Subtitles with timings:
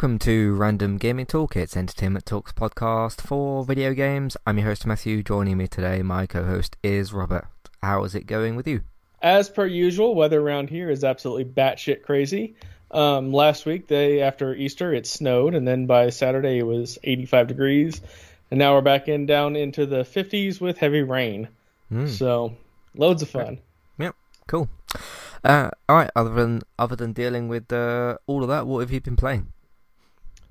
[0.00, 1.54] welcome to Random Gaming Talk.
[1.56, 4.34] It's Entertainment Talks podcast for video games.
[4.46, 5.22] I'm your host Matthew.
[5.22, 7.46] Joining me today, my co-host is Robert.
[7.82, 8.80] How is it going with you?
[9.20, 12.54] As per usual, weather around here is absolutely batshit crazy.
[12.90, 17.48] Um, last week, day after Easter, it snowed, and then by Saturday it was 85
[17.48, 18.00] degrees,
[18.50, 21.46] and now we're back in down into the 50s with heavy rain.
[21.92, 22.08] Mm.
[22.08, 22.56] So,
[22.94, 23.58] loads of fun.
[23.98, 24.70] Yep, cool.
[25.44, 26.10] Uh, all right.
[26.16, 29.52] Other than other than dealing with uh, all of that, what have you been playing?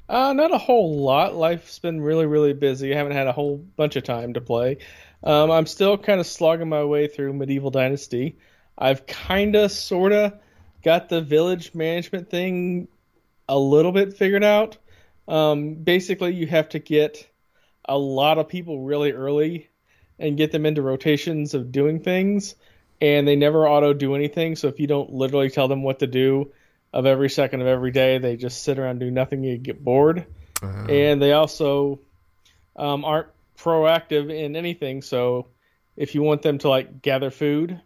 [0.10, 1.36] Uh, not a whole lot.
[1.36, 2.92] Life's been really, really busy.
[2.92, 4.80] I haven't had a whole bunch of time to play.
[5.24, 8.40] Um, I'm still kind of slogging my way through Medieval Dynasty.
[8.76, 10.34] I've kind of, sort of
[10.84, 12.88] got the village management thing
[13.48, 14.78] a little bit figured out.
[15.28, 17.30] Um, basically, you have to get
[17.86, 19.70] a lot of people really early
[20.18, 22.56] and get them into rotations of doing things
[23.00, 24.56] and they never auto do anything.
[24.56, 26.52] So if you don't literally tell them what to do
[26.94, 29.44] of every second of every day, they just sit around do nothing.
[29.44, 30.26] You get bored,
[30.62, 30.86] uh-huh.
[30.86, 32.00] and they also
[32.76, 35.02] um, aren't proactive in anything.
[35.02, 35.48] So
[35.96, 37.80] if you want them to like gather food,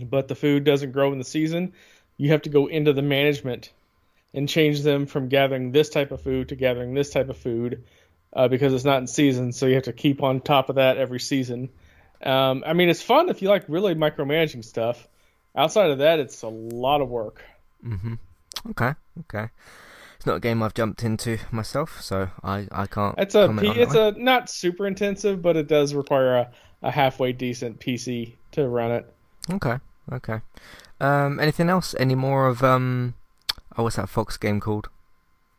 [0.00, 1.72] but the food doesn't grow in the season,
[2.16, 3.72] you have to go into the management
[4.34, 7.84] and change them from gathering this type of food to gathering this type of food
[8.32, 9.52] uh, because it's not in season.
[9.52, 11.70] So you have to keep on top of that every season.
[12.22, 15.08] Um, I mean, it's fun if you like really micromanaging stuff.
[15.54, 17.44] Outside of that, it's a lot of work.
[17.84, 18.14] Mm-hmm.
[18.70, 18.94] Okay.
[19.20, 19.48] Okay.
[20.16, 23.16] It's not a game I've jumped into myself, so I, I can't.
[23.18, 26.50] It's a P, it's a not super intensive, but it does require a,
[26.82, 29.12] a halfway decent PC to run it.
[29.50, 29.78] Okay.
[30.12, 30.40] Okay.
[31.00, 31.94] Um, anything else?
[31.98, 33.14] Any more of um?
[33.76, 34.88] Oh, what's that Fox game called?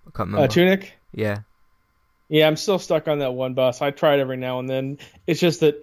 [0.07, 0.45] I can't remember.
[0.45, 0.93] Uh, Tunic.
[1.13, 1.39] Yeah.
[2.29, 3.81] Yeah, I'm still stuck on that one boss.
[3.81, 4.97] I try it every now and then.
[5.27, 5.75] It's just that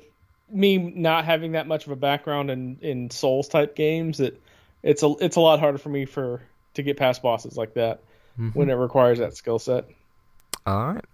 [0.51, 4.41] me not having that much of a background in in Souls type games, it
[4.83, 6.43] it's a it's a lot harder for me for
[6.75, 8.01] to get past bosses like that
[8.39, 8.59] mm-hmm.
[8.59, 9.87] when it requires that skill set.
[10.67, 11.05] All right.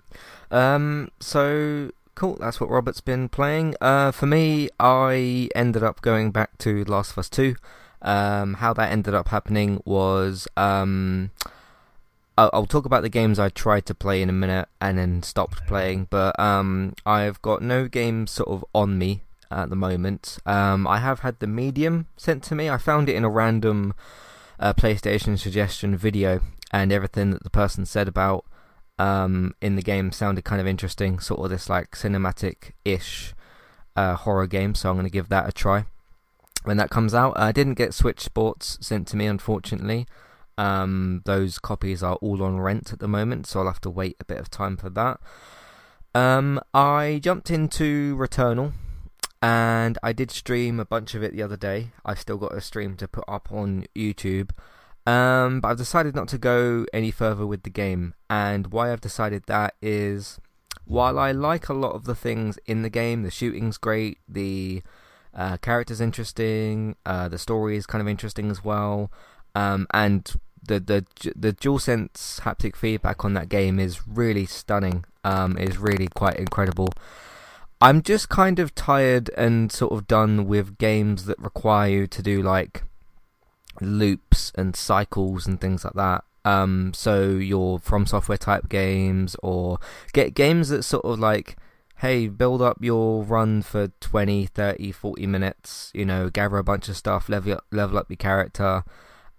[0.50, 1.10] Um.
[1.20, 2.36] So cool.
[2.40, 3.74] That's what Robert's been playing.
[3.80, 4.12] Uh.
[4.12, 7.56] For me, I ended up going back to Last of Us Two.
[8.02, 8.54] Um.
[8.54, 11.30] How that ended up happening was um.
[12.38, 15.66] I'll talk about the games I tried to play in a minute and then stopped
[15.66, 20.38] playing, but um, I've got no games sort of on me at the moment.
[20.46, 22.68] Um, I have had the Medium sent to me.
[22.68, 23.94] I found it in a random
[24.58, 26.40] uh, PlayStation suggestion video,
[26.72, 28.44] and everything that the person said about
[28.98, 31.18] um, in the game sounded kind of interesting.
[31.18, 33.34] Sort of this like cinematic-ish
[33.94, 34.74] uh, horror game.
[34.74, 35.84] So I'm going to give that a try
[36.64, 37.38] when that comes out.
[37.38, 40.06] I didn't get Switch Sports sent to me, unfortunately.
[40.58, 44.16] Um, those copies are all on rent at the moment, so I'll have to wait
[44.18, 45.20] a bit of time for that.
[46.14, 48.72] Um, I jumped into Returnal,
[49.42, 51.92] and I did stream a bunch of it the other day.
[52.04, 54.50] I've still got a stream to put up on YouTube.
[55.06, 59.00] Um, but I've decided not to go any further with the game, and why I've
[59.00, 60.40] decided that is
[60.84, 64.82] while I like a lot of the things in the game, the shooting's great, the
[65.32, 69.12] uh, character's interesting, uh, the story is kind of interesting as well,
[69.54, 70.32] um, and
[70.66, 75.04] the the the DualSense haptic feedback on that game is really stunning.
[75.22, 76.88] Um, is really quite incredible.
[77.80, 82.22] I'm just kind of tired and sort of done with games that require you to
[82.22, 82.84] do like
[83.80, 86.24] loops and cycles and things like that.
[86.44, 89.78] Um, so your from software type games or
[90.12, 91.56] get games that sort of like,
[91.96, 96.88] hey, build up your run for 20, 30, 40 minutes, you know, gather a bunch
[96.88, 98.84] of stuff, level up, level up your character,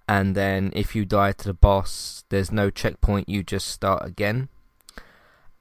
[0.07, 4.49] and then if you die to the boss, there's no checkpoint, you just start again.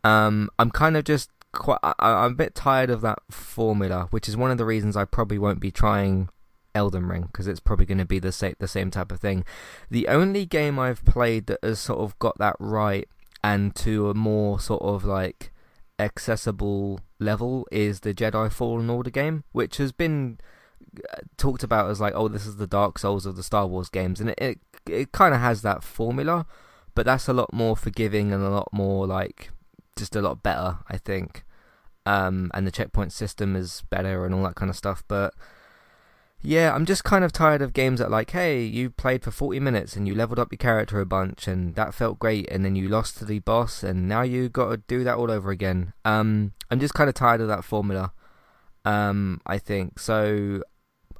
[0.04, 4.28] Um, I'm kind of just quite I, I'm a bit tired of that formula, which
[4.28, 6.28] is one of the reasons I probably won't be trying
[6.74, 9.44] Elden Ring because it's probably going to be the same the same type of thing.
[9.90, 13.08] The only game I've played that has sort of got that right
[13.42, 15.52] and to a more sort of like
[15.98, 20.38] accessible level is the Jedi Fallen Order game, which has been
[21.12, 23.88] uh, talked about as like, oh, this is the Dark Souls of the Star Wars
[23.88, 24.58] games, and it it,
[24.88, 26.46] it kind of has that formula,
[26.94, 29.50] but that's a lot more forgiving and a lot more like
[29.96, 31.45] just a lot better, I think
[32.06, 35.02] um, and the checkpoint system is better and all that kind of stuff.
[35.08, 35.34] But
[36.40, 39.58] yeah, I'm just kind of tired of games that like, hey, you played for 40
[39.58, 42.76] minutes and you leveled up your character a bunch and that felt great, and then
[42.76, 45.92] you lost to the boss and now you got to do that all over again.
[46.04, 48.12] Um, I'm just kind of tired of that formula.
[48.84, 50.62] Um, I think so.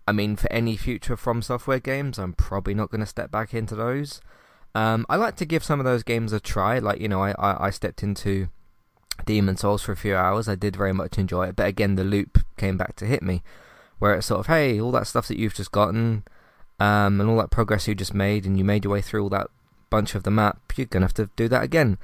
[0.07, 3.53] I mean, for any future From Software games, I'm probably not going to step back
[3.53, 4.21] into those.
[4.73, 6.79] Um, I like to give some of those games a try.
[6.79, 8.49] Like, you know, I, I, I stepped into
[9.25, 10.49] Demon's Souls for a few hours.
[10.49, 13.43] I did very much enjoy it, but again, the loop came back to hit me,
[13.99, 16.25] where it's sort of, hey, all that stuff that you've just gotten,
[16.79, 19.31] um, and all that progress you just made, and you made your way through all
[19.31, 19.49] that
[19.91, 21.99] bunch of the map, you're gonna have to do that again.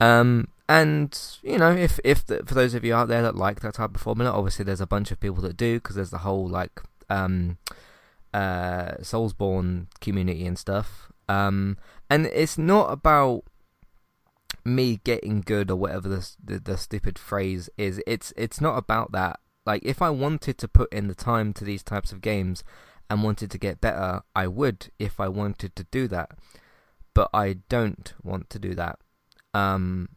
[0.00, 3.60] Um, and you know, if if the, for those of you out there that like
[3.60, 6.18] that type of formula, obviously there's a bunch of people that do because there's the
[6.18, 7.58] whole like um,
[8.34, 11.10] uh, Soulsborne community and stuff.
[11.28, 11.76] Um,
[12.08, 13.44] and it's not about
[14.64, 18.00] me getting good or whatever the, the the stupid phrase is.
[18.06, 19.40] It's it's not about that.
[19.66, 22.64] Like if I wanted to put in the time to these types of games
[23.10, 26.32] and wanted to get better, I would if I wanted to do that.
[27.14, 28.98] But I don't want to do that.
[29.54, 30.10] Um,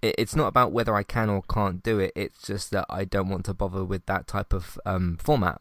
[0.00, 2.12] it, it's not about whether I can or can't do it.
[2.16, 5.60] It's just that I don't want to bother with that type of um, format.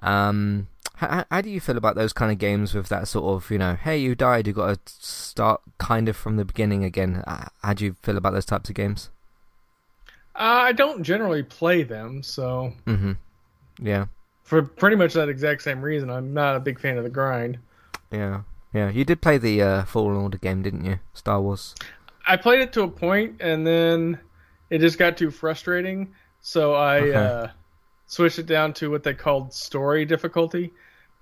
[0.00, 3.50] Um, how, how do you feel about those kind of games with that sort of,
[3.50, 7.24] you know, hey, you died, you got to start kind of from the beginning again?
[7.62, 9.10] How do you feel about those types of games?
[10.34, 12.72] Uh, I don't generally play them, so.
[12.86, 13.12] Mm-hmm.
[13.80, 14.06] Yeah.
[14.44, 17.58] For pretty much that exact same reason, I'm not a big fan of the grind.
[18.10, 18.42] Yeah.
[18.72, 18.90] Yeah.
[18.90, 21.00] You did play the uh, Fallen Order game, didn't you?
[21.14, 21.74] Star Wars.
[22.26, 24.18] I played it to a point, and then
[24.70, 26.14] it just got too frustrating.
[26.40, 27.14] So I okay.
[27.14, 27.46] uh,
[28.06, 30.72] switched it down to what they called story difficulty,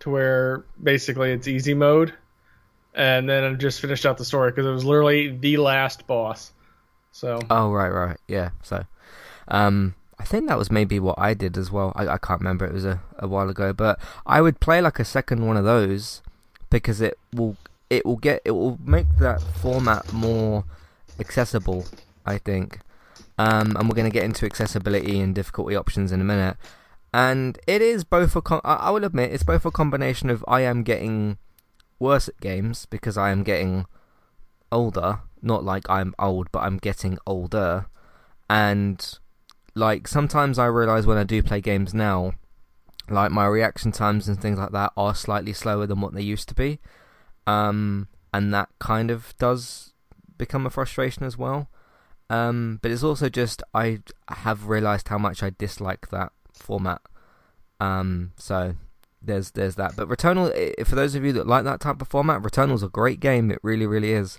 [0.01, 2.13] to where basically it's easy mode.
[2.95, 6.53] And then I just finished out the story because it was literally the last boss.
[7.13, 7.41] So.
[7.49, 8.51] Oh right, right, yeah.
[8.63, 8.85] So,
[9.49, 11.93] um, I think that was maybe what I did as well.
[11.95, 12.67] I, I can't remember.
[12.67, 15.65] It was a, a while ago, but I would play like a second one of
[15.65, 16.21] those
[16.69, 17.57] because it will
[17.89, 20.65] it will get it will make that format more
[21.19, 21.87] accessible,
[22.27, 22.81] I think.
[23.39, 26.57] Um, and we're going to get into accessibility and difficulty options in a minute.
[27.13, 28.43] And it is both a.
[28.43, 31.39] Com- I will admit, it's both a combination of I am getting
[31.99, 33.87] worse at games because I am getting
[34.71, 35.21] older.
[35.43, 37.87] Not like I'm old, but I'm getting older.
[38.49, 39.19] And
[39.75, 42.33] like sometimes I realize when I do play games now,
[43.09, 46.49] like my reaction times and things like that are slightly slower than what they used
[46.49, 46.79] to be.
[47.47, 49.95] Um, and that kind of does
[50.39, 51.69] become a frustration as well.
[52.29, 57.01] Um, but it's also just I have realised how much I dislike that format.
[57.81, 58.75] Um, so
[59.23, 59.97] there's there's that.
[59.97, 63.21] But Returnal, for those of you that like that type of format, Returnal's a great
[63.21, 63.51] game.
[63.51, 64.39] It really really is.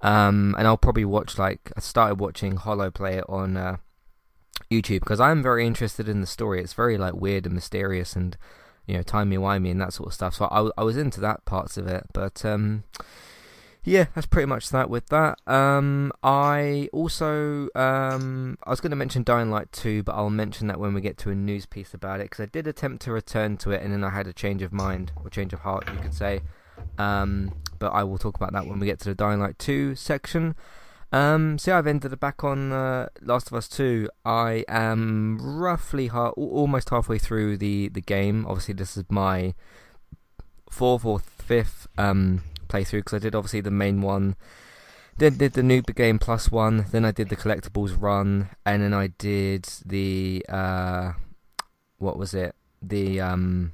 [0.00, 3.78] Um, and I'll probably watch like I started watching Hollow play it on uh,
[4.70, 6.60] YouTube because I'm very interested in the story.
[6.62, 8.36] It's very like weird and mysterious and
[8.86, 10.34] you know timey wimey and that sort of stuff.
[10.34, 12.84] So I, I was into that parts of it, but um,
[13.88, 15.38] yeah, that's pretty much that with that.
[15.46, 20.66] Um, I also um, I was going to mention Dying Light 2, but I'll mention
[20.68, 23.12] that when we get to a news piece about it because I did attempt to
[23.12, 25.88] return to it and then I had a change of mind or change of heart,
[25.90, 26.40] you could say.
[26.98, 29.94] Um, but I will talk about that when we get to the Dying Light 2
[29.94, 30.54] section.
[31.10, 34.10] Um, so I've ended it back on uh, Last of Us 2.
[34.26, 38.44] I am roughly ha- almost halfway through the, the game.
[38.46, 39.54] Obviously, this is my
[40.70, 44.36] fourth or fifth um, playthrough because I did obviously the main one.
[45.18, 46.86] Then did the new Game Plus one.
[46.92, 51.12] Then I did the collectibles run, and then I did the uh,
[51.98, 52.54] what was it?
[52.80, 53.72] The um,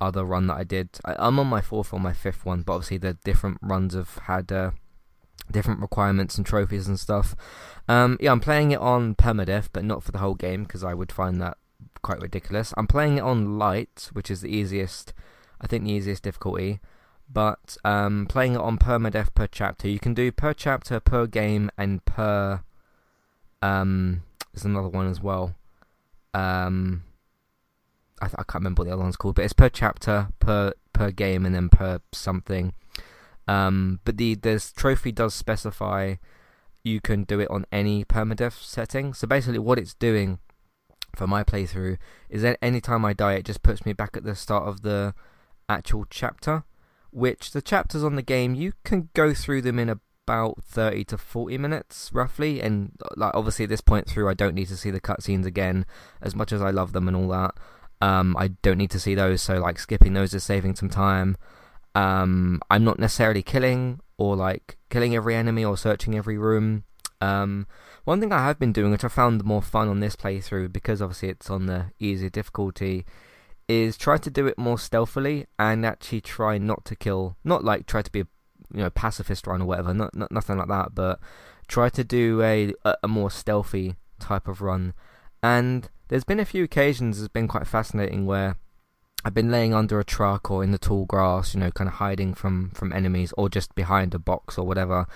[0.00, 0.90] other run that I did.
[1.04, 4.18] I, am on my fourth or my fifth one, but obviously the different runs have
[4.24, 4.70] had uh,
[5.50, 7.34] different requirements and trophies and stuff.
[7.88, 10.94] Um, yeah, I'm playing it on permadeath, but not for the whole game because I
[10.94, 11.56] would find that
[12.02, 12.72] quite ridiculous.
[12.76, 15.12] I'm playing it on light, which is the easiest.
[15.60, 16.80] I think the easiest difficulty
[17.28, 21.70] but um, playing it on permadeath per chapter, you can do per chapter, per game,
[21.76, 22.62] and per.
[23.62, 25.54] Um, there's another one as well.
[26.34, 27.02] Um,
[28.20, 31.10] I, I can't remember what the other one's called, but it's per chapter, per per
[31.10, 32.72] game, and then per something.
[33.48, 36.16] Um, but the this trophy does specify
[36.86, 39.12] you can do it on any permadeath setting.
[39.12, 40.38] So basically, what it's doing
[41.16, 41.98] for my playthrough
[42.30, 45.14] is that anytime I die, it just puts me back at the start of the
[45.68, 46.62] actual chapter
[47.16, 51.16] which the chapters on the game you can go through them in about 30 to
[51.16, 52.60] 40 minutes roughly.
[52.60, 55.86] And like obviously at this point through I don't need to see the cutscenes again
[56.20, 57.54] as much as I love them and all that.
[58.02, 61.38] Um, I don't need to see those so like skipping those is saving some time.
[61.94, 66.84] Um, I'm not necessarily killing or like killing every enemy or searching every room.
[67.22, 67.66] Um,
[68.04, 71.00] one thing I have been doing which I found more fun on this playthrough because
[71.00, 73.06] obviously it's on the easier difficulty
[73.68, 77.36] is try to do it more stealthily and actually try not to kill.
[77.44, 78.26] Not like try to be a
[78.72, 79.92] you know pacifist run or whatever.
[79.94, 80.94] Not, not nothing like that.
[80.94, 81.20] But
[81.68, 84.94] try to do a a more stealthy type of run.
[85.42, 88.56] And there's been a few occasions it's been quite fascinating where
[89.24, 91.94] I've been laying under a truck or in the tall grass, you know, kind of
[91.94, 95.06] hiding from from enemies or just behind a box or whatever,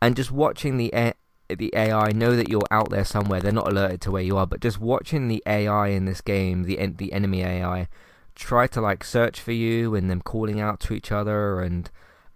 [0.00, 1.14] and just watching the air,
[1.58, 3.40] the AI know that you're out there somewhere.
[3.40, 6.64] They're not alerted to where you are, but just watching the AI in this game,
[6.64, 7.88] the the enemy AI,
[8.34, 11.90] try to like search for you and them calling out to each other and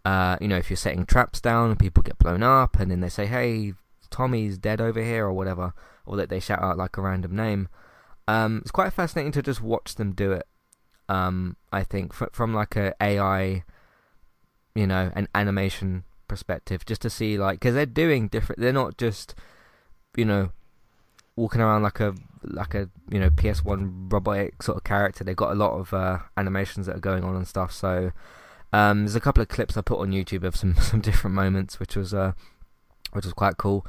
[0.05, 3.01] uh, you know, if you're setting traps down and people get blown up, and then
[3.01, 3.73] they say, "Hey,
[4.11, 5.73] Tommy's dead over here" or whatever,
[6.05, 7.69] or that they shout out like a random name.
[8.29, 10.47] Um, it's quite fascinating to just watch them do it.
[11.09, 13.65] Um, I think from like a AI,
[14.75, 18.61] you know, an animation perspective, just to see like because they're doing different.
[18.61, 19.35] They're not just,
[20.17, 20.51] you know,
[21.37, 25.25] walking around like a like a you know PS1 robotic sort of character.
[25.25, 27.73] They've got a lot of uh, animations that are going on and stuff.
[27.73, 28.13] So
[28.73, 31.79] um, there's a couple of clips I put on YouTube of some some different moments,
[31.79, 32.33] which was uh,
[33.13, 33.87] which was quite cool.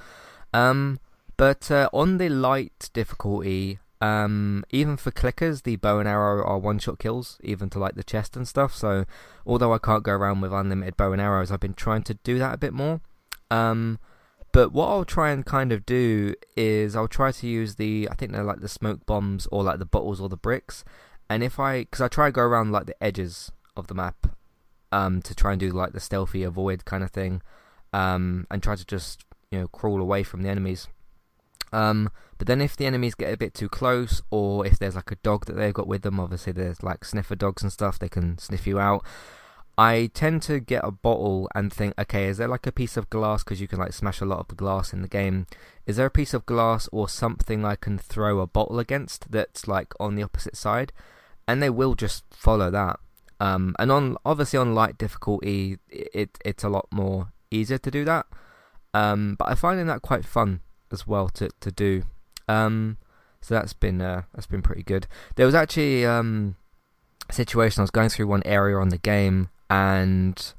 [0.54, 1.00] Um,
[1.38, 6.60] but uh, on the light difficulty, um, even for clickers, the bow and arrow are
[6.60, 8.76] one-shot kills, even to like the chest and stuff.
[8.76, 9.06] So
[9.48, 12.38] although I can't go around with unlimited bow and arrows, I've been trying to do
[12.38, 13.02] that a bit more.
[13.50, 13.98] Um,
[14.52, 18.16] but what I'll try and kind of do is I'll try to use the I
[18.16, 20.86] think they're like the smoke bombs or like the bottles or the bricks,
[21.30, 24.28] and if I because I try to go around like the edges of the map
[24.92, 27.42] um, to try and do like the stealthy avoid kind of thing,
[27.92, 30.88] um, and try to just you know crawl away from the enemies.
[31.76, 35.12] Um, but then if the enemies get a bit too close, or if there's like
[35.12, 38.08] a dog that they've got with them, obviously there's like sniffer dogs and stuff, they
[38.08, 39.06] can sniff you out.
[39.78, 43.10] I tend to get a bottle and think, okay, is there like a piece of
[43.10, 45.48] glass because you can like smash a lot of the glass in the game?
[45.86, 49.68] Is there a piece of glass or something I can throw a bottle against that's
[49.68, 50.94] like on the opposite side?
[51.46, 53.02] And they will just follow that.
[53.42, 58.06] Um, and on obviously on light difficulty, it it's a lot more easier to do
[58.06, 58.28] that.
[58.94, 62.04] Um, but I find that quite fun as well to to do.
[62.48, 62.98] Um,
[63.42, 65.08] so that's been uh, that's been pretty good.
[65.36, 66.56] There was actually um,
[67.30, 70.54] a situation I was going through one area on the game, and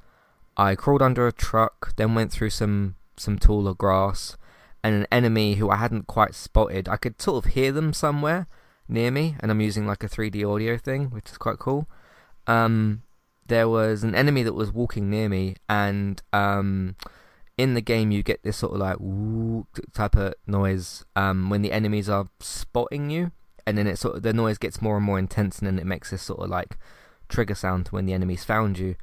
[0.57, 4.37] I crawled under a truck, then went through some some taller grass,
[4.85, 6.89] and an enemy who I hadn't quite spotted.
[6.89, 8.47] I could sort of hear them somewhere
[8.89, 11.89] near me, and I'm using like a 3D audio thing, which is quite cool
[12.47, 13.03] um,
[13.47, 16.97] there was an enemy that was walking near me, and um,
[17.59, 21.63] in the game you get this sort of like woo type of noise um, when
[21.63, 23.33] the enemies are spotting you,
[23.67, 25.87] and then it sort of the noise gets more and more intense, and then it
[25.87, 26.77] makes this sort of like
[27.29, 28.97] trigger sound when the enemies found you.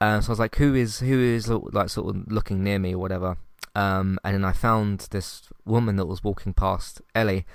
[0.00, 2.94] Uh, so I was like, who is who is like sort of looking near me
[2.94, 3.36] or whatever.
[3.74, 7.46] Um, and then I found this woman that was walking past Ellie,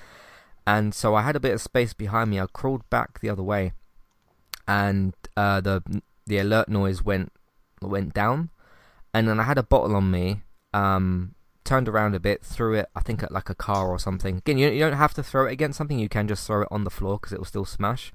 [0.66, 2.40] and so I had a bit of space behind me.
[2.40, 3.72] I crawled back the other way,
[4.68, 5.82] and uh, the
[6.26, 7.32] the alert noise went
[7.82, 8.50] went down,
[9.14, 10.42] and then I had a bottle on me.
[10.74, 12.90] Um, turned around a bit, threw it.
[12.94, 14.38] I think at like a car or something.
[14.38, 15.98] Again, you, you don't have to throw it against something.
[15.98, 18.12] You can just throw it on the floor because it will still smash.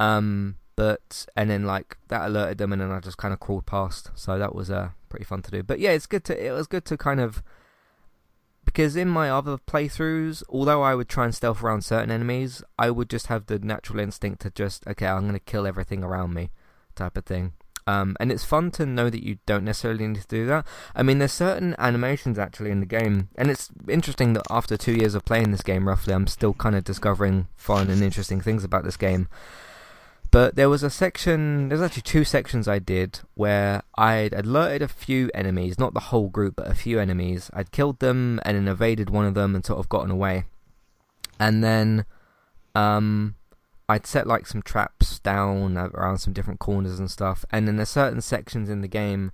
[0.00, 3.66] Um, but and then like that alerted them, and then I just kind of crawled
[3.66, 4.10] past.
[4.14, 5.62] So that was uh pretty fun to do.
[5.62, 7.42] But yeah, it's good to it was good to kind of
[8.64, 12.90] because in my other playthroughs, although I would try and stealth around certain enemies, I
[12.90, 16.32] would just have the natural instinct to just, okay, I'm going to kill everything around
[16.34, 16.50] me,
[16.94, 17.52] type of thing.
[17.86, 20.66] Um, and it's fun to know that you don't necessarily need to do that.
[20.94, 24.94] I mean, there's certain animations actually in the game, and it's interesting that after two
[24.94, 28.64] years of playing this game, roughly, I'm still kind of discovering fun and interesting things
[28.64, 29.28] about this game.
[30.30, 34.88] But there was a section, there's actually two sections I did where I'd alerted a
[34.88, 37.50] few enemies, not the whole group, but a few enemies.
[37.52, 40.46] I'd killed them and then evaded one of them and sort of gotten away.
[41.38, 42.04] And then
[42.74, 43.36] um,
[43.88, 47.44] I'd set like some traps down around some different corners and stuff.
[47.50, 49.32] And then there's certain sections in the game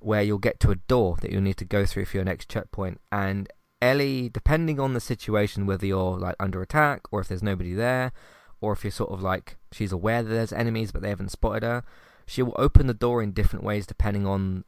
[0.00, 2.48] where you'll get to a door that you'll need to go through for your next
[2.48, 3.00] checkpoint.
[3.10, 3.48] And
[3.80, 8.12] Ellie, depending on the situation, whether you're like under attack or if there's nobody there,
[8.60, 11.62] or if you're sort of like she's aware that there's enemies but they haven't spotted
[11.62, 11.82] her,
[12.26, 14.64] she will open the door in different ways depending on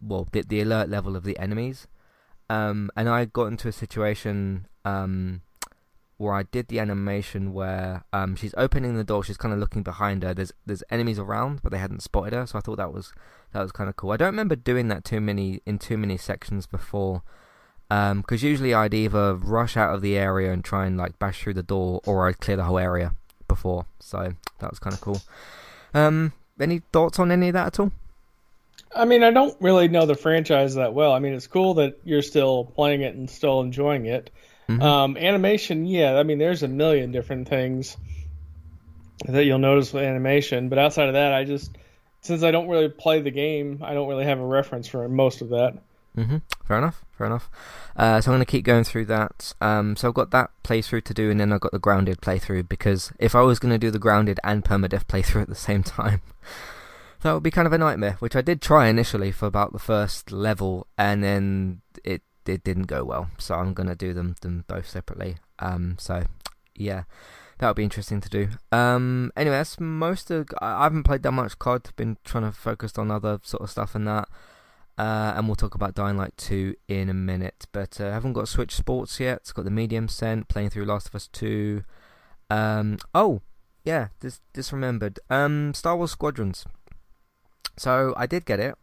[0.00, 1.86] well the, the alert level of the enemies.
[2.50, 5.42] Um, and I got into a situation um,
[6.16, 9.82] where I did the animation where um, she's opening the door, she's kind of looking
[9.82, 10.34] behind her.
[10.34, 13.12] There's there's enemies around, but they hadn't spotted her, so I thought that was
[13.52, 14.12] that was kind of cool.
[14.12, 17.22] I don't remember doing that too many in too many sections before,
[17.88, 21.42] because um, usually I'd either rush out of the area and try and like bash
[21.42, 23.12] through the door, or I'd clear the whole area
[23.48, 23.86] before.
[23.98, 25.20] So that was kind of cool.
[25.92, 27.92] Um, any thoughts on any of that at all?
[28.96, 31.12] I mean, I don't really know the franchise that well.
[31.12, 34.30] I mean, it's cool that you're still playing it and still enjoying it.
[34.68, 34.82] Mm-hmm.
[34.82, 36.18] Um, animation, yeah.
[36.18, 37.96] I mean, there's a million different things
[39.26, 41.76] that you'll notice with animation, but outside of that, I just
[42.20, 45.42] since I don't really play the game, I don't really have a reference for most
[45.42, 45.74] of that.
[46.16, 46.38] Mm-hmm.
[46.66, 47.04] Fair enough.
[47.18, 47.50] Fair enough.
[47.96, 49.52] Uh, so I'm going to keep going through that.
[49.60, 52.68] Um, so I've got that playthrough to do, and then I've got the grounded playthrough
[52.68, 55.82] because if I was going to do the grounded and permadeath playthrough at the same
[55.82, 56.22] time,
[57.20, 58.16] that would be kind of a nightmare.
[58.20, 61.82] Which I did try initially for about the first level, and then
[62.46, 63.30] it didn't go well.
[63.38, 65.36] So I'm to do them them both separately.
[65.58, 66.24] Um, so
[66.74, 67.04] yeah.
[67.58, 68.48] that would be interesting to do.
[68.72, 70.48] Um, anyway, that's most of.
[70.60, 71.90] I haven't played that much COD.
[71.96, 74.28] Been trying to focus on other sort of stuff and that.
[74.96, 77.66] Uh, and we'll talk about Dying Light 2 in a minute.
[77.72, 79.50] But I uh, haven't got Switch Sports yet.
[79.54, 80.48] Got the medium sent.
[80.48, 81.82] Playing through Last of Us 2.
[82.50, 83.42] Um, oh,
[83.84, 85.18] yeah, this this remembered.
[85.30, 86.64] Um, Star Wars Squadrons.
[87.76, 88.76] So I did get it,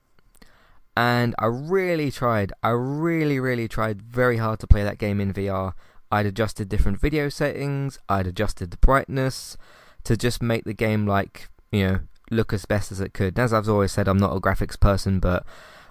[0.95, 2.51] and I really tried.
[2.61, 5.73] I really, really tried very hard to play that game in VR.
[6.11, 7.97] I'd adjusted different video settings.
[8.09, 9.57] I'd adjusted the brightness
[10.03, 13.37] to just make the game like you know look as best as it could.
[13.39, 15.45] As I've always said, I'm not a graphics person, but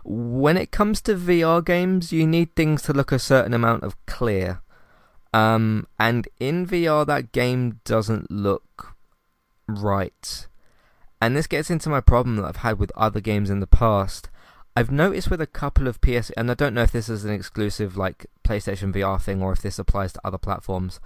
[0.05, 3.95] when it comes to VR games, you need things to look a certain amount of
[4.07, 4.63] clear.
[5.33, 8.97] Um, and in VR, that game doesn't look
[9.69, 10.49] right.
[11.21, 14.31] And this gets into my problem that I've had with other games in the past.
[14.77, 17.33] I've noticed with a couple of PS, and I don't know if this is an
[17.33, 21.01] exclusive like PlayStation VR thing or if this applies to other platforms.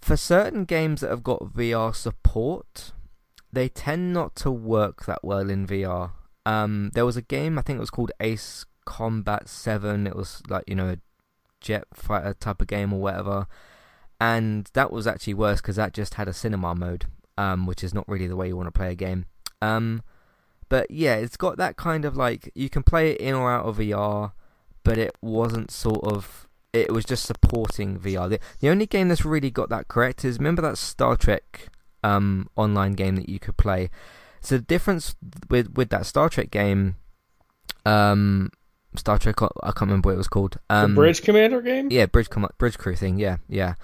[0.00, 2.92] For certain games that have got VR support,
[3.50, 6.10] they tend not to work that well in VR.
[6.44, 10.06] Um, there was a game I think it was called Ace Combat Seven.
[10.06, 10.98] It was like you know a
[11.62, 13.46] jet fighter type of game or whatever,
[14.20, 17.06] and that was actually worse because that just had a cinema mode,
[17.38, 19.24] um, which is not really the way you want to play a game.
[19.62, 20.02] Um,
[20.74, 23.66] but yeah, it's got that kind of like you can play it in or out
[23.66, 24.32] of VR,
[24.82, 26.48] but it wasn't sort of.
[26.72, 28.28] It was just supporting VR.
[28.28, 31.68] The, the only game that's really got that correct is remember that Star Trek
[32.02, 33.90] um, online game that you could play
[34.44, 35.16] so the difference
[35.48, 36.96] with with that Star Trek game,
[37.86, 38.50] um,
[38.94, 40.58] Star Trek, I can't remember what it was called.
[40.68, 41.88] Um, the Bridge Commander game.
[41.90, 43.18] Yeah, Bridge Com- Bridge Crew thing.
[43.18, 43.74] Yeah, yeah.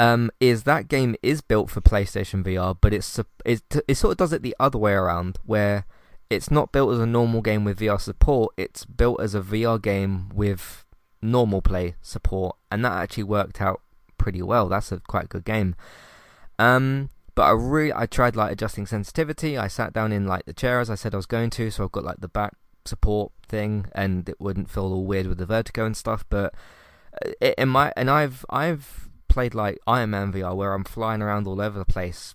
[0.00, 4.16] Um, is that game is built for PlayStation VR, but it's it, it sort of
[4.16, 5.86] does it the other way around, where
[6.30, 8.54] it's not built as a normal game with VR support.
[8.56, 10.86] It's built as a VR game with
[11.20, 13.82] normal play support, and that actually worked out
[14.16, 14.68] pretty well.
[14.68, 15.74] That's a quite good game.
[16.58, 19.58] Um, but I really I tried like adjusting sensitivity.
[19.58, 21.84] I sat down in like the chair as I said I was going to, so
[21.84, 25.46] I've got like the back support thing, and it wouldn't feel all weird with the
[25.46, 26.24] vertigo and stuff.
[26.30, 26.54] But
[27.24, 31.48] uh, in my and I've I've played like Iron Man VR where I'm flying around
[31.48, 32.34] all over the place.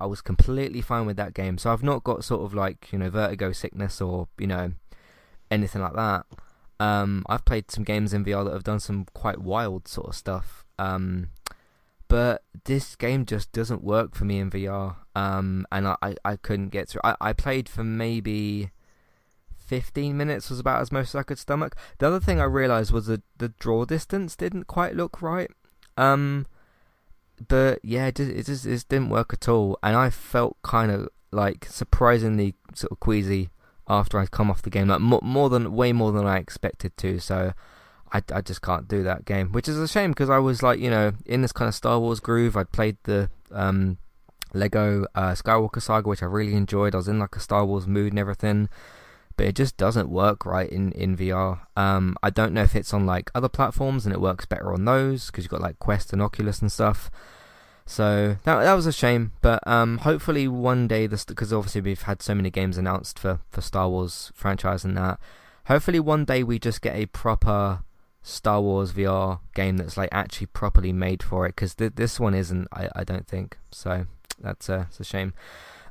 [0.00, 2.98] I, was completely fine with that game, so I've not got sort of like you
[2.98, 4.72] know vertigo sickness or you know
[5.50, 6.26] anything like that.
[6.78, 10.14] Um, I've played some games in VR that have done some quite wild sort of
[10.14, 10.64] stuff.
[10.78, 11.28] Um,
[12.08, 14.96] but this game just doesn't work for me in VR.
[15.14, 17.02] Um, and I, I, I couldn't get through.
[17.04, 18.70] I, I played for maybe
[19.56, 21.76] 15 minutes was about as much as I could stomach.
[21.98, 25.50] The other thing I realized was that the draw distance didn't quite look right.
[25.96, 26.46] Um,
[27.48, 30.90] but yeah, it just, it just it didn't work at all, and I felt kind
[30.90, 33.50] of like surprisingly sort of queasy
[33.88, 36.96] after I'd come off the game, like more, more than way more than I expected
[36.98, 37.18] to.
[37.18, 37.52] So
[38.12, 40.78] I, I just can't do that game, which is a shame because I was like,
[40.78, 42.56] you know, in this kind of Star Wars groove.
[42.56, 43.98] I'd played the um,
[44.54, 46.94] Lego uh, Skywalker Saga, which I really enjoyed.
[46.94, 48.68] I was in like a Star Wars mood and everything,
[49.40, 51.60] but it just doesn't work right in in VR.
[51.74, 54.84] Um, I don't know if it's on like other platforms and it works better on
[54.84, 57.10] those because you've got like Quest and Oculus and stuff.
[57.86, 62.02] So that that was a shame, but um, hopefully one day this because obviously we've
[62.02, 65.18] had so many games announced for for Star Wars franchise and that.
[65.68, 67.80] Hopefully one day we just get a proper
[68.20, 72.34] Star Wars VR game that's like actually properly made for it because th- this one
[72.34, 72.68] isn't.
[72.74, 74.04] I, I don't think so.
[74.38, 75.32] That's a, that's a shame.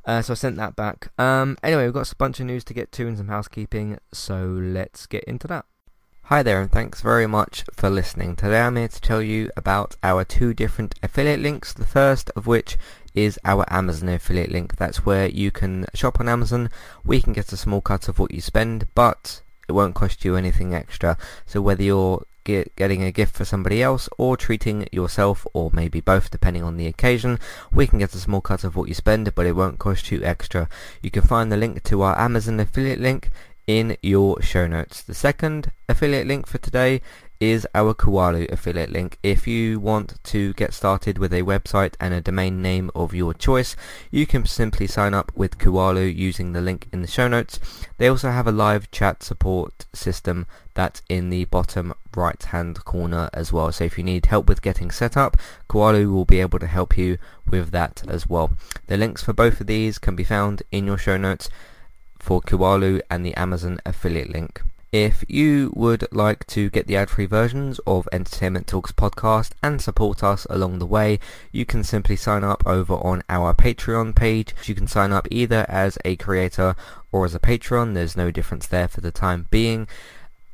[0.04, 1.12] Uh, so I sent that back.
[1.18, 4.44] Um, anyway, we've got a bunch of news to get to and some housekeeping, so
[4.44, 5.66] let's get into that.
[6.24, 8.36] Hi there, and thanks very much for listening.
[8.36, 11.72] Today I'm here to tell you about our two different affiliate links.
[11.72, 12.78] The first of which
[13.14, 14.76] is our Amazon affiliate link.
[14.76, 16.70] That's where you can shop on Amazon.
[17.04, 20.36] We can get a small cut of what you spend, but it won't cost you
[20.36, 21.18] anything extra.
[21.46, 26.00] So whether you're get, getting a gift for somebody else or treating yourself or maybe
[26.00, 27.38] both depending on the occasion,
[27.72, 30.22] we can get a small cut of what you spend but it won't cost you
[30.22, 30.68] extra.
[31.02, 33.30] You can find the link to our Amazon affiliate link
[33.66, 35.02] in your show notes.
[35.02, 37.00] The second affiliate link for today
[37.40, 39.18] is our Kualo affiliate link.
[39.22, 43.32] If you want to get started with a website and a domain name of your
[43.32, 43.76] choice,
[44.10, 47.58] you can simply sign up with Kualo using the link in the show notes.
[47.96, 50.46] They also have a live chat support system
[50.80, 53.70] that's in the bottom right hand corner as well.
[53.70, 55.36] So if you need help with getting set up,
[55.68, 58.52] Kualo will be able to help you with that as well.
[58.86, 61.50] The links for both of these can be found in your show notes
[62.18, 64.62] for Kualo and the Amazon affiliate link.
[64.90, 70.24] If you would like to get the ad-free versions of Entertainment Talks podcast and support
[70.24, 71.20] us along the way,
[71.52, 74.54] you can simply sign up over on our Patreon page.
[74.64, 76.74] You can sign up either as a creator
[77.12, 77.92] or as a patron.
[77.92, 79.86] There's no difference there for the time being.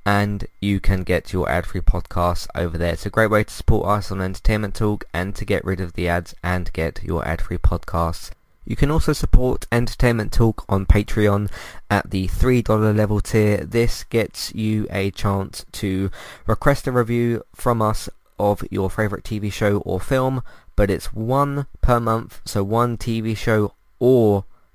[0.07, 2.93] And you can get your ad-free podcasts over there.
[2.93, 5.95] It's a great way to support us on Entertainment Talk and to get rid of
[5.95, 8.31] the ads and get your ad-free podcasts.
[8.65, 11.51] You can also support Entertainment Talk on Patreon
[11.91, 13.59] at the $3 level tier.
[13.59, 16.13] This gets you a chance to
[16.47, 20.41] request a review from us of your favourite TV show or film,
[20.77, 24.45] but it's one per month, so one TV show or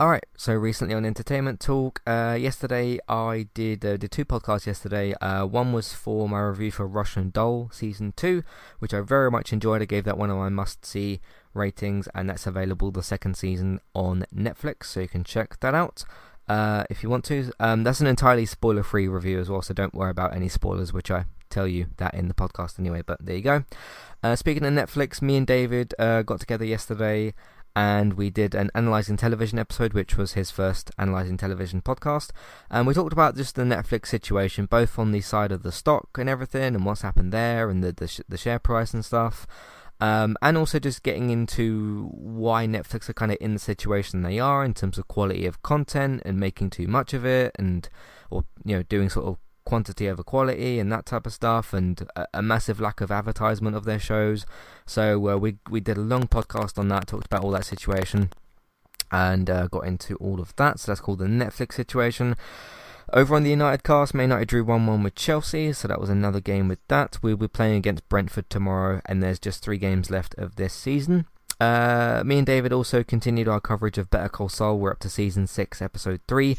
[0.00, 5.12] Alright, so recently on Entertainment Talk, uh, yesterday I did uh, did two podcasts yesterday.
[5.20, 8.42] Uh, one was for my review for Russian Doll Season 2,
[8.78, 9.82] which I very much enjoyed.
[9.82, 11.20] I gave that one of my must-see
[11.52, 16.04] ratings, and that's available the second season on Netflix, so you can check that out
[16.48, 17.52] uh, if you want to.
[17.60, 21.10] Um, that's an entirely spoiler-free review as well, so don't worry about any spoilers, which
[21.10, 23.64] I tell you that in the podcast anyway, but there you go.
[24.22, 27.34] Uh, speaking of Netflix, me and David uh, got together yesterday
[27.76, 32.30] and we did an analyzing television episode, which was his first analyzing television podcast.
[32.70, 36.08] And we talked about just the Netflix situation, both on the side of the stock
[36.18, 39.46] and everything, and what's happened there, and the the, sh- the share price and stuff.
[40.00, 44.38] Um, and also just getting into why Netflix are kind of in the situation they
[44.38, 47.88] are in terms of quality of content and making too much of it, and
[48.30, 49.38] or you know doing sort of
[49.70, 53.76] quantity over quality and that type of stuff, and a, a massive lack of advertisement
[53.76, 54.44] of their shows.
[54.84, 58.30] So uh, we we did a long podcast on that, talked about all that situation,
[59.12, 60.80] and uh, got into all of that.
[60.80, 62.34] So that's called the Netflix situation.
[63.12, 66.10] Over on the United cast, Man United drew 1 1 with Chelsea, so that was
[66.10, 67.18] another game with that.
[67.22, 71.26] We'll be playing against Brentford tomorrow, and there's just three games left of this season.
[71.60, 74.78] Uh, me and David also continued our coverage of Better Call Saul.
[74.78, 76.56] We're up to season 6, episode 3.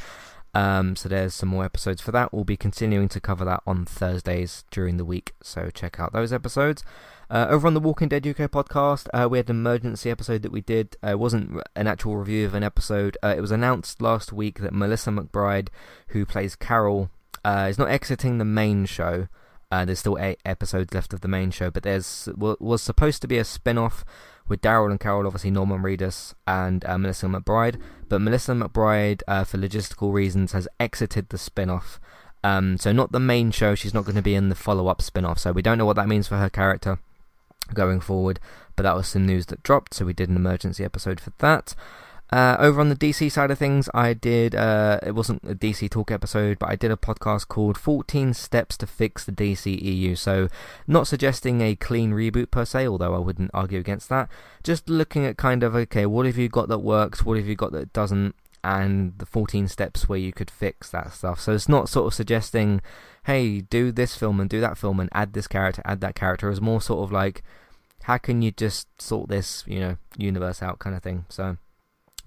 [0.54, 2.34] Um, so there's some more episodes for that.
[2.34, 6.34] We'll be continuing to cover that on Thursdays during the week, so check out those
[6.34, 6.84] episodes.
[7.30, 10.52] Uh, over on the Walking Dead UK podcast, uh, we had an emergency episode that
[10.52, 10.98] we did.
[11.02, 13.18] Uh, it wasn't an actual review of an episode.
[13.24, 15.70] Uh, it was announced last week that Melissa McBride,
[16.08, 17.10] who plays Carol,
[17.46, 19.30] uh, is not exiting the main show.
[19.72, 23.28] Uh, there's still eight episodes left of the main show, but there's was supposed to
[23.30, 24.04] be a spin-off
[24.48, 27.80] with Daryl and Carol, obviously Norman Reedus and uh, Melissa McBride.
[28.10, 32.00] But Melissa McBride, uh, for logistical reasons, has exited the spin off.
[32.44, 35.02] Um, so, not the main show, she's not going to be in the follow up
[35.02, 35.40] spin off.
[35.40, 37.00] So, we don't know what that means for her character
[37.74, 38.40] going forward.
[38.76, 41.76] But that was some news that dropped, so we did an emergency episode for that.
[42.32, 45.90] Uh, over on the DC side of things, I did, uh, it wasn't a DC
[45.90, 50.16] talk episode, but I did a podcast called 14 Steps to Fix the DC EU.
[50.16, 50.48] So,
[50.88, 54.30] not suggesting a clean reboot per se, although I wouldn't argue against that.
[54.64, 57.26] Just looking at kind of, okay, what have you got that works?
[57.26, 58.34] What have you got that doesn't?
[58.64, 61.42] And the 14 steps where you could fix that stuff.
[61.42, 62.82] So, it's not sort of suggesting,
[63.26, 66.50] hey, do this film and do that film and add this character, add that character.
[66.50, 67.44] It's more sort of like,
[68.04, 71.26] how can you just sort this, you know, universe out kind of thing.
[71.28, 71.58] So,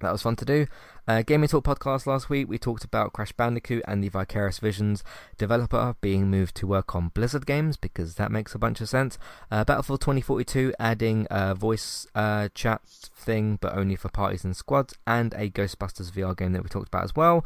[0.05, 0.67] that was fun to do.
[1.07, 5.05] Uh, Gaming Talk podcast last week, we talked about Crash Bandicoot and the Vicarious Visions
[5.37, 9.19] developer being moved to work on Blizzard games because that makes a bunch of sense.
[9.51, 14.95] Uh, Battlefield 2042 adding a voice uh, chat thing, but only for parties and squads,
[15.07, 17.45] and a Ghostbusters VR game that we talked about as well.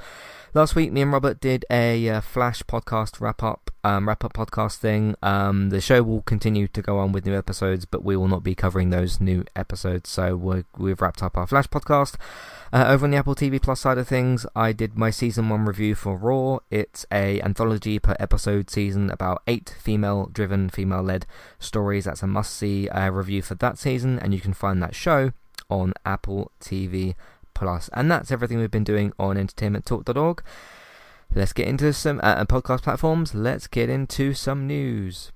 [0.54, 4.34] Last week, me and Robert did a uh, Flash podcast wrap up, um, wrap up
[4.34, 5.16] podcast thing.
[5.20, 8.44] Um, the show will continue to go on with new episodes, but we will not
[8.44, 10.08] be covering those new episodes.
[10.10, 10.36] So
[10.76, 12.14] we have wrapped up our Flash podcast.
[12.70, 15.64] Uh, over on the Apple TV Plus side of things, I did my season one
[15.64, 16.60] review for Roar.
[16.70, 21.24] It's a anthology per episode season about eight female-driven, female-led
[21.58, 22.04] stories.
[22.04, 25.32] That's a must-see uh, review for that season, and you can find that show
[25.70, 27.14] on Apple TV
[27.54, 27.88] Plus.
[27.94, 30.42] And that's everything we've been doing on entertainmenttalk.org.
[31.34, 33.34] Let's get into some uh, podcast platforms.
[33.34, 35.32] Let's get into some news.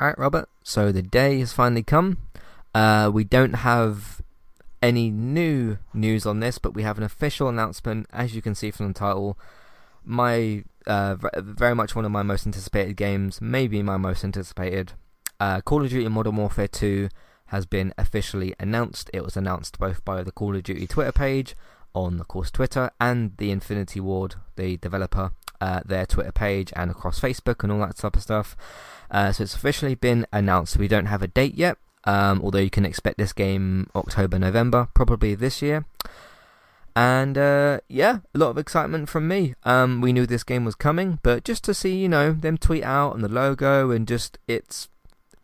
[0.00, 2.16] Alright, Robert, so the day has finally come.
[2.74, 4.22] Uh, we don't have
[4.80, 8.70] any new news on this, but we have an official announcement, as you can see
[8.70, 9.38] from the title.
[10.02, 14.92] My uh, very much one of my most anticipated games, maybe my most anticipated.
[15.38, 17.10] Uh, Call of Duty Modern Warfare 2
[17.48, 19.10] has been officially announced.
[19.12, 21.54] It was announced both by the Call of Duty Twitter page,
[21.94, 26.90] on, of course, Twitter, and the Infinity Ward, the developer, uh, their Twitter page, and
[26.90, 28.56] across Facebook and all that type of stuff.
[29.10, 30.76] Uh, so it's officially been announced.
[30.76, 34.88] We don't have a date yet, um, although you can expect this game October, November,
[34.94, 35.84] probably this year.
[36.96, 39.54] And uh, yeah, a lot of excitement from me.
[39.64, 42.84] Um, we knew this game was coming, but just to see, you know, them tweet
[42.84, 44.88] out and the logo and just it's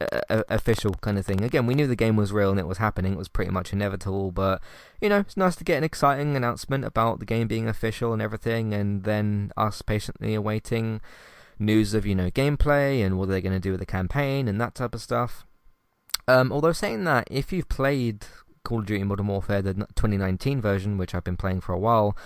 [0.01, 1.43] a, official kind of thing.
[1.43, 3.15] Again, we knew the game was real and it was happening.
[3.15, 4.61] It was pretty much inevitable, but
[5.01, 8.23] you know, it's nice to get an exciting announcement about the game being official and
[8.23, 11.01] everything, and then us patiently awaiting
[11.59, 14.61] news of you know gameplay and what they're going to do with the campaign and
[14.61, 15.47] that type of stuff.
[16.29, 18.27] Um, although saying that, if you've played
[18.65, 22.17] Call of Duty Modern Warfare, the 2019 version, which I've been playing for a while,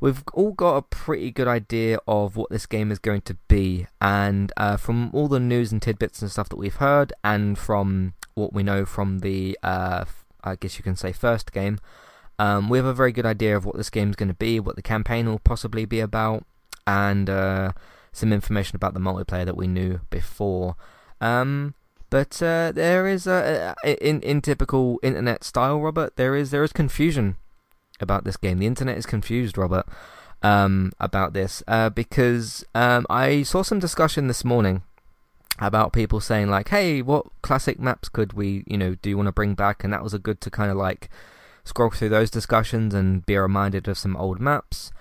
[0.00, 3.86] we've all got a pretty good idea of what this game is going to be.
[4.00, 8.14] And uh, from all the news and tidbits and stuff that we've heard, and from
[8.34, 10.04] what we know from the, uh,
[10.42, 11.78] I guess you can say, first game,
[12.38, 14.58] um, we have a very good idea of what this game is going to be,
[14.58, 16.44] what the campaign will possibly be about,
[16.86, 17.72] and uh,
[18.12, 20.76] some information about the multiplayer that we knew before.
[21.20, 21.74] Um,
[22.08, 26.72] but uh, there is, a, in in typical internet style, Robert, there is there is
[26.72, 27.36] confusion
[28.02, 28.58] about this game.
[28.58, 29.86] The internet is confused, Robert,
[30.42, 34.82] um, about this uh, because um, I saw some discussion this morning
[35.58, 39.26] about people saying like, "Hey, what classic maps could we, you know, do you want
[39.26, 41.10] to bring back?" And that was a good to kind of like
[41.64, 44.92] scroll through those discussions and be reminded of some old maps.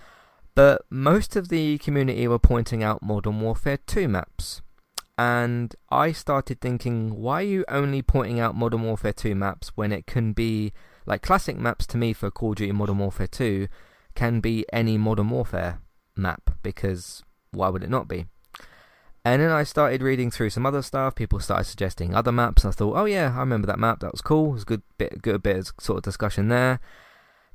[0.56, 4.62] But most of the community were pointing out Modern Warfare 2 maps.
[5.18, 9.92] And I started thinking, why are you only pointing out Modern Warfare 2 maps when
[9.92, 10.74] it can be
[11.06, 13.68] like classic maps to me for Call of Duty Modern Warfare 2
[14.16, 15.80] can be any Modern Warfare
[16.16, 18.26] map because why would it not be?
[19.26, 21.16] And then I started reading through some other stuff.
[21.16, 22.64] People started suggesting other maps.
[22.64, 24.00] I thought, oh yeah, I remember that map.
[24.00, 24.52] That was cool.
[24.52, 26.80] It was a good bit, good bit of sort of discussion there.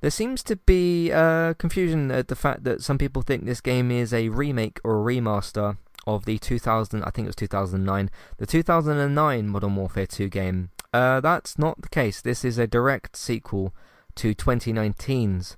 [0.01, 3.91] There seems to be uh, confusion at the fact that some people think this game
[3.91, 8.47] is a remake or a remaster of the 2000, I think it was 2009, the
[8.47, 12.21] 2009 Modern Warfare 2 game uh, that's not the case.
[12.21, 13.75] This is a direct sequel
[14.15, 15.57] to 2019's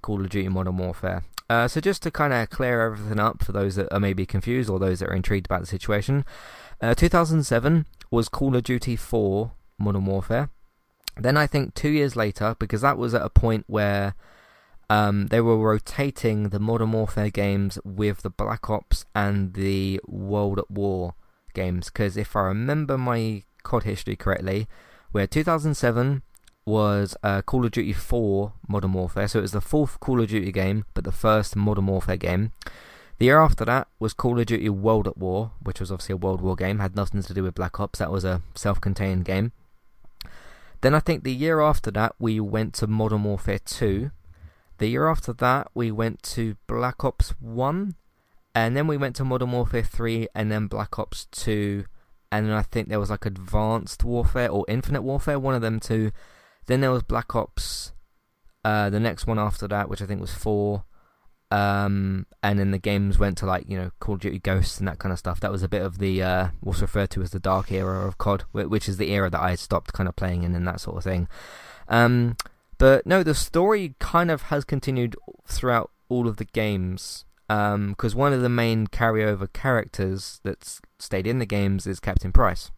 [0.00, 1.24] Call of Duty Modern Warfare.
[1.50, 4.70] Uh, so just to kind of clear everything up for those that are maybe confused
[4.70, 6.24] or those that are intrigued about the situation,
[6.80, 10.50] uh, 2007 was Call of Duty 4 Modern Warfare.
[11.16, 14.14] Then I think two years later, because that was at a point where
[14.88, 20.60] um, they were rotating the Modern Warfare games with the Black Ops and the World
[20.60, 21.16] at War
[21.54, 21.86] games.
[21.86, 24.68] Because if I remember my COD history correctly,
[25.10, 26.22] where 2007
[26.64, 30.28] was uh, Call of Duty 4 Modern Warfare, so it was the fourth Call of
[30.28, 32.52] Duty game, but the first Modern Warfare game.
[33.18, 36.16] The year after that was Call of Duty World at War, which was obviously a
[36.16, 39.24] World War game, had nothing to do with Black Ops, that was a self contained
[39.24, 39.52] game.
[40.80, 44.10] Then I think the year after that we went to Modern Warfare 2.
[44.78, 47.94] The year after that we went to Black Ops 1,
[48.54, 51.84] and then we went to Modern Warfare 3, and then Black Ops 2,
[52.30, 55.80] and then I think there was like Advanced Warfare or Infinite Warfare, one of them
[55.80, 56.12] two.
[56.66, 57.92] Then there was Black Ops,
[58.64, 60.84] uh, the next one after that, which I think was four.
[61.52, 64.88] Um, and then the games went to like you know Call of Duty Ghosts and
[64.88, 65.38] that kind of stuff.
[65.40, 68.18] That was a bit of the uh, what's referred to as the dark era of
[68.18, 70.96] COD, which is the era that I stopped kind of playing in and that sort
[70.96, 71.28] of thing.
[71.88, 72.36] Um,
[72.78, 75.14] but no, the story kind of has continued
[75.46, 81.26] throughout all of the games because um, one of the main carryover characters that's stayed
[81.26, 82.70] in the games is Captain Price,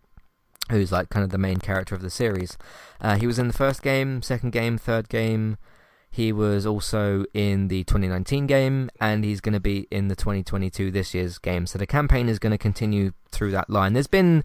[0.71, 2.59] who's like kind of the main character of the series.
[3.01, 5.57] Uh, he was in the first game, second game, third game.
[6.11, 10.91] He was also in the 2019 game, and he's going to be in the 2022
[10.91, 11.67] this year's game.
[11.67, 13.93] So the campaign is going to continue through that line.
[13.93, 14.43] There's been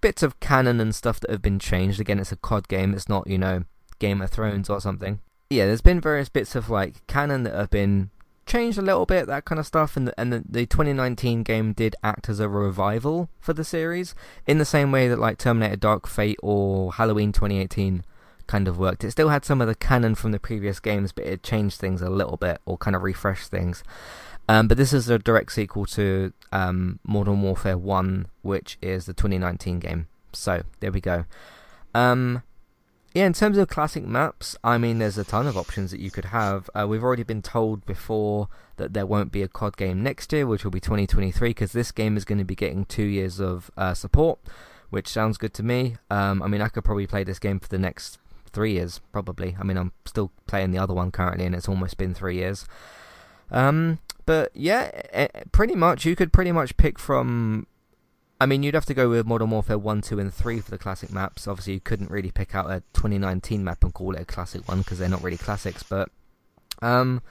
[0.00, 2.00] bits of canon and stuff that have been changed.
[2.00, 2.94] Again, it's a COD game.
[2.94, 3.64] It's not, you know,
[3.98, 5.20] Game of Thrones or something.
[5.48, 8.10] Yeah, there's been various bits of like canon that have been
[8.46, 11.72] changed a little bit, that kind of stuff, and the, and the, the 2019 game
[11.72, 14.14] did act as a revival for the series
[14.46, 18.04] in the same way that like Terminator Dark Fate or Halloween 2018
[18.46, 19.04] kind of worked.
[19.04, 22.02] It still had some of the canon from the previous games, but it changed things
[22.02, 23.82] a little bit or kind of refreshed things.
[24.48, 29.14] Um, but this is a direct sequel to um, Modern Warfare 1, which is the
[29.14, 30.08] 2019 game.
[30.32, 31.24] So there we go.
[31.94, 32.42] Um,
[33.14, 36.10] yeah, in terms of classic maps, I mean, there's a ton of options that you
[36.10, 36.70] could have.
[36.74, 40.46] Uh, we've already been told before that there won't be a COD game next year,
[40.46, 43.70] which will be 2023, because this game is going to be getting two years of
[43.76, 44.38] uh, support,
[44.88, 45.96] which sounds good to me.
[46.10, 48.18] Um, I mean, I could probably play this game for the next
[48.50, 49.56] three years, probably.
[49.60, 52.66] I mean, I'm still playing the other one currently, and it's almost been three years.
[53.50, 57.66] Um, but yeah, pretty much, you could pretty much pick from
[58.42, 60.76] I mean, you'd have to go with Modern Warfare 1, 2, and 3 for the
[60.76, 61.46] classic maps.
[61.46, 64.78] Obviously, you couldn't really pick out a 2019 map and call it a classic one
[64.78, 65.84] because they're not really classics.
[65.84, 66.08] But,
[66.80, 67.22] um,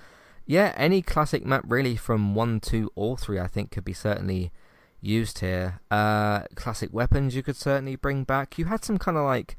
[0.45, 4.53] yeah, any classic map really from 1, 2, or 3, I think could be certainly
[5.01, 5.81] used here.
[5.91, 8.57] Uh, classic weapons you could certainly bring back.
[8.57, 9.57] You had some kind of like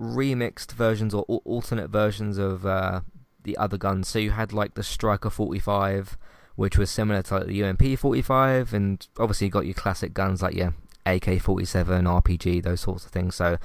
[0.00, 3.00] remixed versions or alternate versions of uh,
[3.42, 4.06] the other guns.
[4.06, 6.16] So you had like the Striker 45
[6.56, 10.42] which was similar to like the UMP 45, and obviously you got your classic guns
[10.42, 10.74] like your
[11.06, 13.36] AK 47, RPG, those sorts of things.
[13.36, 13.58] So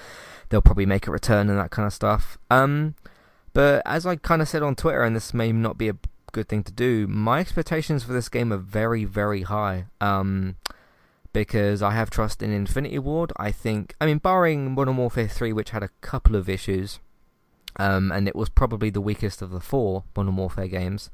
[0.50, 2.38] they'll probably make a return and that kind of stuff.
[2.50, 2.96] Um,
[3.54, 5.96] but as I kind of said on Twitter, and this may not be a
[6.32, 9.86] good thing to do, my expectations for this game are very, very high.
[10.00, 10.56] Um,
[11.34, 13.32] because I have trust in Infinity Ward.
[13.38, 17.00] I think, I mean, barring Modern Warfare 3, which had a couple of issues,
[17.78, 21.10] um, and it was probably the weakest of the four Modern Warfare games.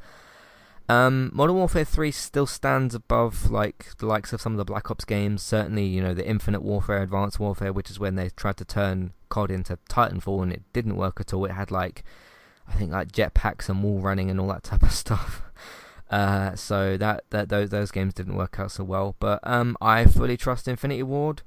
[0.89, 4.89] Um, Modern Warfare 3 still stands above like the likes of some of the Black
[4.89, 5.41] Ops games.
[5.41, 9.11] Certainly, you know, the Infinite Warfare, Advanced Warfare, which is when they tried to turn
[9.29, 11.43] COD into Titanfall and it didn't work at all.
[11.45, 12.03] It had like,
[12.67, 15.41] I think like jetpacks and wall running and all that type of stuff.
[16.09, 19.17] Uh, so that, that those those games didn't work out so well.
[19.19, 21.41] But um, I fully trust Infinity Ward,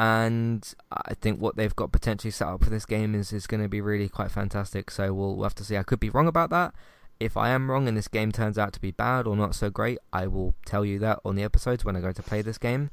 [0.00, 3.62] and I think what they've got potentially set up for this game is is going
[3.62, 4.90] to be really quite fantastic.
[4.90, 5.76] So we'll, we'll have to see.
[5.76, 6.74] I could be wrong about that
[7.20, 9.70] if I am wrong and this game turns out to be bad or not so
[9.70, 12.58] great, I will tell you that on the episodes when I go to play this
[12.58, 12.90] game.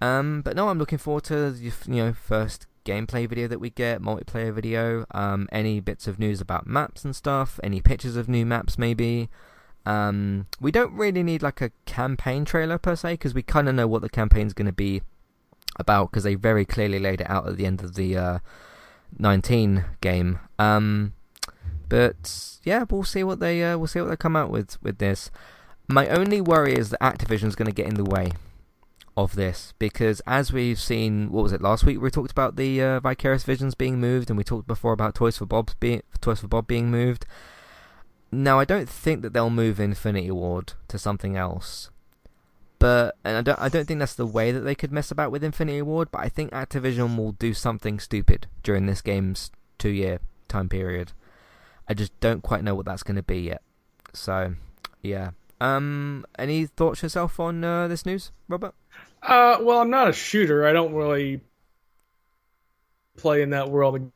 [0.00, 3.70] Um, but no, I'm looking forward to the you know first gameplay video that we
[3.70, 8.28] get, multiplayer video, um, any bits of news about maps and stuff, any pictures of
[8.28, 9.28] new maps maybe.
[9.84, 13.74] Um, we don't really need like a campaign trailer per se because we kind of
[13.74, 15.02] know what the campaign's going to be
[15.76, 18.38] about because they very clearly laid it out at the end of the uh,
[19.18, 20.38] 19 game.
[20.58, 21.14] Um,
[21.88, 24.98] but yeah, we'll see what they uh, we'll see what they come out with with
[24.98, 25.30] this.
[25.86, 28.32] My only worry is that Activision's going to get in the way
[29.16, 32.00] of this because as we've seen, what was it last week?
[32.00, 35.38] We talked about the uh, Vicarious Visions being moved, and we talked before about Toys
[35.38, 37.26] for Bob being Toys for Bob being moved.
[38.30, 41.90] Now, I don't think that they'll move Infinity Ward to something else,
[42.78, 45.32] but and I don't I don't think that's the way that they could mess about
[45.32, 46.10] with Infinity Ward.
[46.12, 51.12] But I think Activision will do something stupid during this game's two year time period.
[51.88, 53.62] I just don't quite know what that's going to be yet.
[54.12, 54.54] So,
[55.02, 55.30] yeah.
[55.60, 58.74] Um, any thoughts yourself on uh, this news, Robert?
[59.22, 60.66] Uh, well, I'm not a shooter.
[60.66, 61.40] I don't really
[63.16, 64.12] play in that world.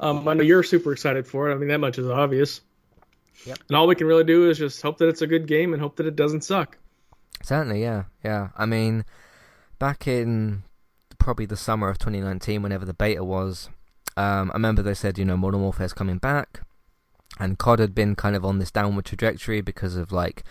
[0.00, 1.54] Um, I know you're super excited for it.
[1.54, 2.60] I mean, that much is obvious.
[3.46, 3.58] Yep.
[3.68, 5.80] And all we can really do is just hope that it's a good game and
[5.80, 6.78] hope that it doesn't suck.
[7.42, 8.48] Certainly, yeah, yeah.
[8.56, 9.04] I mean,
[9.78, 10.64] back in
[11.18, 13.68] probably the summer of 2019, whenever the beta was,
[14.16, 16.62] um, I remember they said, you know, Modern Warfare is coming back
[17.38, 20.44] and COD had been kind of on this downward trajectory because of like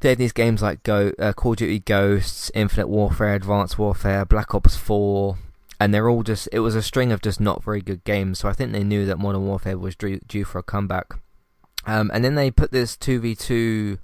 [0.00, 4.24] they had these games like Go, uh, Call of Duty Ghosts, Infinite Warfare, Advanced Warfare,
[4.24, 5.38] Black Ops 4,
[5.80, 8.40] and they're all just it was a string of just not very good games.
[8.40, 11.14] So I think they knew that Modern Warfare was due, due for a comeback.
[11.86, 13.98] Um, and then they put this 2v2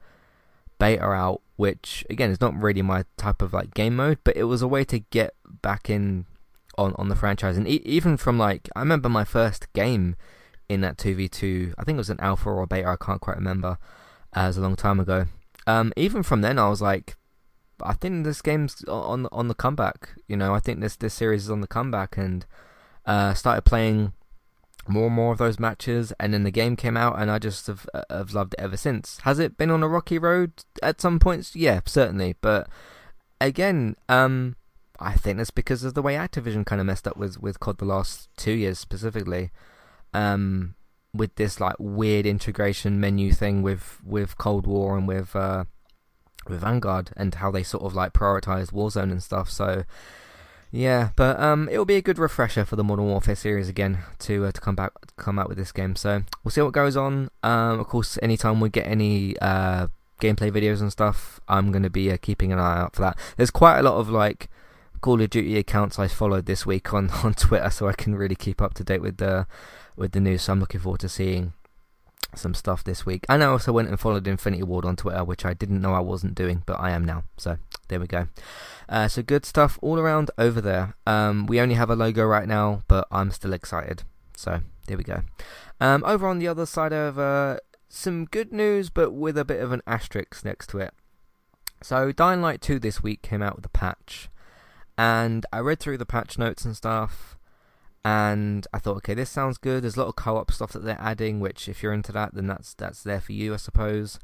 [0.78, 4.44] beta out, which again is not really my type of like game mode, but it
[4.44, 6.26] was a way to get back in
[6.78, 7.56] on on the franchise.
[7.56, 10.16] And e- even from like I remember my first game
[10.70, 11.74] in that 2v2.
[11.76, 13.76] I think it was an alpha or beta, I can't quite remember.
[14.32, 15.26] Uh, was a long time ago.
[15.66, 17.16] Um, even from then, I was like,
[17.82, 20.10] I think this game's on on the comeback.
[20.28, 22.46] You know, I think this this series is on the comeback, and
[23.04, 24.12] uh, started playing
[24.86, 26.12] more and more of those matches.
[26.20, 28.76] And then the game came out, and I just have, uh, have loved it ever
[28.76, 29.18] since.
[29.24, 30.52] Has it been on a rocky road
[30.82, 31.56] at some points?
[31.56, 32.36] Yeah, certainly.
[32.40, 32.68] But
[33.40, 34.54] again, um,
[35.00, 37.78] I think that's because of the way Activision kind of messed up with with COD
[37.78, 39.50] the last two years specifically
[40.14, 40.74] um,
[41.12, 45.64] with this like weird integration menu thing with with Cold War and with uh,
[46.48, 49.50] with Vanguard and how they sort of like prioritized Warzone and stuff.
[49.50, 49.84] So
[50.72, 54.46] yeah, but um, it'll be a good refresher for the Modern Warfare series again to
[54.46, 55.96] uh, to come back come out with this game.
[55.96, 57.30] So we'll see what goes on.
[57.42, 59.88] Um, of course, anytime we get any uh
[60.20, 63.18] gameplay videos and stuff, I'm going to be uh, keeping an eye out for that.
[63.36, 64.48] There's quite a lot of like
[65.00, 68.36] Call of Duty accounts I followed this week on on Twitter, so I can really
[68.36, 69.48] keep up to date with the
[69.96, 70.42] with the news.
[70.42, 71.52] So I'm looking forward to seeing
[72.34, 73.24] some stuff this week.
[73.28, 76.00] And I also went and followed Infinity Ward on Twitter, which I didn't know I
[76.00, 77.24] wasn't doing, but I am now.
[77.36, 78.28] So there we go.
[78.88, 80.94] Uh, so good stuff all around over there.
[81.06, 84.02] Um, we only have a logo right now, but I'm still excited.
[84.36, 85.22] So there we go.
[85.80, 89.60] Um, over on the other side of uh, some good news, but with a bit
[89.60, 90.94] of an asterisk next to it.
[91.82, 94.28] So Dying Light 2 this week came out with a patch,
[94.98, 97.38] and I read through the patch notes and stuff
[98.04, 99.82] and I thought, okay, this sounds good.
[99.82, 102.46] There's a lot of co-op stuff that they're adding, which if you're into that, then
[102.46, 104.18] that's that's there for you, I suppose.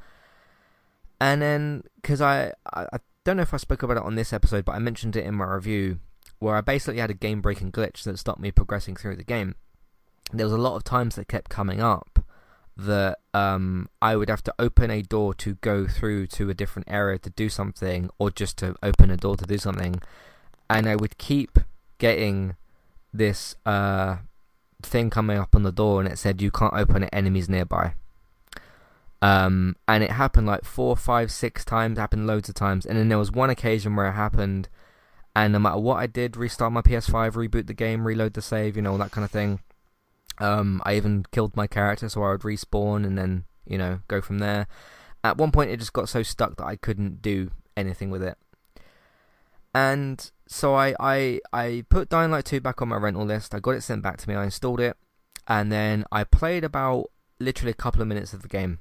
[1.21, 4.65] And then because I, I don't know if I spoke about it on this episode,
[4.65, 5.99] but I mentioned it in my review
[6.39, 9.55] where I basically had a game breaking glitch that stopped me progressing through the game.
[10.33, 12.25] There was a lot of times that kept coming up
[12.77, 16.89] that um, I would have to open a door to go through to a different
[16.91, 20.01] area to do something, or just to open a door to do something,
[20.69, 21.59] and I would keep
[21.99, 22.57] getting
[23.19, 24.19] this uh,
[24.83, 27.95] thing coming up on the door, and it said you can't open it, enemies nearby.
[29.23, 31.99] Um, and it happened like four, five, six times.
[31.99, 34.69] Happened loads of times, and then there was one occasion where it happened,
[35.35, 38.77] and no matter what I did, restart my PS5, reboot the game, reload the save,
[38.77, 39.61] you know, all that kind of thing.
[40.39, 44.21] Um, I even killed my character, so I would respawn and then you know go
[44.21, 44.67] from there.
[45.25, 48.37] At one point, it just got so stuck that I couldn't do anything with it,
[49.77, 53.55] and so I I I put Dying Light 2 back on my rental list.
[53.55, 54.35] I got it sent back to me.
[54.35, 54.97] I installed it,
[55.47, 58.79] and then I played about literally a couple of minutes of the game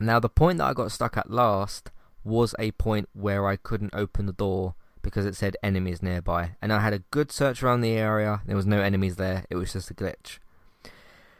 [0.00, 1.90] now, the point that I got stuck at last
[2.22, 6.56] was a point where I couldn't open the door because it said enemies nearby.
[6.62, 9.56] And I had a good search around the area, there was no enemies there, it
[9.56, 10.38] was just a glitch.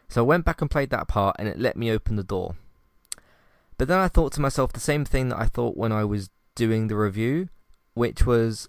[0.08, 2.56] So I went back and played that part, and it let me open the door.
[3.76, 6.30] But then I thought to myself the same thing that I thought when I was
[6.54, 7.48] doing the review,
[7.98, 8.68] which was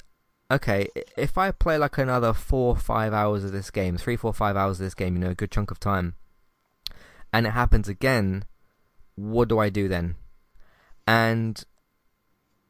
[0.50, 4.58] okay, if I play like another four, five hours of this game, three, four, five
[4.58, 6.16] hours of this game, you know, a good chunk of time,
[7.32, 8.46] and it happens again,
[9.14, 10.16] what do I do then?
[11.06, 11.64] And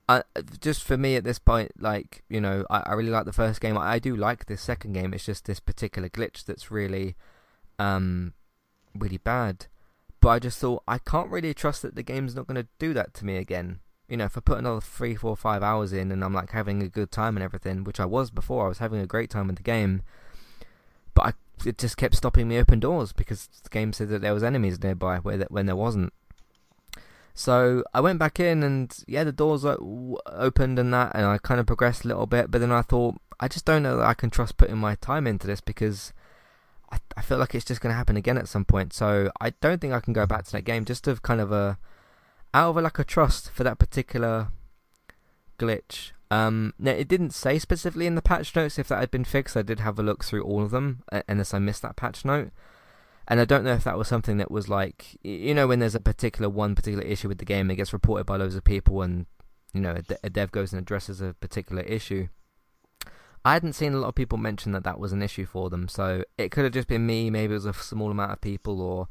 [0.09, 0.23] I,
[0.59, 3.61] just for me at this point, like you know, I, I really like the first
[3.61, 3.77] game.
[3.77, 5.13] I, I, do like this second game.
[5.13, 7.15] It's just this particular glitch that's really,
[7.77, 8.33] um,
[8.93, 9.67] really bad.
[10.19, 12.93] But I just thought I can't really trust that the game's not going to do
[12.95, 13.79] that to me again.
[14.09, 16.81] You know, if I put another three, four, five hours in and I'm like having
[16.81, 19.49] a good time and everything, which I was before, I was having a great time
[19.49, 20.01] in the game.
[21.13, 21.33] But I,
[21.67, 24.81] it just kept stopping me open doors because the game said that there was enemies
[24.81, 26.11] nearby where that when there wasn't.
[27.35, 31.59] So I went back in and yeah, the doors opened and that, and I kind
[31.59, 32.51] of progressed a little bit.
[32.51, 35.25] But then I thought, I just don't know that I can trust putting my time
[35.27, 36.11] into this because
[36.91, 38.91] I, I feel like it's just going to happen again at some point.
[38.91, 41.51] So I don't think I can go back to that game just of kind of
[41.51, 41.77] a
[42.53, 44.49] out of a lack of trust for that particular
[45.57, 46.11] glitch.
[46.31, 49.57] Um, now it didn't say specifically in the patch notes if that had been fixed.
[49.57, 52.51] I did have a look through all of them, unless I missed that patch note.
[53.27, 55.95] And I don't know if that was something that was like, you know, when there's
[55.95, 59.03] a particular one particular issue with the game, it gets reported by loads of people,
[59.03, 59.27] and
[59.71, 62.27] you know, a, de- a dev goes and addresses a particular issue.
[63.45, 65.87] I hadn't seen a lot of people mention that that was an issue for them,
[65.87, 67.29] so it could have just been me.
[67.29, 69.07] Maybe it was a small amount of people, or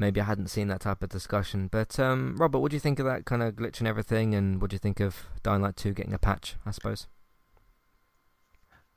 [0.00, 1.68] maybe I hadn't seen that type of discussion.
[1.68, 4.60] But um, Robert, what do you think of that kind of glitch and everything, and
[4.60, 6.56] what do you think of Dying Light 2 getting a patch?
[6.66, 7.06] I suppose.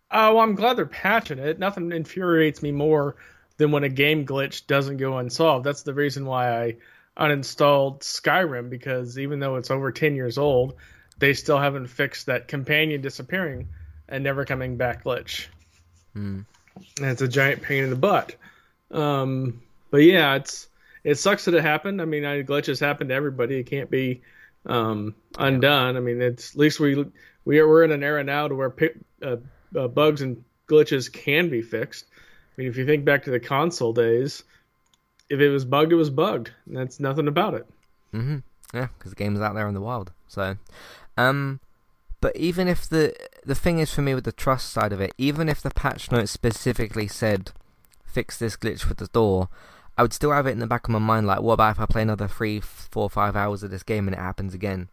[0.09, 1.59] Oh, uh, well, I'm glad they're patching it.
[1.59, 3.15] Nothing infuriates me more
[3.57, 5.65] than when a game glitch doesn't go unsolved.
[5.65, 6.75] That's the reason why I
[7.17, 10.75] uninstalled Skyrim because even though it's over 10 years old,
[11.17, 13.67] they still haven't fixed that companion disappearing
[14.07, 15.47] and never coming back glitch.
[16.15, 16.45] Mm.
[16.97, 18.35] And it's a giant pain in the butt.
[18.91, 20.67] Um, but yeah, it's
[21.03, 22.01] it sucks that it happened.
[22.01, 23.59] I mean, glitches happen to everybody.
[23.59, 24.21] It can't be
[24.65, 25.97] um, undone.
[25.97, 27.05] I mean, it's at least we
[27.45, 28.73] we are we're in an era now to where
[29.21, 29.35] uh,
[29.77, 32.05] uh, bugs and glitches can be fixed.
[32.13, 34.43] I mean, if you think back to the console days,
[35.29, 36.51] if it was bugged, it was bugged.
[36.67, 37.67] That's nothing about it.
[38.13, 38.37] Mm-hmm.
[38.73, 40.11] Yeah, because the game is out there in the wild.
[40.27, 40.57] So,
[41.17, 41.59] um,
[42.21, 45.13] but even if the the thing is for me with the trust side of it,
[45.17, 47.51] even if the patch notes specifically said
[48.05, 49.49] fix this glitch with the door,
[49.97, 51.27] I would still have it in the back of my mind.
[51.27, 54.15] Like, what about if I play another three, four, five hours of this game and
[54.15, 54.89] it happens again?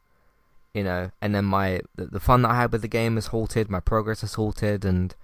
[0.75, 3.29] You know, and then my the, the fun that I had with the game is
[3.29, 5.15] halted, my progress is halted, and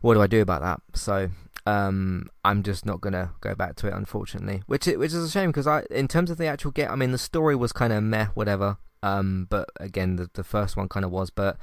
[0.00, 0.80] what do I do about that?
[0.94, 1.30] So
[1.66, 4.62] um, I'm just not gonna go back to it, unfortunately.
[4.66, 7.12] Which which is a shame because I, in terms of the actual game, I mean,
[7.12, 8.78] the story was kind of meh, whatever.
[9.02, 11.56] Um, but again, the the first one kind of was, but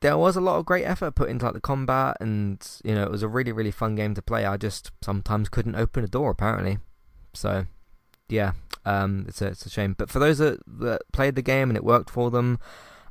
[0.00, 3.02] there was a lot of great effort put into like the combat, and you know,
[3.04, 4.44] it was a really really fun game to play.
[4.44, 6.78] I just sometimes couldn't open a door apparently,
[7.32, 7.66] so
[8.28, 8.52] yeah,
[8.84, 9.94] um, it's a it's a shame.
[9.96, 12.58] But for those that that played the game and it worked for them,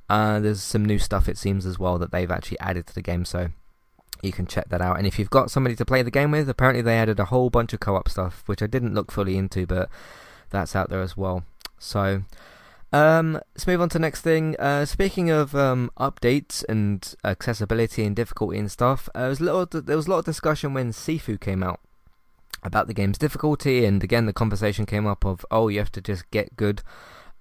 [0.10, 3.02] uh, there's some new stuff it seems as well that they've actually added to the
[3.02, 3.26] game.
[3.26, 3.50] So
[4.22, 4.98] you can check that out.
[4.98, 7.50] And if you've got somebody to play the game with, apparently they added a whole
[7.50, 9.90] bunch of co-op stuff, which I didn't look fully into, but
[10.50, 11.44] that's out there as well.
[11.78, 12.24] So,
[12.92, 14.56] um, let's move on to the next thing.
[14.60, 19.44] Uh, speaking of um, updates and accessibility and difficulty and stuff, uh, there was a
[19.44, 21.80] little, there was a lot of discussion when Sifu came out
[22.64, 26.02] about the game's difficulty, and again the conversation came up of, oh, you have to
[26.02, 26.82] just get good.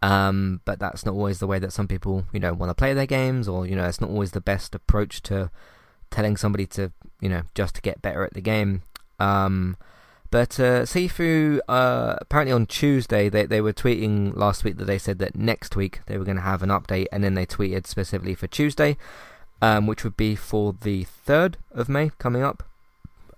[0.00, 2.94] Um, but that's not always the way that some people, you know, want to play
[2.94, 5.50] their games, or you know, it's not always the best approach to
[6.10, 6.90] telling somebody to
[7.20, 8.82] you know just to get better at the game.
[9.18, 9.76] Um,
[10.30, 14.98] But uh, Sifu, uh, apparently on Tuesday, they, they were tweeting last week that they
[14.98, 17.86] said that next week they were going to have an update, and then they tweeted
[17.86, 18.98] specifically for Tuesday,
[19.62, 22.62] um, which would be for the 3rd of May coming up,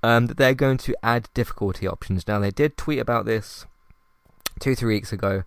[0.03, 2.27] um, that they're going to add difficulty options.
[2.27, 3.67] Now, they did tweet about this
[4.59, 5.45] two, three weeks ago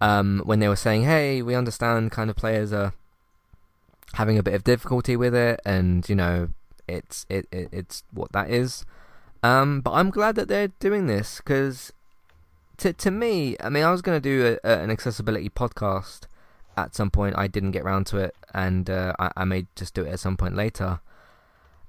[0.00, 2.92] um, when they were saying, hey, we understand kind of players are
[4.14, 6.50] having a bit of difficulty with it, and, you know,
[6.86, 8.86] it's it, it it's what that is.
[9.42, 11.92] Um, but I'm glad that they're doing this because,
[12.78, 16.22] to to me, I mean, I was going to do a, a, an accessibility podcast
[16.76, 17.36] at some point.
[17.38, 20.20] I didn't get around to it, and uh, I, I may just do it at
[20.20, 21.00] some point later.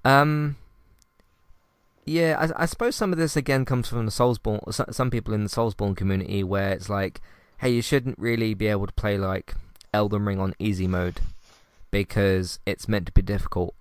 [0.05, 0.57] Um,
[2.05, 4.93] yeah, I, I suppose some of this again comes from the Soulsborne.
[4.93, 7.21] Some people in the Soulsborne community where it's like,
[7.59, 9.53] hey, you shouldn't really be able to play like
[9.93, 11.21] Elden Ring on easy mode
[11.91, 13.75] because it's meant to be difficult.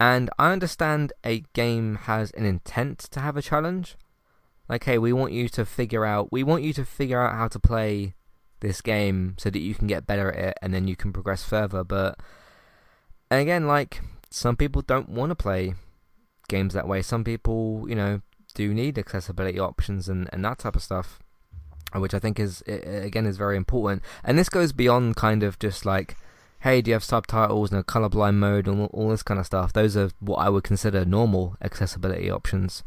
[0.00, 3.96] And I understand a game has an intent to have a challenge.
[4.66, 7.48] Like, hey, we want you to figure out, we want you to figure out how
[7.48, 8.14] to play
[8.60, 11.44] this game so that you can get better at it and then you can progress
[11.44, 11.84] further.
[11.84, 12.18] But
[13.30, 15.74] again, like, some people don't want to play
[16.48, 17.02] games that way.
[17.02, 18.22] Some people, you know,
[18.54, 21.18] do need accessibility options and, and that type of stuff,
[21.94, 24.02] which I think is, again, is very important.
[24.24, 26.16] And this goes beyond kind of just like,
[26.60, 29.72] hey, do you have subtitles and a colorblind mode and all, this kind of stuff?
[29.72, 32.82] Those are what I would consider normal accessibility options.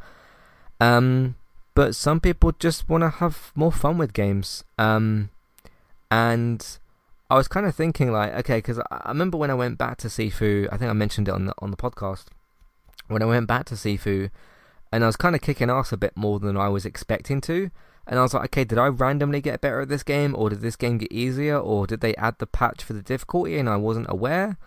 [0.80, 1.36] Um,
[1.76, 4.63] but some people just want to have more fun with games.
[4.78, 5.30] Um,
[6.11, 6.78] and
[7.32, 9.97] I was kind of thinking like, okay, because I, I remember when I went back
[9.99, 12.26] to Sifu, I think I mentioned it on the on the podcast.
[13.07, 14.30] When I went back to Sifu,
[14.91, 17.71] and I was kind of kicking ass a bit more than I was expecting to
[18.08, 20.62] and I was like, okay, did I randomly get better at this game, or did
[20.62, 23.78] this game get easier, or did they add the patch for the difficulty and I
[23.78, 24.58] wasn't aware?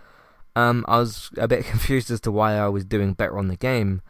[0.54, 3.56] Um, I was a bit confused as to why I was doing better on the
[3.56, 4.02] game.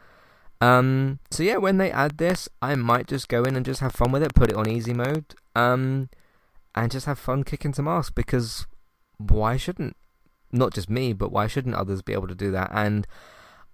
[0.59, 3.93] Um, so yeah, when they add this, I might just go in and just have
[3.93, 6.09] fun with it, put it on easy mode, um,
[6.73, 8.65] and just have fun kicking some ass because
[9.17, 9.95] why shouldn't
[10.51, 12.71] not just me, but why shouldn't others be able to do that?
[12.73, 13.05] And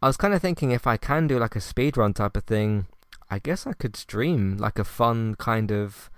[0.01, 2.43] I was kind of thinking if I can do like a speed run type of
[2.43, 2.87] thing,
[3.29, 6.09] I guess I could stream like a fun kind of.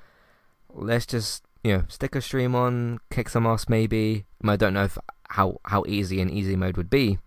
[0.73, 4.25] Let's just you know stick a stream on, kick some ass maybe.
[4.43, 4.97] I don't know if
[5.29, 7.17] how how easy an easy mode would be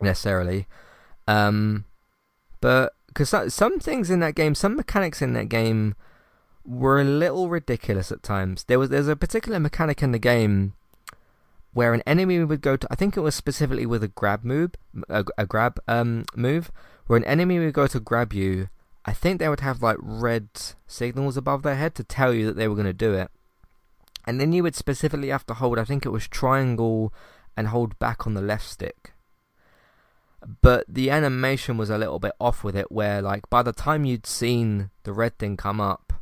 [0.00, 0.66] necessarily,
[1.28, 1.84] um,
[2.60, 5.94] but because some things in that game, some mechanics in that game
[6.64, 8.64] were a little ridiculous at times.
[8.64, 10.74] There was there's a particular mechanic in the game
[11.72, 12.86] where an enemy would go to.
[12.90, 14.72] I think it was specifically with a grab move,
[15.08, 16.70] a, a grab um move,
[17.06, 18.68] where an enemy would go to grab you
[19.04, 20.48] I think they would have like red
[20.86, 23.30] signals above their head to tell you that they were going to do it.
[24.26, 27.12] And then you would specifically have to hold, I think it was triangle
[27.56, 29.12] and hold back on the left stick.
[30.62, 34.04] But the animation was a little bit off with it, where like by the time
[34.04, 36.12] you'd seen the red thing come up,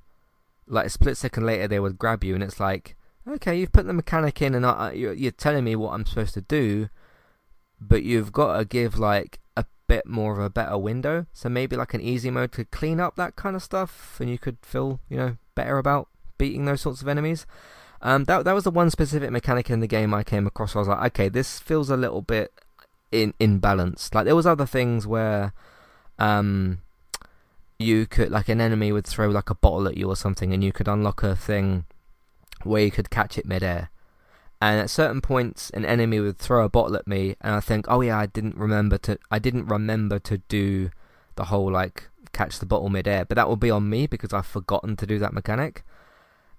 [0.66, 2.96] like a split second later they would grab you, and it's like,
[3.28, 6.34] okay, you've put the mechanic in, and I, you're, you're telling me what I'm supposed
[6.34, 6.88] to do,
[7.80, 9.38] but you've got to give like
[9.88, 11.26] bit more of a better window.
[11.32, 14.38] So maybe like an easy mode could clean up that kind of stuff, and you
[14.38, 17.46] could feel you know better about beating those sorts of enemies.
[18.00, 20.76] Um, that that was the one specific mechanic in the game I came across.
[20.76, 22.52] I was like, okay, this feels a little bit
[23.10, 24.14] in imbalanced.
[24.14, 25.52] Like there was other things where,
[26.18, 26.78] um,
[27.78, 30.62] you could like an enemy would throw like a bottle at you or something, and
[30.62, 31.86] you could unlock a thing
[32.62, 33.90] where you could catch it midair
[34.60, 37.86] and at certain points an enemy would throw a bottle at me and I think
[37.88, 40.90] oh yeah I didn't remember to I didn't remember to do
[41.36, 43.24] the whole like catch the bottle midair.
[43.24, 45.84] But that will be on me because I've forgotten to do that mechanic.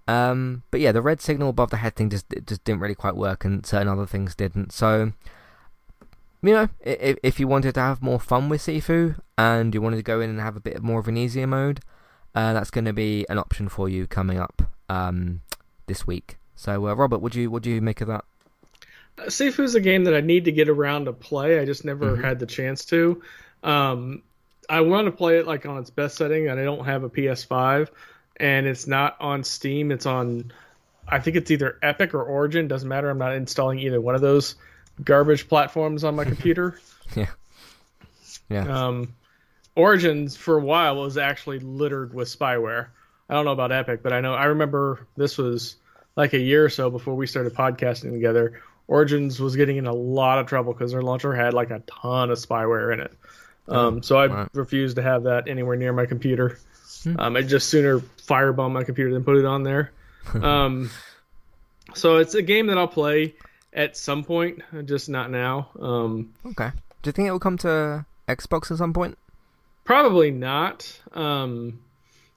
[0.08, 3.16] Um, but yeah the red signal above the head thing just just didn't really quite
[3.16, 4.72] work and certain other things didn't.
[4.72, 5.14] So
[6.42, 9.98] you know if, if you wanted to have more fun with Sifu and you wanted
[9.98, 11.82] to go in and have a bit more of an easier mode
[12.34, 15.42] uh, that's going to be an option for you coming up um,
[15.88, 18.26] this week so, uh, Robert, would you what do you make of that?
[19.18, 21.58] Uh, Sifu is a game that I need to get around to play.
[21.58, 22.22] I just never mm-hmm.
[22.22, 23.22] had the chance to.
[23.64, 24.24] Um,
[24.70, 27.10] I want to play it like on its best setting, and I don't have a
[27.10, 27.88] PS5,
[28.36, 29.90] and it's not on Steam.
[29.90, 30.52] It's on,
[31.08, 32.68] I think it's either Epic or Origin.
[32.68, 33.10] Doesn't matter.
[33.10, 34.56] I'm not installing either one of those
[35.02, 36.78] garbage platforms on my computer.
[37.16, 37.28] yeah.
[38.50, 38.88] Yeah.
[38.88, 39.16] Um,
[39.78, 42.88] Origins for a while was actually littered with spyware.
[43.30, 45.78] I don't know about Epic, but I know I remember this was
[46.20, 49.94] like a year or so before we started podcasting together, Origins was getting in a
[49.94, 53.14] lot of trouble because their launcher had like a ton of spyware in it.
[53.70, 54.50] Um, so I right.
[54.54, 56.60] refused to have that anywhere near my computer.
[57.04, 57.16] Hmm.
[57.18, 59.94] Um, I'd just sooner firebomb my computer than put it on there.
[60.34, 60.90] um,
[61.94, 63.36] so it's a game that I'll play
[63.72, 65.70] at some point, just not now.
[65.80, 66.72] Um, okay.
[67.02, 69.18] Do you think it will come to Xbox at some point?
[69.86, 71.00] Probably not.
[71.14, 71.80] Um,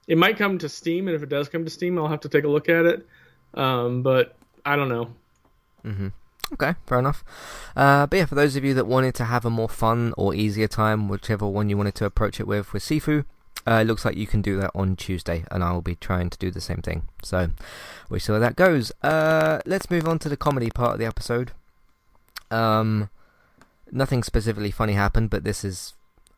[0.07, 2.29] it might come to Steam, and if it does come to Steam, I'll have to
[2.29, 3.05] take a look at it.
[3.53, 4.35] Um, but
[4.65, 5.09] I don't know.
[5.85, 6.07] Mm-hmm.
[6.53, 7.23] Okay, fair enough.
[7.75, 10.35] Uh, but yeah, for those of you that wanted to have a more fun or
[10.35, 13.25] easier time, whichever one you wanted to approach it with, with Sifu,
[13.65, 16.29] uh, it looks like you can do that on Tuesday, and I will be trying
[16.29, 17.03] to do the same thing.
[17.23, 17.49] So
[18.09, 18.91] we'll see where that goes.
[19.01, 21.51] Uh, let's move on to the comedy part of the episode.
[22.51, 23.09] Um,
[23.91, 25.93] nothing specifically funny happened, but this is,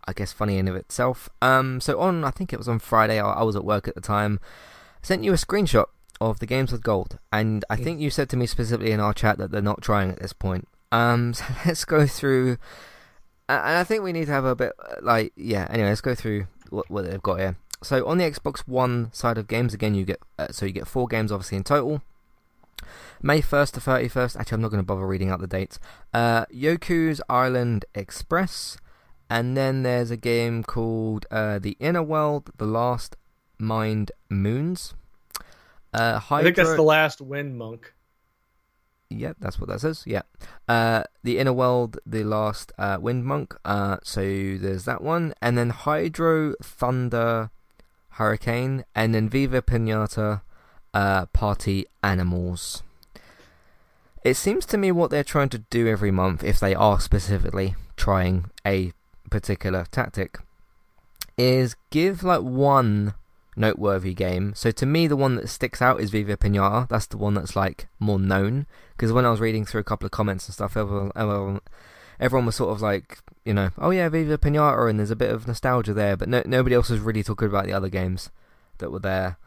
[0.07, 1.29] I guess, funny in of itself.
[1.41, 3.19] Um, so on, I think it was on Friday.
[3.19, 4.39] I, I was at work at the time.
[4.43, 5.87] I sent you a screenshot
[6.21, 9.13] of the games with gold, and I think you said to me specifically in our
[9.13, 10.67] chat that they're not trying at this point.
[10.91, 12.57] Um, so let's go through,
[13.49, 15.67] and I think we need to have a bit like yeah.
[15.69, 17.57] Anyway, let's go through what, what they've got here.
[17.83, 20.87] So on the Xbox One side of games, again you get uh, so you get
[20.87, 22.01] four games obviously in total.
[23.21, 24.39] May 1st to 31st.
[24.39, 25.79] Actually, I'm not going to bother reading out the dates.
[26.13, 28.77] Uh, Yoku's Island Express.
[29.29, 33.15] And then there's a game called uh, The Inner World, The Last
[33.57, 34.93] Mind Moons.
[35.95, 36.19] Uh.
[36.29, 37.93] I think that's the last Wind Monk.
[39.09, 40.03] Yeah, that's what that says.
[40.05, 40.23] Yeah.
[40.67, 43.55] Uh, the Inner World, The Last uh, Wind Monk.
[43.63, 45.33] Uh, so there's that one.
[45.41, 47.51] And then Hydro, Thunder,
[48.09, 48.83] Hurricane.
[48.95, 50.41] And then Viva Pinata,
[50.93, 52.81] uh, Party Animals.
[54.23, 57.75] It seems to me what they're trying to do every month, if they are specifically
[57.95, 58.91] trying a
[59.29, 60.39] particular tactic,
[61.37, 63.13] is give like one
[63.55, 64.53] noteworthy game.
[64.55, 66.87] So to me, the one that sticks out is Viva Pinata.
[66.89, 68.65] That's the one that's like more known.
[68.91, 71.11] Because when I was reading through a couple of comments and stuff, everyone,
[72.19, 75.31] everyone, was sort of like, you know, oh yeah, Viva Pinata, and there's a bit
[75.31, 76.17] of nostalgia there.
[76.17, 78.29] But no, nobody else was really talking about the other games
[78.77, 79.37] that were there.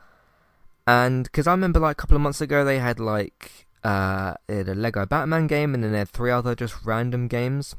[0.87, 4.57] And because I remember like a couple of months ago, they had like uh, they
[4.57, 7.77] had a Lego Batman game, and then they had three other just random games.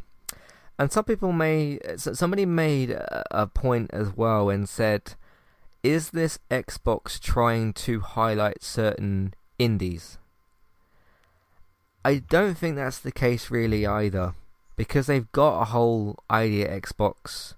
[0.78, 5.16] And some people may, somebody made a point as well and said
[5.84, 10.18] is this Xbox trying to highlight certain indies?
[12.04, 14.34] I don't think that's the case really either,
[14.76, 17.54] because they've got a whole idea Xbox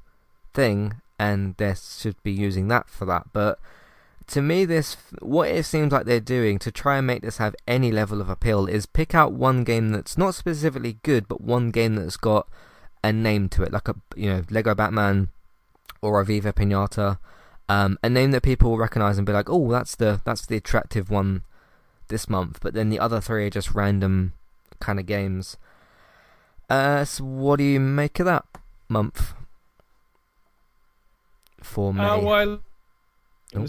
[0.53, 3.27] thing, and they should be using that for that.
[3.33, 3.59] But
[4.27, 7.55] to me, this what it seems like they're doing to try and make this have
[7.67, 11.69] any level of appeal is pick out one game that's not specifically good, but one
[11.71, 12.47] game that's got
[13.03, 15.29] a name to it, like a you know Lego Batman
[16.01, 17.19] or a Viva Pinata
[17.71, 20.57] um, a name that people will recognize and be like, "Oh, that's the that's the
[20.57, 21.43] attractive one
[22.09, 24.33] this month." But then the other three are just random
[24.81, 25.55] kind of games.
[26.69, 28.45] Uh, so what do you make of that
[28.89, 29.33] month
[31.61, 32.01] for me?
[32.01, 32.61] Uh, well,
[33.55, 33.65] oh.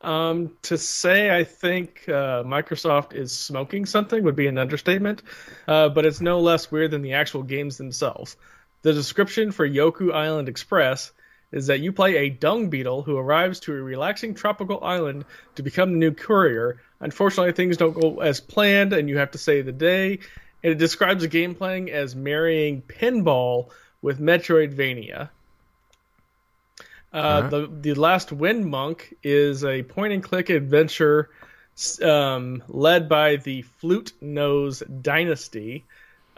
[0.00, 5.22] um, to say I think uh, Microsoft is smoking something would be an understatement,
[5.68, 8.38] uh, but it's no less weird than the actual games themselves.
[8.80, 11.12] The description for Yoku Island Express
[11.52, 15.24] is that you play a dung beetle who arrives to a relaxing tropical island
[15.54, 16.80] to become the new courier.
[17.00, 20.18] Unfortunately, things don't go as planned, and you have to save the day.
[20.62, 23.70] And it describes the game playing as marrying pinball
[24.02, 25.28] with Metroidvania.
[27.12, 27.48] Uh, uh-huh.
[27.48, 31.30] The the last Wind Monk is a point and click adventure
[32.02, 35.84] um, led by the Flute Nose Dynasty.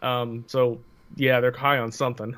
[0.00, 0.80] Um, so
[1.16, 2.36] yeah, they're high on something.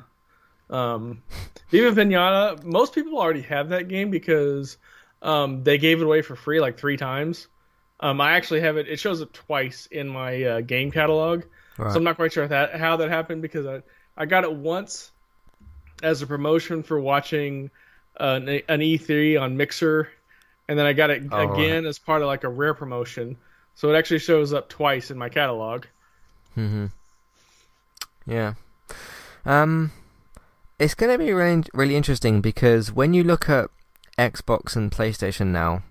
[0.71, 1.21] Um,
[1.69, 4.77] Viva Pinata, most people already have that game because
[5.21, 7.47] um, they gave it away for free like three times.
[7.99, 11.43] Um, I actually have it; it shows up twice in my uh, game catalog,
[11.77, 11.91] right.
[11.91, 13.83] so I'm not quite sure that how that happened because I
[14.17, 15.11] I got it once
[16.01, 17.69] as a promotion for watching
[18.19, 20.09] uh, an, an E3 on Mixer,
[20.67, 21.89] and then I got it oh, again right.
[21.89, 23.37] as part of like a rare promotion.
[23.75, 25.85] So it actually shows up twice in my catalog.
[26.55, 26.87] Hmm.
[28.25, 28.55] Yeah.
[29.45, 29.91] Um
[30.81, 33.69] it's going to be really, really interesting because when you look at
[34.17, 35.83] Xbox and PlayStation now,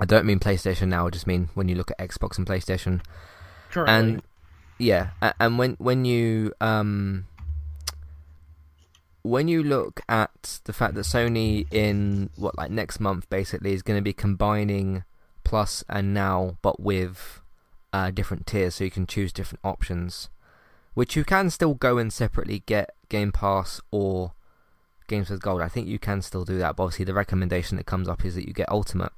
[0.00, 1.06] I don't mean PlayStation now.
[1.06, 3.02] I just mean when you look at Xbox and PlayStation.
[3.70, 3.94] Currently.
[3.94, 4.22] And
[4.78, 7.26] yeah, and when when you um
[9.20, 13.82] when you look at the fact that Sony in what like next month basically is
[13.82, 15.04] going to be combining
[15.44, 17.42] Plus and Now, but with
[17.92, 20.30] uh, different tiers, so you can choose different options
[20.94, 24.32] which you can still go and separately get Game Pass or
[25.06, 25.60] Games with Gold.
[25.60, 28.34] I think you can still do that, but obviously the recommendation that comes up is
[28.34, 29.12] that you get Ultimate.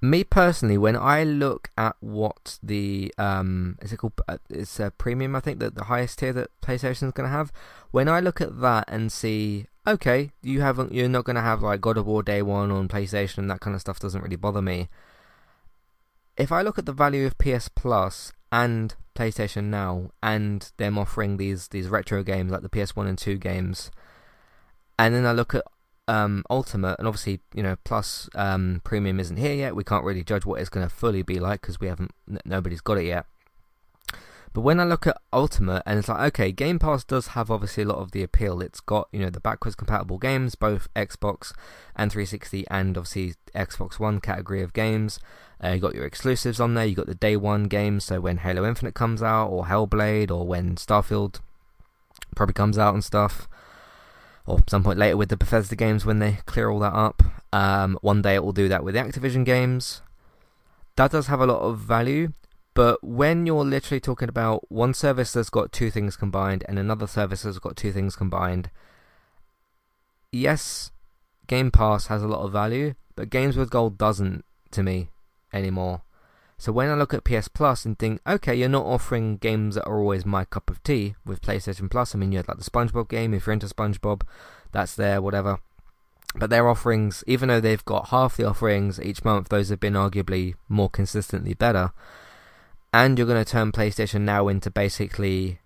[0.00, 4.14] Me personally, when I look at what the um, is it called?
[4.26, 5.36] Uh, it's a premium.
[5.36, 7.52] I think that the highest tier that PlayStation is going to have.
[7.92, 11.62] When I look at that and see, okay, you haven't, you're not going to have
[11.62, 14.36] like God of War Day One on PlayStation, and that kind of stuff doesn't really
[14.36, 14.88] bother me.
[16.36, 21.36] If I look at the value of PS Plus and PlayStation Now, and them offering
[21.36, 23.90] these these retro games like the PS1 and 2 games,
[24.98, 25.64] and then I look at
[26.08, 29.76] um, Ultimate, and obviously, you know, Plus um, Premium isn't here yet.
[29.76, 32.40] We can't really judge what it's going to fully be like because we haven't, n-
[32.44, 33.26] nobody's got it yet.
[34.52, 37.84] But when I look at Ultimate, and it's like, okay, Game Pass does have obviously
[37.84, 38.60] a lot of the appeal.
[38.60, 41.52] It's got, you know, the backwards compatible games, both Xbox
[41.96, 45.18] and 360, and obviously Xbox One category of games.
[45.62, 46.84] Uh, you got your exclusives on there.
[46.84, 50.46] You got the day one games, so when Halo Infinite comes out, or Hellblade, or
[50.46, 51.40] when Starfield
[52.34, 53.48] probably comes out and stuff
[54.46, 57.22] or some point later with the Bethesda games when they clear all that up.
[57.52, 60.02] Um, one day it will do that with the Activision games.
[60.96, 62.32] That does have a lot of value,
[62.74, 67.06] but when you're literally talking about one service that's got two things combined and another
[67.06, 68.70] service that's got two things combined,
[70.30, 70.90] yes,
[71.46, 75.10] Game Pass has a lot of value, but Games with Gold doesn't to me
[75.52, 76.02] anymore.
[76.56, 79.84] So when I look at PS Plus and think, okay, you're not offering games that
[79.84, 82.14] are always my cup of tea with PlayStation Plus.
[82.14, 83.34] I mean, you had like the SpongeBob game.
[83.34, 84.22] If you're into SpongeBob,
[84.70, 85.58] that's there, whatever.
[86.36, 89.94] But their offerings, even though they've got half the offerings each month, those have been
[89.94, 91.90] arguably more consistently better.
[92.92, 95.60] And you're going to turn PlayStation now into basically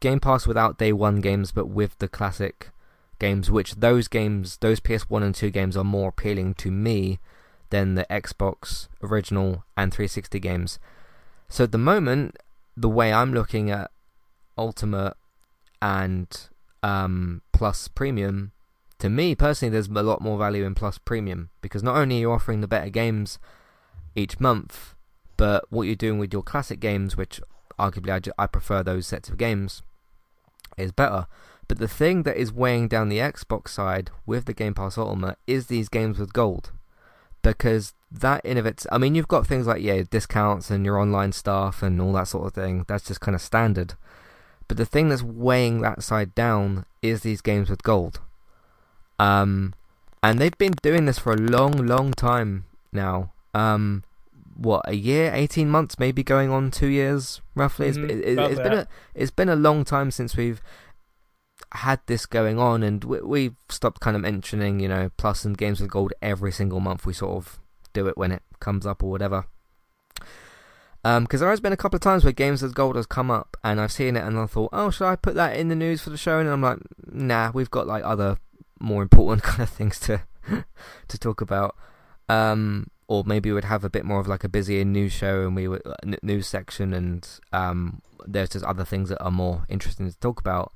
[0.00, 2.70] Game Pass without day one games, but with the classic
[3.18, 7.20] games, which those games, those PS1 and 2 games are more appealing to me
[7.68, 10.78] than the Xbox original and 360 games.
[11.48, 12.36] So at the moment,
[12.76, 13.90] the way I'm looking at
[14.56, 15.14] Ultimate
[15.82, 16.48] and
[16.82, 18.52] um, Plus Premium,
[18.98, 22.20] to me personally, there's a lot more value in Plus Premium because not only are
[22.20, 23.38] you offering the better games
[24.16, 24.94] each month,
[25.40, 27.40] but what you're doing with your classic games, which
[27.78, 29.80] arguably I, ju- I prefer those sets of games,
[30.76, 31.26] is better.
[31.66, 35.38] But the thing that is weighing down the Xbox side with the Game Pass Ultimate
[35.46, 36.72] is these games with gold.
[37.40, 40.98] Because that in of its I mean you've got things like yeah discounts and your
[40.98, 42.84] online stuff and all that sort of thing.
[42.86, 43.94] That's just kind of standard.
[44.68, 48.20] But the thing that's weighing that side down is these games with gold.
[49.18, 49.72] Um
[50.22, 53.32] and they've been doing this for a long long time now.
[53.54, 54.04] Um
[54.60, 58.60] what a year 18 months maybe going on 2 years roughly Mhm, it's, it, it's
[58.60, 60.60] been a it's been a long time since we've
[61.72, 65.56] had this going on, and we, we've stopped kind of mentioning, you know, plus and
[65.56, 67.06] games with gold every single month.
[67.06, 67.60] We sort of
[67.92, 69.44] do it when it comes up or whatever.
[71.02, 73.30] Um, because there has been a couple of times where games with gold has come
[73.30, 75.74] up, and I've seen it, and I thought, oh, should I put that in the
[75.74, 76.38] news for the show?
[76.38, 78.38] And I'm like, nah, we've got like other
[78.80, 80.22] more important kind of things to
[81.08, 81.76] to talk about.
[82.28, 85.56] Um, or maybe we'd have a bit more of like a busier news show, and
[85.56, 90.08] we would uh, news section, and um, there's just other things that are more interesting
[90.08, 90.72] to talk about.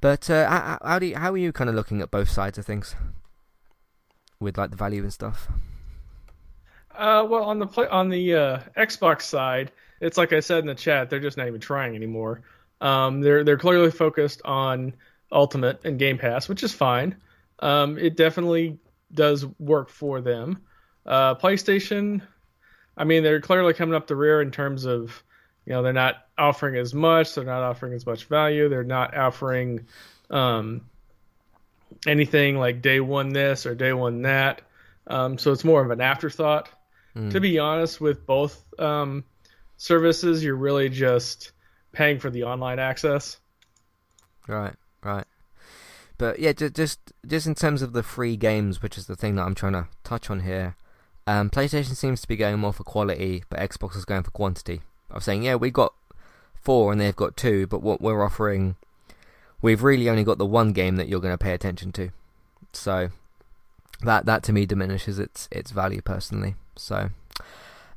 [0.00, 2.56] But uh, how, how do you, how are you kind of looking at both sides
[2.56, 2.94] of things
[4.38, 5.48] with like the value and stuff?
[6.96, 10.66] Uh, well, on the play, on the uh, Xbox side, it's like I said in
[10.66, 12.42] the chat, they're just not even trying anymore.
[12.80, 14.94] Um, they're they're clearly focused on
[15.32, 17.16] Ultimate and Game Pass, which is fine.
[17.58, 18.78] Um, it definitely
[19.12, 20.62] does work for them.
[21.04, 22.22] Uh, PlayStation,
[22.96, 25.22] I mean, they're clearly coming up the rear in terms of,
[25.66, 29.16] you know, they're not offering as much, they're not offering as much value, they're not
[29.16, 29.86] offering
[30.30, 30.82] um,
[32.06, 34.62] anything like day one this or day one that.
[35.06, 36.68] Um, so it's more of an afterthought.
[37.16, 37.30] Mm.
[37.32, 39.24] To be honest, with both um,
[39.76, 41.52] services, you're really just
[41.92, 43.38] paying for the online access.
[44.46, 44.74] Right,
[45.04, 45.26] right.
[46.18, 49.34] But yeah, just just just in terms of the free games, which is the thing
[49.36, 50.76] that I'm trying to touch on here.
[51.26, 54.82] Um, PlayStation seems to be going more for quality, but Xbox is going for quantity.
[55.10, 55.94] I'm saying, yeah, we got
[56.54, 58.76] four and they've got two, but what we're offering,
[59.60, 62.10] we've really only got the one game that you're going to pay attention to.
[62.72, 63.10] So
[64.02, 66.54] that that to me diminishes its its value personally.
[66.76, 67.10] So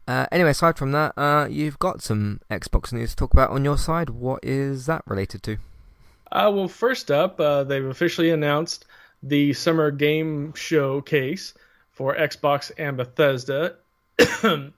[0.07, 3.65] uh, anyway, aside from that, uh, you've got some Xbox news to talk about on
[3.65, 4.09] your side.
[4.11, 5.57] What is that related to?
[6.32, 8.86] Uh, well, first up, uh, they've officially announced
[9.23, 11.53] the summer game showcase
[11.96, 13.76] for Xbox and Bethesda.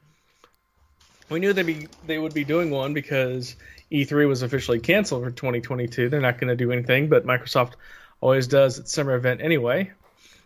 [1.30, 3.56] we knew they'd be they would be doing one because
[3.92, 6.10] E3 was officially canceled for 2022.
[6.10, 7.74] They're not going to do anything, but Microsoft
[8.22, 9.92] always does its summer event anyway.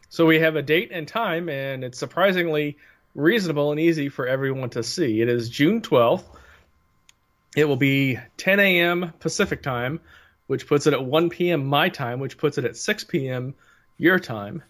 [0.10, 2.78] So we have a date and time, and it's surprisingly
[3.16, 5.22] reasonable and easy for everyone to see.
[5.22, 6.24] It is June 12th.
[7.56, 9.14] It will be 10 a.m.
[9.20, 10.00] Pacific time,
[10.48, 11.66] which puts it at 1 p.m.
[11.66, 13.56] my time, which puts it at 6 p.m.
[13.98, 14.64] your time.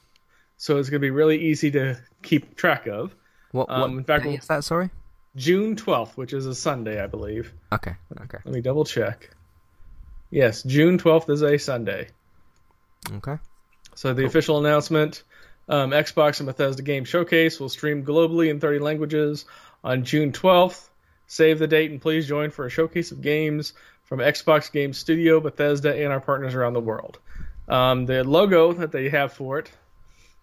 [0.61, 3.15] So it's going to be really easy to keep track of.
[3.51, 4.63] What, what Um, in fact, day is that?
[4.63, 4.91] Sorry.
[5.35, 7.51] June 12th, which is a Sunday, I believe.
[7.71, 7.95] Okay.
[8.21, 8.37] Okay.
[8.45, 9.31] Let me double check.
[10.29, 12.09] Yes, June 12th is a Sunday.
[13.11, 13.39] Okay.
[13.95, 15.23] So the official announcement
[15.67, 19.45] um, Xbox and Bethesda Game Showcase will stream globally in 30 languages
[19.83, 20.89] on June 12th.
[21.25, 25.39] Save the date and please join for a showcase of games from Xbox Game Studio,
[25.39, 27.17] Bethesda, and our partners around the world.
[27.67, 29.71] Um, the logo that they have for it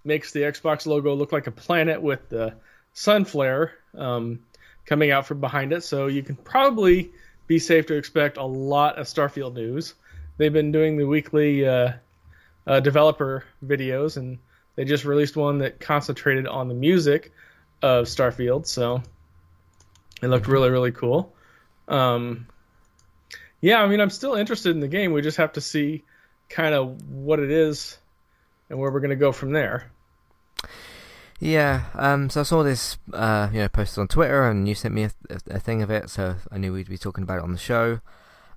[0.09, 2.55] makes the Xbox logo look like a planet with the
[2.95, 4.41] sun flare um,
[4.87, 5.85] coming out from behind it.
[5.85, 7.13] So you can probably
[7.47, 9.95] be safe to expect a lot of Starfield news.
[10.39, 11.93] They've been doing the weekly uh,
[12.67, 14.39] uh, developer videos, and
[14.75, 17.33] they just released one that concentrated on the music
[17.83, 18.67] of Starfield.
[18.67, 19.03] So
[20.23, 21.35] it looked really, really cool.
[21.87, 22.47] Um,
[23.61, 25.13] yeah, I mean, I'm still interested in the game.
[25.13, 26.05] We just have to see
[26.49, 27.99] kind of what it is
[28.71, 29.91] and where we're going to go from there.
[31.41, 34.95] Yeah, um, so I saw this, uh, you know, posted on Twitter, and you sent
[34.95, 35.11] me a,
[35.49, 38.01] a, thing of it, so I knew we'd be talking about it on the show.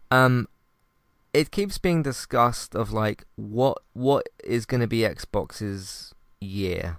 [0.10, 0.48] Um,
[1.32, 6.98] it keeps being discussed of like what what is going to be Xbox's year,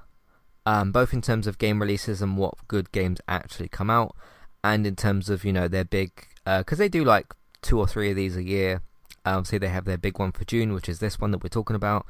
[0.65, 4.15] um, both in terms of game releases and what good games actually come out,
[4.63, 6.13] and in terms of you know their big,
[6.45, 8.83] because uh, they do like two or three of these a year.
[9.27, 11.77] Obviously, they have their big one for June, which is this one that we're talking
[11.77, 12.07] about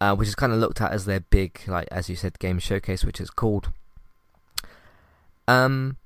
[0.00, 2.58] uh, which is kind of looked at as their big, like as you said, game
[2.58, 3.70] showcase, which is called.
[5.46, 5.96] Um,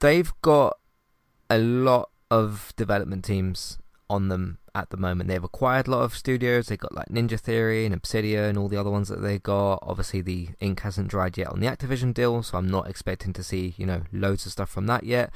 [0.00, 0.78] they've got
[1.48, 3.78] a lot of development teams
[4.08, 5.28] on them at the moment.
[5.28, 6.66] They've acquired a lot of studios.
[6.66, 9.80] They've got like Ninja Theory and Obsidian and all the other ones that they got.
[9.82, 13.42] Obviously, the ink hasn't dried yet on the Activision deal, so I'm not expecting to
[13.42, 15.30] see you know loads of stuff from that yet.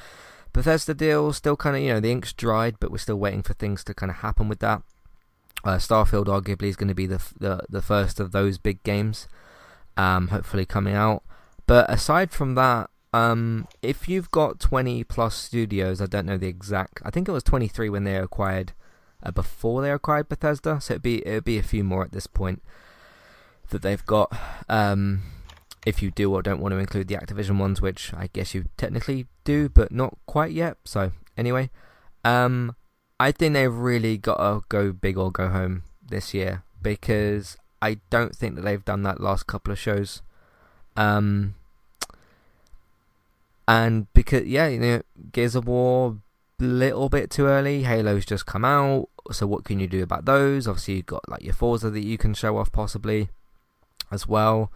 [0.53, 3.55] Bethesda deal still kind of you know the ink's dried, but we're still waiting for
[3.55, 4.82] things to kind of happen with that.
[5.64, 9.28] Uh, Starfield arguably is going to be the, the the first of those big games,
[9.96, 11.22] um, hopefully coming out.
[11.66, 16.48] But aside from that, um, if you've got 20 plus studios, I don't know the
[16.48, 17.00] exact.
[17.04, 18.72] I think it was 23 when they acquired,
[19.22, 20.80] uh, before they acquired Bethesda.
[20.80, 22.62] So it'd be it'd be a few more at this point
[23.70, 24.36] that they've got.
[24.68, 25.22] Um,
[25.86, 28.64] if you do or don't want to include the Activision ones, which I guess you
[28.76, 30.78] technically do, but not quite yet.
[30.84, 31.70] So anyway,
[32.24, 32.74] um,
[33.18, 37.98] I think they've really got to go big or go home this year because I
[38.10, 40.22] don't think that they've done that last couple of shows.
[40.96, 41.54] Um,
[43.66, 45.02] and because yeah, you know,
[45.32, 46.18] Gears of War
[46.60, 47.82] a little bit too early.
[47.82, 50.68] Halo's just come out, so what can you do about those?
[50.68, 53.28] Obviously, you've got like your Forza that you can show off possibly
[54.10, 54.70] as well.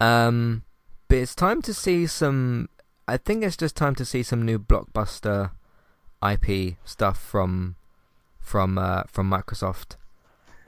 [0.00, 0.64] Um,
[1.08, 2.68] but it's time to see some.
[3.06, 5.52] I think it's just time to see some new blockbuster
[6.22, 7.76] IP stuff from
[8.40, 9.96] from uh, from Microsoft.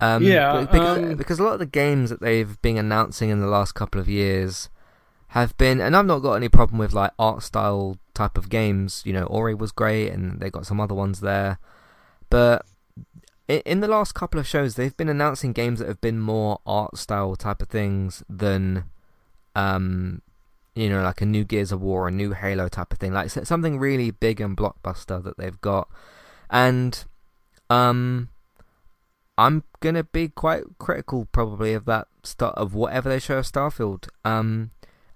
[0.00, 3.40] Um, yeah, because, um, because a lot of the games that they've been announcing in
[3.40, 4.70] the last couple of years
[5.28, 9.02] have been, and I've not got any problem with like art style type of games.
[9.04, 11.58] You know, Ori was great, and they got some other ones there,
[12.30, 12.64] but
[13.50, 16.96] in the last couple of shows, they've been announcing games that have been more art
[16.96, 18.84] style type of things than
[19.56, 20.22] um,
[20.74, 23.30] you know, like a new Gears of War, a new Halo type of thing, like
[23.30, 25.88] something really big and blockbuster that they've got.
[26.48, 27.04] And
[27.68, 28.28] um,
[29.36, 34.08] I'm gonna be quite critical probably of that start of whatever they show of Starfield.
[34.24, 34.70] Um,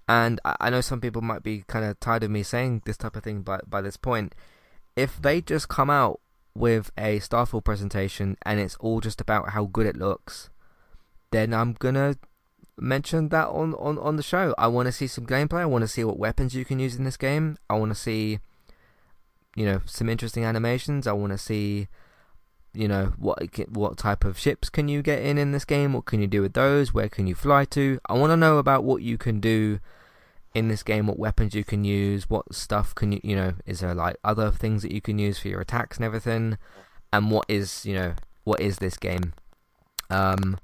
[0.07, 2.97] and I, I know some people might be kind of tired of me saying this
[2.97, 4.35] type of thing but by this point.
[4.95, 6.21] If they just come out
[6.55, 10.49] with a Starfield presentation and it's all just about how good it looks,
[11.31, 12.15] then I'm gonna
[12.77, 14.53] mentioned that on, on, on the show.
[14.57, 15.61] I want to see some gameplay.
[15.61, 17.57] I want to see what weapons you can use in this game.
[17.69, 18.39] I want to see,
[19.55, 21.07] you know, some interesting animations.
[21.07, 21.87] I want to see,
[22.73, 25.93] you know, what what type of ships can you get in in this game?
[25.93, 26.93] What can you do with those?
[26.93, 27.99] Where can you fly to?
[28.07, 29.79] I want to know about what you can do
[30.53, 31.07] in this game.
[31.07, 32.29] What weapons you can use?
[32.29, 35.39] What stuff can you, you know, is there like other things that you can use
[35.39, 36.57] for your attacks and everything?
[37.13, 39.33] And what is, you know, what is this game?
[40.09, 40.59] Um,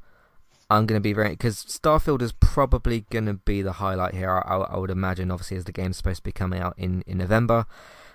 [0.71, 4.29] I'm going to be very because Starfield is probably going to be the highlight here.
[4.29, 7.17] I, I, would imagine, obviously, as the game's supposed to be coming out in, in
[7.17, 7.65] November,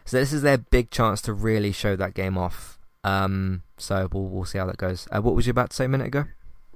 [0.07, 2.79] so this is their big chance to really show that game off.
[3.05, 5.07] Um, so we'll we'll see how that goes.
[5.13, 6.25] Uh, what was you about to say a minute ago?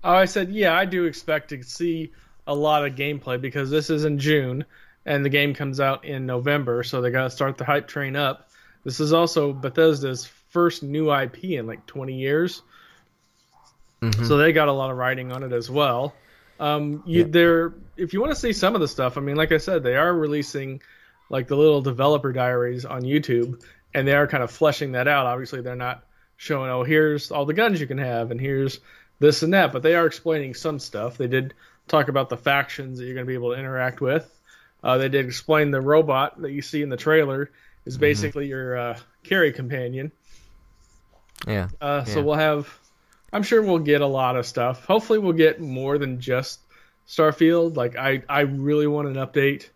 [0.05, 2.13] I said yeah, I do expect to see
[2.47, 4.67] a lot of gameplay because this is in June
[5.07, 8.17] and the game comes out in November, so they got to start the hype train
[8.17, 8.51] up.
[8.85, 12.63] This is also Bethesda's first new IP in like 20 years.
[14.03, 14.25] Mm-hmm.
[14.25, 16.15] So they got a lot of writing on it as well.
[16.59, 19.53] Um, you, they're if you want to see some of the stuff, I mean, like
[19.53, 20.83] I said, they are releasing
[21.29, 23.63] like the little developer diaries on YouTube,
[23.95, 25.27] and they are kind of fleshing that out.
[25.27, 26.05] Obviously, they're not
[26.37, 28.81] showing, oh, here's all the guns you can have, and here's
[29.21, 31.19] this and that, but they are explaining some stuff.
[31.19, 31.55] They did
[31.87, 34.35] talk about the factions that you're going to be able to interact with.
[34.83, 37.51] Uh, they did explain the robot that you see in the trailer
[37.85, 38.01] is mm-hmm.
[38.01, 38.51] basically mm-hmm.
[38.51, 40.11] your uh, carry companion.
[41.47, 41.69] Yeah.
[41.81, 42.15] Uh, yeah.
[42.15, 42.67] So we'll have
[43.33, 44.85] I'm sure we'll get a lot of stuff.
[44.85, 46.61] Hopefully, we'll get more than just
[47.07, 47.77] Starfield.
[47.77, 49.69] Like, I, I really want an update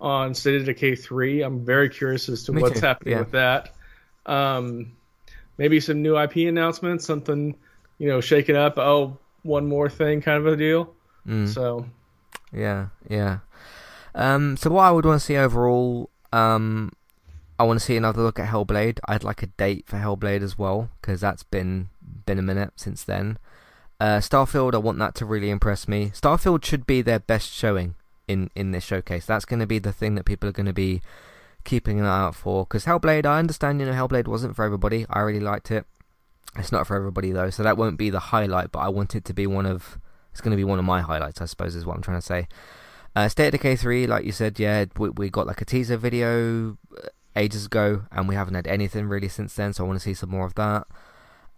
[0.00, 1.42] on State of Decay 3.
[1.42, 2.86] I'm very curious as to Me what's too.
[2.86, 3.20] happening yeah.
[3.20, 3.74] with that.
[4.26, 4.92] Um,
[5.56, 7.56] maybe some new IP announcements, something
[7.98, 8.78] you know, shaken up.
[8.78, 10.94] Oh, one more thing, kind of a deal.
[11.26, 11.48] Mm.
[11.48, 11.86] So,
[12.52, 13.38] Yeah, yeah.
[14.14, 16.92] Um, so what I would want to see overall, um,
[17.58, 19.00] I want to see another look at Hellblade.
[19.06, 21.88] I'd like a date for Hellblade as well because that's been
[22.28, 23.38] been a minute since then.
[23.98, 26.12] Uh, Starfield, I want that to really impress me.
[26.14, 27.94] Starfield should be their best showing
[28.28, 29.26] in in this showcase.
[29.26, 31.00] That's going to be the thing that people are going to be
[31.64, 32.64] keeping an eye out for.
[32.64, 35.06] Because Hellblade, I understand, you know, Hellblade wasn't for everybody.
[35.10, 35.86] I really liked it.
[36.56, 38.70] It's not for everybody though, so that won't be the highlight.
[38.70, 39.98] But I want it to be one of.
[40.32, 42.26] It's going to be one of my highlights, I suppose, is what I'm trying to
[42.26, 42.46] say.
[43.16, 45.96] Uh, State of Decay 3, like you said, yeah, we, we got like a teaser
[45.96, 49.72] video uh, ages ago, and we haven't had anything really since then.
[49.72, 50.86] So I want to see some more of that.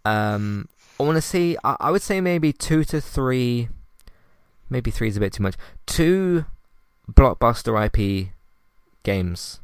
[0.05, 0.67] Um,
[0.99, 1.57] I want to see.
[1.63, 3.69] I, I would say maybe two to three.
[4.69, 5.55] Maybe three is a bit too much.
[5.85, 6.45] Two
[7.11, 8.29] blockbuster IP
[9.03, 9.59] games,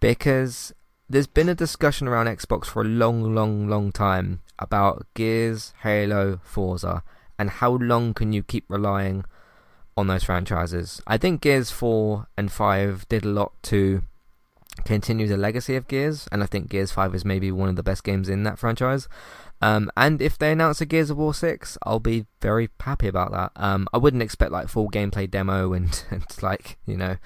[0.00, 0.72] because
[1.08, 6.40] there's been a discussion around Xbox for a long, long, long time about Gears, Halo,
[6.42, 7.02] Forza,
[7.38, 9.24] and how long can you keep relying
[9.98, 11.02] on those franchises.
[11.08, 14.02] I think Gears 4 and 5 did a lot to
[14.84, 17.82] continue the legacy of Gears, and I think Gears 5 is maybe one of the
[17.82, 19.08] best games in that franchise.
[19.60, 23.32] Um, and if they announce a Gears of War 6, I'll be very happy about
[23.32, 23.52] that.
[23.56, 27.16] Um, I wouldn't expect like full gameplay demo and, and like, you know,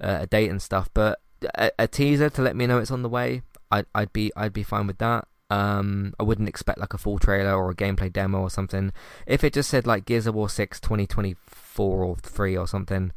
[0.00, 1.20] uh, a date and stuff, but
[1.54, 4.52] a, a, teaser to let me know it's on the way, I'd, I'd be I'd
[4.52, 5.26] be fine with that.
[5.50, 8.92] Um, I wouldn't expect like a full trailer or a gameplay demo or something.
[9.26, 13.12] If it just said like Gears of War 6 2024 or 3 or something,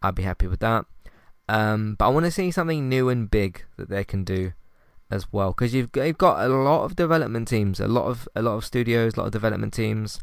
[0.00, 0.86] I'd be happy with that.
[1.48, 4.52] Um, but I want to see something new and big that they can do
[5.10, 8.42] as well because you've you've got a lot of development teams, a lot of a
[8.42, 10.20] lot of studios, a lot of development teams,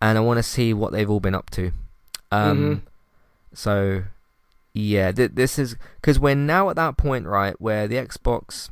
[0.00, 1.72] and I want to see what they've all been up to.
[2.30, 2.80] Um, Mhm.
[3.56, 4.02] so
[4.74, 8.70] yeah, th- this is because we're now at that point, right, where the Xbox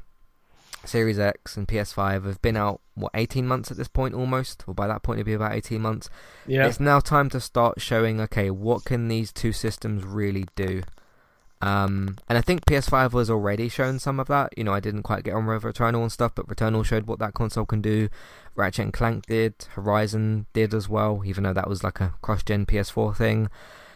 [0.84, 4.72] Series X and PS5 have been out what 18 months at this point almost, or
[4.72, 6.09] by that point it'd be about 18 months.
[6.46, 6.66] yeah.
[6.66, 10.82] It's now time to start showing, okay, what can these two systems really do?
[11.62, 14.56] Um, and I think PS5 was already showing some of that.
[14.56, 17.18] You know, I didn't quite get on with Returnal and stuff, but Returnal showed what
[17.18, 18.08] that console can do.
[18.54, 19.54] Ratchet and Clank did.
[19.72, 23.48] Horizon did as well, even though that was like a cross-gen PS4 thing.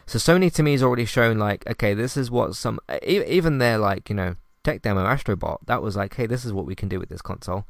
[0.06, 3.78] So Sony to me has already shown like, okay, this is what some even their
[3.78, 6.88] like you know tech demo Astrobot that was like, hey, this is what we can
[6.88, 7.66] do with this console.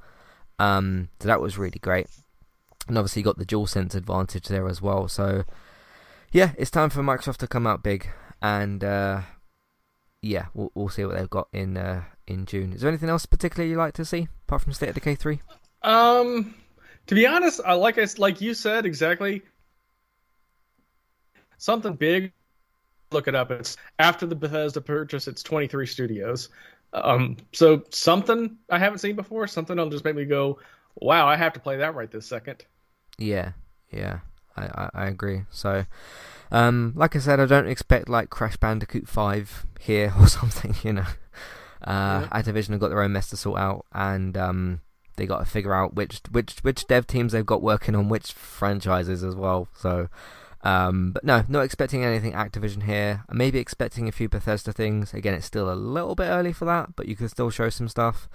[0.59, 2.09] Um, so that was really great,
[2.89, 5.09] and obviously you got the DualSense advantage there as well.
[5.09, 5.45] So
[6.33, 8.09] yeah, it's time for Microsoft to come out big,
[8.43, 9.23] and uh,
[10.25, 12.73] yeah, we'll, we'll see what they've got in uh, in June.
[12.73, 15.41] Is there anything else particularly you like to see apart from State of Decay three?
[15.83, 16.55] Um,
[17.07, 19.43] to be honest, I like I like you said exactly.
[21.59, 22.33] Something big.
[23.13, 23.51] Look it up.
[23.51, 25.29] It's after the Bethesda purchase.
[25.29, 26.49] It's 23 studios.
[26.95, 29.47] Um, so something I haven't seen before.
[29.47, 30.59] Something that'll just make me go,
[30.97, 32.65] "Wow, I have to play that right this second.
[33.19, 33.53] Yeah,
[33.91, 34.21] yeah,
[34.57, 35.43] I, I, I agree.
[35.51, 35.85] So,
[36.51, 40.75] um, like I said, I don't expect like Crash Bandicoot Five here or something.
[40.83, 41.07] You know,
[41.83, 44.81] uh, Activision have got their own mess to sort out, and um,
[45.17, 48.33] they got to figure out which which which dev teams they've got working on which
[48.33, 49.69] franchises as well.
[49.77, 50.09] So,
[50.63, 53.25] um, but no, not expecting anything Activision here.
[53.31, 55.15] Maybe expecting a few Bethesda things.
[55.15, 57.89] Again, it's still a little bit early for that, but you can still show some
[57.89, 58.29] stuff.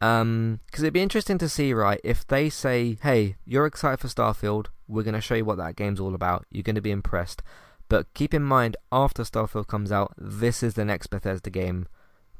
[0.00, 4.08] Um, because it'd be interesting to see, right, if they say, "Hey, you're excited for
[4.08, 4.66] Starfield.
[4.88, 6.46] We're going to show you what that game's all about.
[6.50, 7.42] You're going to be impressed."
[7.88, 11.86] But keep in mind, after Starfield comes out, this is the next Bethesda game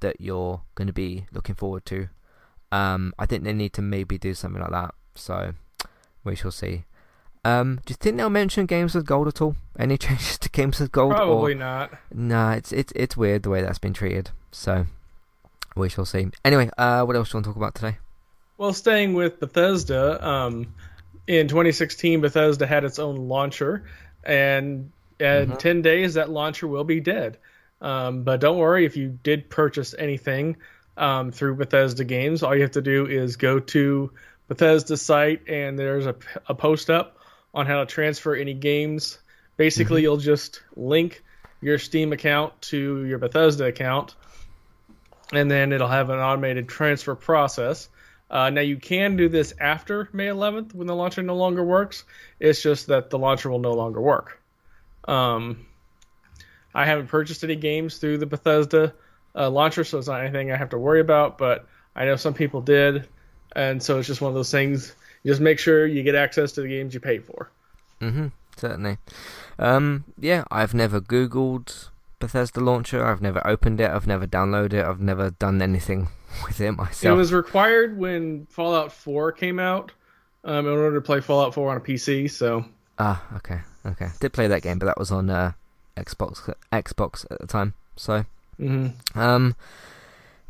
[0.00, 2.08] that you're going to be looking forward to.
[2.72, 4.94] Um, I think they need to maybe do something like that.
[5.14, 5.52] So
[6.24, 6.84] we shall see.
[7.44, 9.54] Um, do you think they'll mention Games with Gold at all?
[9.78, 11.12] Any changes to Games with Gold?
[11.12, 11.92] or- Probably not.
[12.12, 14.30] Nah, it's it's it's weird the way that's been treated.
[14.50, 14.86] So
[15.76, 16.28] we shall see.
[16.44, 17.98] Anyway, uh, what else do you want to talk about today?
[18.56, 20.72] Well, staying with Bethesda, um,
[21.26, 23.84] in 2016, Bethesda had its own launcher,
[24.22, 25.58] and in Mhm.
[25.58, 27.38] 10 days, that launcher will be dead.
[27.80, 30.56] Um, but don't worry, if you did purchase anything
[30.96, 34.12] um, through Bethesda Games, all you have to do is go to
[34.48, 36.14] Bethesda's site, and there's a,
[36.46, 37.18] a post up
[37.52, 39.18] on how to transfer any games.
[39.56, 41.22] Basically, you'll just link
[41.60, 44.14] your Steam account to your Bethesda account,
[45.32, 47.88] and then it'll have an automated transfer process.
[48.30, 52.04] Uh, now you can do this after May 11th when the launcher no longer works.
[52.40, 54.40] It's just that the launcher will no longer work.
[55.06, 55.66] Um,
[56.74, 58.94] I haven't purchased any games through the Bethesda
[59.36, 61.38] uh, launcher, so it's not anything I have to worry about.
[61.38, 63.08] But I know some people did,
[63.54, 64.94] and so it's just one of those things.
[65.24, 67.50] Just make sure you get access to the games you pay for.
[68.00, 68.28] Mm-hmm.
[68.56, 68.98] Certainly.
[69.58, 73.04] Um, yeah, I've never Googled Bethesda launcher.
[73.04, 73.90] I've never opened it.
[73.90, 74.84] I've never downloaded it.
[74.84, 76.08] I've never done anything
[76.44, 77.14] with it myself.
[77.14, 79.92] It was required when Fallout 4 came out,
[80.44, 82.30] um, in order to play Fallout 4 on a PC.
[82.30, 82.64] So
[82.98, 84.08] Ah, okay, okay.
[84.20, 85.52] Did play that game, but that was on uh,
[85.96, 87.74] Xbox Xbox at the time.
[87.96, 88.24] So,
[88.58, 88.94] mhm.
[89.16, 89.56] um,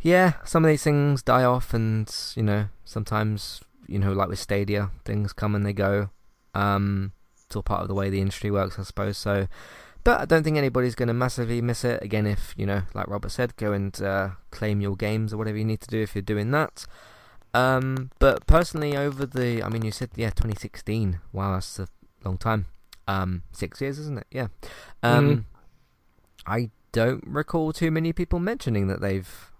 [0.00, 4.38] yeah, some of these things die off, and you know, sometimes you know, like with
[4.38, 6.10] Stadia, things come and they go.
[6.54, 7.12] Um,
[7.46, 9.16] it's all part of the way the industry works, I suppose.
[9.16, 9.48] So,
[10.04, 12.02] but I don't think anybody's going to massively miss it.
[12.02, 15.58] Again, if you know, like Robert said, go and uh, claim your games or whatever
[15.58, 16.86] you need to do if you're doing that.
[17.54, 21.20] Um, but personally, over the, I mean, you said yeah, 2016.
[21.32, 21.88] Wow, that's a
[22.24, 22.66] long time.
[23.06, 24.26] Um, six years, isn't it?
[24.30, 24.48] Yeah.
[25.02, 25.44] Um, Mhm.
[26.46, 29.50] I don't recall too many people mentioning that they've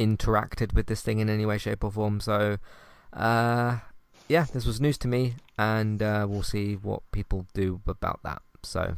[0.00, 2.20] interacted with this thing in any way, shape, or form.
[2.20, 2.58] So,
[3.12, 3.78] uh,
[4.28, 8.42] yeah, this was news to me, and uh, we'll see what people do about that.
[8.62, 8.96] So,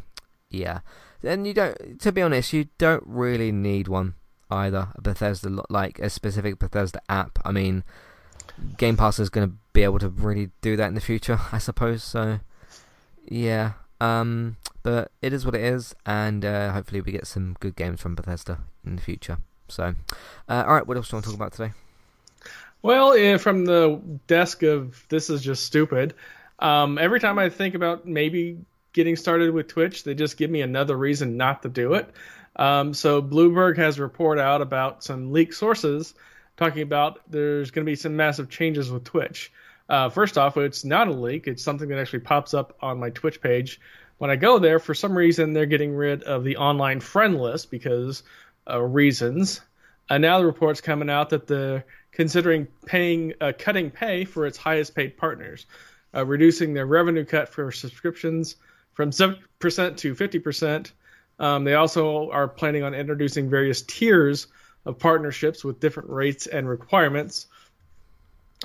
[0.51, 0.81] yeah,
[1.23, 2.01] and you don't.
[2.01, 4.15] To be honest, you don't really need one
[4.51, 4.89] either.
[4.95, 7.39] A Bethesda like a specific Bethesda app.
[7.45, 7.85] I mean,
[8.77, 11.59] Game Pass is going to be able to really do that in the future, I
[11.59, 12.03] suppose.
[12.03, 12.41] So,
[13.25, 13.73] yeah.
[14.01, 18.01] Um, but it is what it is, and uh, hopefully we get some good games
[18.01, 19.39] from Bethesda in the future.
[19.69, 19.95] So,
[20.49, 21.73] uh, all right, what else do you want to talk about today?
[22.83, 26.15] Well, from the desk of this is just stupid.
[26.59, 28.59] Um, every time I think about maybe
[28.93, 32.13] getting started with Twitch, they just give me another reason not to do it.
[32.57, 36.15] Um, so Bloomberg has a report out about some leaked sources
[36.57, 39.53] talking about there's going to be some massive changes with Twitch.
[39.89, 43.11] Uh, first off, it's not a leak; it's something that actually pops up on my
[43.11, 43.81] Twitch page.
[44.19, 47.71] When I go there, for some reason, they're getting rid of the online friend list
[47.71, 48.23] because
[48.69, 49.63] uh, reasons.
[50.11, 54.59] And now the report's coming out that they're considering paying uh, cutting pay for its
[54.59, 55.67] highest paid partners,
[56.15, 58.57] uh, reducing their revenue cut for subscriptions
[59.01, 60.93] from 7% to 50%.
[61.39, 64.47] Um, they also are planning on introducing various tiers
[64.85, 67.47] of partnerships with different rates and requirements.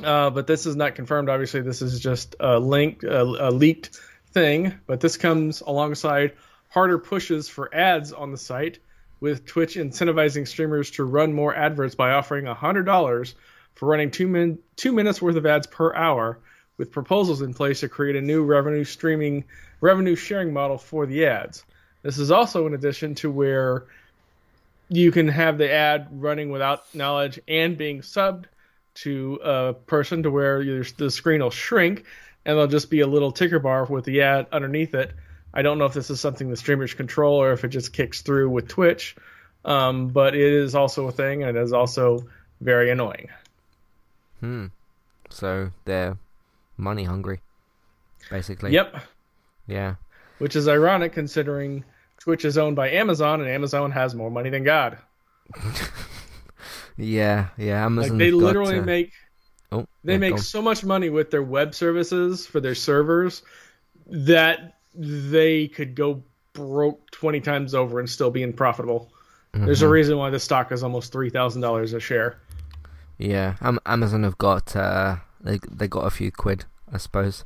[0.03, 1.29] Uh, but this is not confirmed.
[1.29, 3.97] Obviously, this is just a link, a, a leaked
[4.33, 4.73] thing.
[4.87, 6.33] But this comes alongside
[6.67, 8.79] harder pushes for ads on the site,
[9.21, 13.33] with Twitch incentivizing streamers to run more adverts by offering $100
[13.75, 16.39] for running two, min- two minutes worth of ads per hour,
[16.77, 19.43] with proposals in place to create a new revenue streaming
[19.81, 21.63] revenue sharing model for the ads.
[22.01, 23.85] This is also in addition to where
[24.89, 28.45] you can have the ad running without knowledge and being subbed
[28.95, 30.63] to a person to where
[30.97, 32.05] the screen will shrink
[32.45, 35.11] and there'll just be a little ticker bar with the ad underneath it.
[35.53, 38.21] I don't know if this is something the streamers control or if it just kicks
[38.21, 39.15] through with Twitch,
[39.63, 42.27] um, but it is also a thing and it is also
[42.61, 43.29] very annoying.
[44.41, 44.67] Hmm.
[45.29, 46.17] So they're
[46.77, 47.41] money hungry,
[48.29, 48.71] basically.
[48.71, 48.95] Yep,
[49.67, 49.95] Yeah.
[50.39, 51.83] which is ironic considering
[52.19, 54.97] Twitch is owned by Amazon and Amazon has more money than God.
[56.97, 57.47] Yeah.
[57.57, 57.75] Yeah.
[57.81, 58.17] Like Amazon.
[58.17, 59.11] they literally make
[59.71, 63.41] Oh, they yeah, make so much money with their web services for their servers
[64.07, 66.23] that they could go
[66.53, 69.11] broke 20 times over and still being profitable.
[69.53, 69.91] There's a Mhm.
[69.91, 72.37] reason why the stock is almost $3,000 a share.
[73.17, 77.45] Yeah, um, Amazon have got uh, they they got a few quid, I suppose.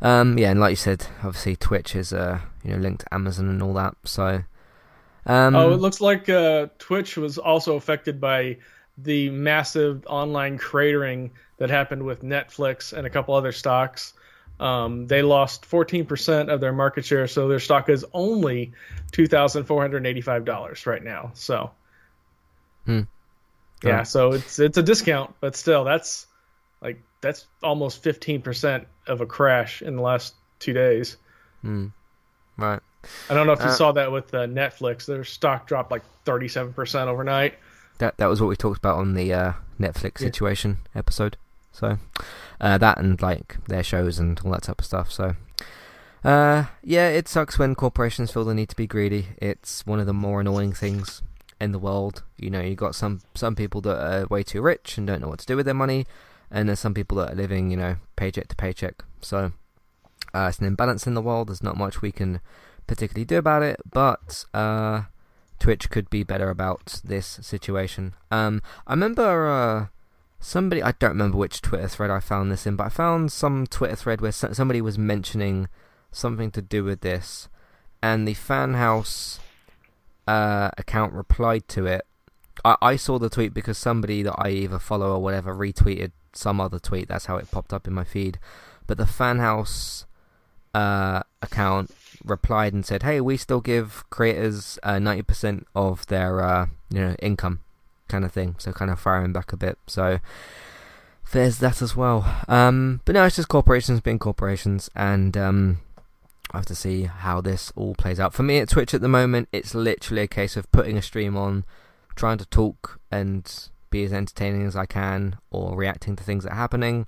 [0.00, 3.48] Um, yeah, and like you said, obviously Twitch is uh, you know linked to Amazon
[3.48, 3.96] and all that.
[4.04, 4.44] So,
[5.26, 8.58] um, oh, it looks like uh, Twitch was also affected by
[8.98, 14.12] the massive online cratering that happened with Netflix and a couple other stocks.
[14.60, 18.72] Um, they lost 14% of their market share, so their stock is only
[19.12, 21.30] $2,485 right now.
[21.34, 21.70] So,
[22.86, 23.00] Hmm.
[23.82, 24.04] yeah, Oh.
[24.04, 26.26] so it's it's a discount, but still, that's
[26.82, 31.16] like that's almost 15% of a crash in the last two days.
[31.62, 31.86] hmm,
[32.56, 32.80] right.
[33.28, 35.06] I don't know if you Uh, saw that with uh, Netflix.
[35.06, 37.54] Their stock dropped like 37% overnight.
[37.98, 40.26] That that was what we talked about on the uh, Netflix Yeah.
[40.28, 41.36] situation episode.
[41.72, 41.98] So,
[42.60, 45.10] uh, that and like their shows and all that type of stuff.
[45.12, 45.34] So,
[46.24, 49.28] uh, yeah, it sucks when corporations feel the need to be greedy.
[49.38, 51.20] It's one of the more annoying things
[51.60, 52.22] in the world.
[52.38, 55.28] You know, you got some some people that are way too rich and don't know
[55.28, 56.06] what to do with their money,
[56.54, 59.04] and there's some people that are living, you know, paycheck to paycheck.
[59.20, 59.52] So,
[60.32, 61.48] uh, it's an imbalance in the world.
[61.48, 62.40] There's not much we can
[62.86, 65.02] particularly do about it, but uh,
[65.58, 68.14] Twitch could be better about this situation.
[68.30, 69.86] Um, I remember uh,
[70.38, 73.66] somebody, I don't remember which Twitter thread I found this in, but I found some
[73.66, 75.66] Twitter thread where so- somebody was mentioning
[76.12, 77.48] something to do with this,
[78.00, 79.40] and the fan house
[80.28, 82.06] uh, account replied to it.
[82.64, 86.60] I, I saw the tweet because somebody that I either follow or whatever retweeted some
[86.60, 87.08] other tweet.
[87.08, 88.38] That's how it popped up in my feed.
[88.86, 90.06] But the fan house
[90.74, 91.90] uh, account
[92.24, 97.00] replied and said, "Hey, we still give creators uh, ninety percent of their uh, you
[97.00, 97.60] know income,
[98.08, 98.56] kind of thing.
[98.58, 99.78] So kind of firing back a bit.
[99.86, 100.20] So
[101.32, 102.42] there's that as well.
[102.48, 105.80] Um, but no, it's just corporations being corporations, and um,
[106.52, 108.34] I have to see how this all plays out.
[108.34, 111.36] For me at Twitch at the moment, it's literally a case of putting a stream
[111.36, 111.64] on,
[112.16, 116.52] trying to talk and be as entertaining as I can, or reacting to things that
[116.52, 117.06] are happening,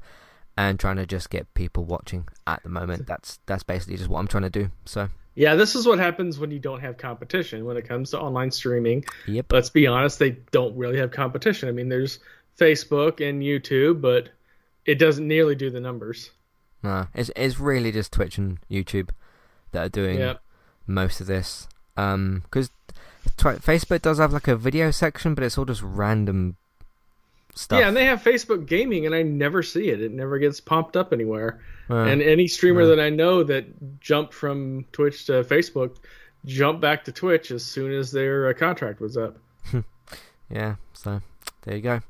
[0.57, 2.29] and trying to just get people watching.
[2.47, 4.71] At the moment, that's that's basically just what I'm trying to do.
[4.85, 5.09] So.
[5.39, 8.51] Yeah, this is what happens when you don't have competition when it comes to online
[8.51, 9.05] streaming.
[9.27, 9.53] Yep.
[9.53, 11.69] Let's be honest, they don't really have competition.
[11.69, 12.21] I mean, there's
[12.59, 14.31] Facebook and YouTube, but
[14.87, 16.31] it doesn't nearly do the numbers.
[16.83, 19.11] No, it's it's really just Twitch and YouTube
[19.73, 20.41] that are doing Yep.
[20.87, 21.69] most of this.
[21.99, 22.71] Um, because
[23.27, 26.57] Facebook does have like a video section, but it's all just random
[27.55, 27.81] stuff.
[27.81, 30.01] Yeah, and they have Facebook Gaming, and I never see it.
[30.01, 31.61] It never gets popped up anywhere.
[31.89, 32.89] Uh, and any streamer yeah.
[32.89, 35.97] that I know that jumped from Twitch to Facebook
[36.45, 39.37] jumped back to Twitch as soon as their uh, contract was up.
[40.51, 41.21] yeah, so
[41.63, 42.01] there you go.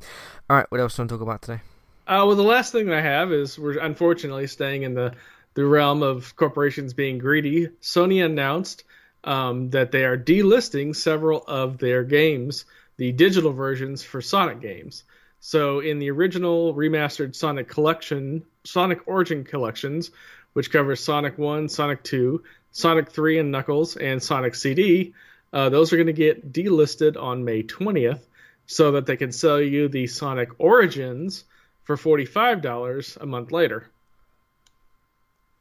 [0.48, 1.60] All right, what else do you want to talk about today?
[2.06, 5.14] Uh, well, the last thing I have is we're unfortunately staying in the,
[5.54, 7.68] the realm of corporations being greedy.
[7.82, 8.84] Sony announced
[9.26, 12.64] um, that they are delisting several of their games,
[12.96, 15.04] the digital versions for Sonic games.
[15.40, 20.10] So, in the original remastered Sonic Collection, Sonic Origin collections,
[20.54, 22.42] which covers Sonic 1, Sonic 2,
[22.72, 25.12] Sonic 3 and Knuckles, and Sonic CD,
[25.52, 28.20] uh, those are going to get delisted on May 20th
[28.66, 31.44] so that they can sell you the Sonic Origins
[31.84, 33.88] for $45 a month later.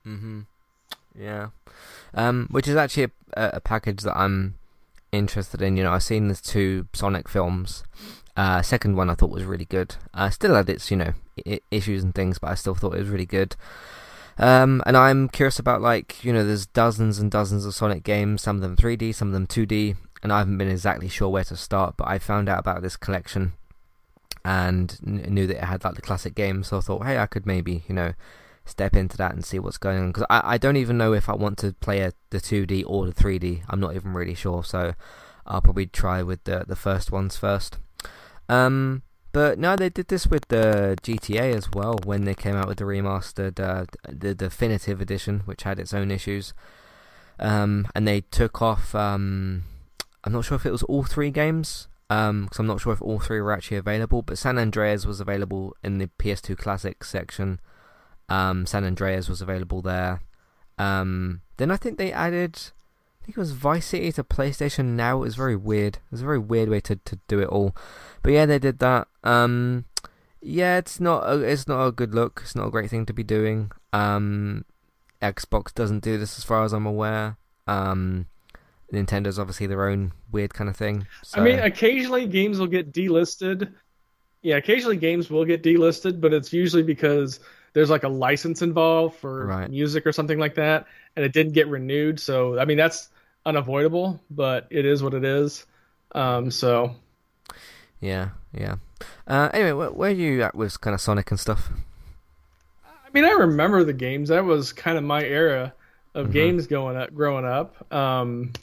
[0.06, 0.42] Mm-hmm.
[1.20, 1.50] Yeah.
[2.16, 4.56] Um, which is actually a, a package that I'm
[5.12, 5.78] interested in.
[5.78, 7.84] You know, I've seen the two Sonic films.
[8.38, 9.96] Uh, second one I thought was really good.
[10.14, 11.14] Uh, still had its, you know,
[11.46, 13.56] I- issues and things, but I still thought it was really good.
[14.38, 18.42] Um, and I'm curious about like, you know, there's dozens and dozens of Sonic games,
[18.42, 21.46] some of them 3D, some of them 2D, and I haven't been exactly sure where
[21.46, 23.54] to start, but I found out about this collection
[24.44, 27.28] and kn- knew that it had like the classic games, so I thought, hey, I
[27.28, 28.14] could maybe, you know,
[28.66, 31.30] step into that and see what's going on because I, I don't even know if
[31.30, 33.64] I want to play a, the 2D or the 3D.
[33.70, 34.94] I'm not even really sure, so
[35.46, 37.78] I'll probably try with the the first ones first.
[38.50, 39.04] Um,
[39.36, 42.78] but no, they did this with the GTA as well when they came out with
[42.78, 46.54] the remastered, uh, the definitive edition, which had its own issues.
[47.38, 48.96] Um, and they took off.
[48.96, 49.64] Um,
[50.24, 51.90] I'm not sure if it was all three games.
[52.10, 54.22] Um, because I'm not sure if all three were actually available.
[54.22, 57.60] But San Andreas was available in the PS2 Classic section.
[58.30, 60.22] Um, San Andreas was available there.
[60.78, 62.58] Um, then I think they added,
[63.22, 65.18] I think it was Vice City to PlayStation Now.
[65.18, 65.96] It was very weird.
[65.98, 67.76] It was a very weird way to, to do it all.
[68.24, 69.08] But yeah, they did that.
[69.24, 69.86] Um,
[70.42, 72.42] yeah, it's not a, it's not a good look.
[72.44, 73.72] It's not a great thing to be doing.
[73.94, 74.66] Um,
[75.22, 77.38] Xbox doesn't do this as far as I'm aware.
[77.68, 78.28] Um,
[78.92, 81.08] Nintendo's obviously their own weird kind of thing.
[81.24, 81.42] So.
[81.42, 83.74] I mean, occasionally games will get delisted.
[84.42, 87.40] Yeah, occasionally games will get delisted, but it's usually because
[87.76, 89.70] there's like a license involved for Right.
[89.70, 90.88] music or something like that,
[91.18, 92.22] and it didn't get renewed.
[92.22, 93.10] So, I mean, that's
[93.46, 95.66] unavoidable, but it is what it is.
[96.14, 96.96] Um, so,
[98.00, 98.78] yeah, yeah.
[99.28, 101.70] Uh, anyway, where, where are you at with kind of Sonic and stuff?
[102.86, 104.30] I mean, I remember the games.
[104.30, 105.74] That was kind of my era
[106.14, 106.32] of Mhm.
[106.32, 107.94] games going up, growing up.
[107.94, 108.54] Um,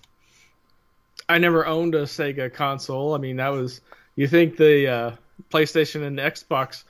[1.29, 3.15] I never owned a Sega console.
[3.15, 3.83] I mean, that was
[4.17, 5.11] you think the uh,
[5.51, 6.85] PlayStation and Xbox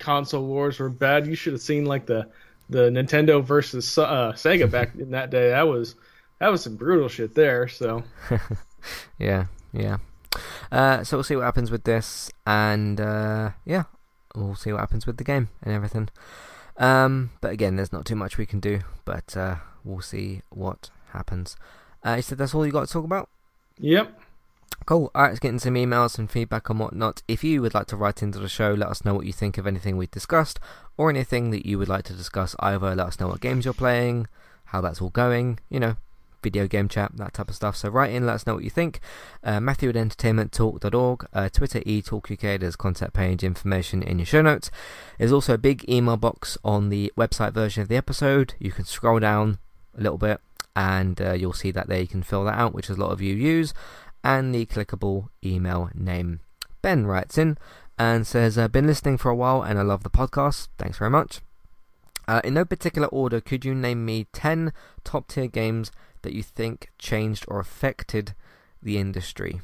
[0.00, 1.26] console wars were bad.
[1.26, 2.28] You should have seen like the
[2.68, 5.50] the Nintendo versus uh, Sega back in that day.
[5.50, 5.94] That was
[6.40, 7.68] that was some brutal shit there.
[7.68, 8.02] So
[9.18, 9.98] Yeah, yeah.
[10.72, 13.84] Uh, so we'll see what happens with this, and uh, yeah,
[14.34, 16.08] we'll see what happens with the game and everything.
[16.76, 20.90] Um, but again, there's not too much we can do, but uh, we'll see what
[21.12, 21.56] happens.
[22.04, 23.28] Uh, you said that's all you got to talk about?
[23.78, 24.18] yep.
[24.86, 25.10] Cool.
[25.14, 27.22] Alright, let's get into some emails and feedback and whatnot.
[27.28, 29.58] If you would like to write into the show, let us know what you think
[29.58, 30.58] of anything we've discussed,
[30.96, 32.94] or anything that you would like to discuss either.
[32.94, 34.26] Let us know what games you're playing,
[34.66, 35.96] how that's all going, you know,
[36.42, 37.76] video game chat, that type of stuff.
[37.76, 39.00] So write in, let us know what you think.
[39.44, 44.70] Uh, Matthew at entertainmenttalk.org, uh, Twitter eTalkUK, there's contact page information in your show notes.
[45.18, 48.54] There's also a big email box on the website version of the episode.
[48.58, 49.58] You can scroll down
[49.96, 50.40] a little bit
[50.74, 53.20] and uh, you'll see that there you can fill that out, which a lot of
[53.20, 53.74] you use
[54.22, 56.40] and the clickable email name.
[56.82, 57.58] Ben writes in
[57.98, 60.68] and says, I've Been listening for a while and I love the podcast.
[60.78, 61.40] Thanks very much.
[62.26, 64.72] Uh, in no particular order, could you name me 10
[65.04, 65.90] top tier games
[66.22, 68.34] that you think changed or affected
[68.82, 69.60] the industry?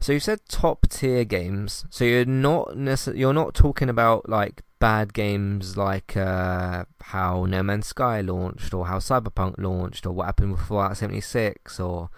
[0.00, 1.84] So you said top tier games.
[1.90, 7.62] So you're not necess- you're not talking about like bad games like uh, how No
[7.62, 12.08] Man's Sky launched or how Cyberpunk launched or what happened with Fallout 76 or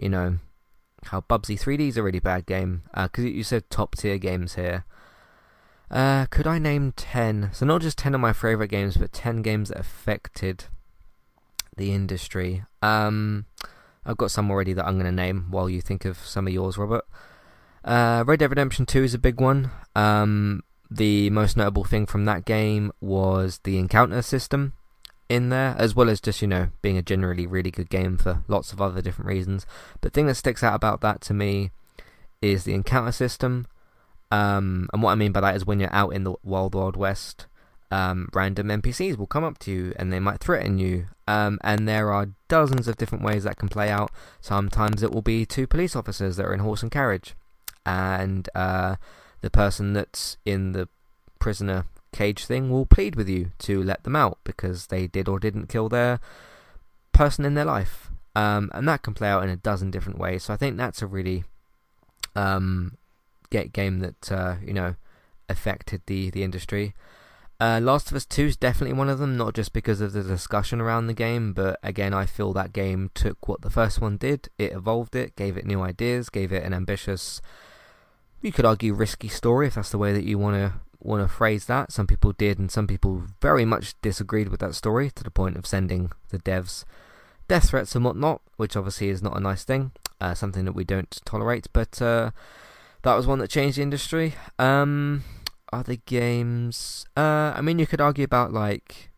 [0.00, 0.38] you know,
[1.04, 4.84] how Bubsy 3D is a really bad game because you said top tier games here.
[5.90, 7.50] Uh, could I name 10?
[7.52, 10.66] So, not just 10 of my favourite games, but 10 games that affected
[11.76, 12.64] the industry.
[12.80, 13.46] Um,
[14.06, 16.52] I've got some already that I'm going to name while you think of some of
[16.52, 17.04] yours, Robert.
[17.84, 19.70] Uh, Red Dead Redemption 2 is a big one.
[19.96, 24.74] Um, the most notable thing from that game was the encounter system
[25.30, 28.42] in there, as well as just, you know, being a generally really good game for
[28.48, 29.64] lots of other different reasons.
[30.00, 31.70] But the thing that sticks out about that to me
[32.42, 33.68] is the encounter system.
[34.32, 36.96] Um, and what I mean by that is when you're out in the Wild Wild
[36.96, 37.46] West,
[37.92, 41.06] um, random NPCs will come up to you and they might threaten you.
[41.28, 44.10] Um, and there are dozens of different ways that can play out.
[44.40, 47.36] Sometimes it will be two police officers that are in horse and carriage,
[47.86, 48.96] and uh,
[49.42, 50.88] the person that's in the
[51.38, 55.38] prisoner cage thing will plead with you to let them out because they did or
[55.38, 56.20] didn't kill their
[57.12, 58.10] person in their life.
[58.34, 60.44] Um, and that can play out in a dozen different ways.
[60.44, 61.44] So I think that's a really
[62.36, 62.96] um,
[63.50, 64.94] get game that uh, you know
[65.48, 66.94] affected the the industry.
[67.60, 70.22] Uh, Last of Us 2 is definitely one of them, not just because of the
[70.22, 74.16] discussion around the game, but again, I feel that game took what the first one
[74.16, 77.42] did, it evolved it, gave it new ideas, gave it an ambitious,
[78.40, 81.28] you could argue risky story if that's the way that you want to want to
[81.28, 81.92] phrase that.
[81.92, 85.56] Some people did, and some people very much disagreed with that story to the point
[85.56, 86.84] of sending the devs
[87.50, 89.90] death threats and whatnot, which obviously is not a nice thing,
[90.20, 91.66] uh, something that we don't tolerate.
[91.72, 92.30] But uh,
[93.02, 94.34] that was one that changed the industry.
[94.56, 95.24] Um,
[95.72, 99.10] other games, uh, I mean, you could argue about like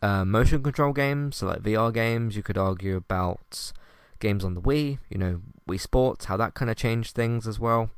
[0.00, 2.36] uh, motion control games, so like VR games.
[2.36, 3.72] You could argue about
[4.20, 7.58] games on the Wii, you know, Wii Sports, how that kind of changed things as
[7.58, 7.90] well.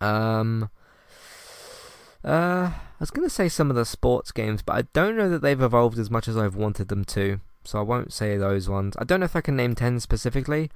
[0.00, 0.70] Um,
[2.24, 5.28] uh, I was going to say some of the sports games, but I don't know
[5.28, 8.68] that they've evolved as much as I've wanted them to, so I won't say those
[8.68, 8.96] ones.
[8.98, 10.70] I don't know if I can name 10 specifically,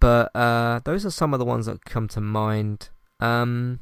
[0.00, 2.90] but uh, those are some of the ones that come to mind.
[3.20, 3.80] Um,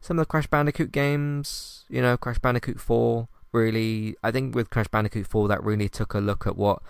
[0.00, 4.70] some of the Crash Bandicoot games, you know, Crash Bandicoot 4 really, I think with
[4.70, 6.82] Crash Bandicoot 4 that really took a look at what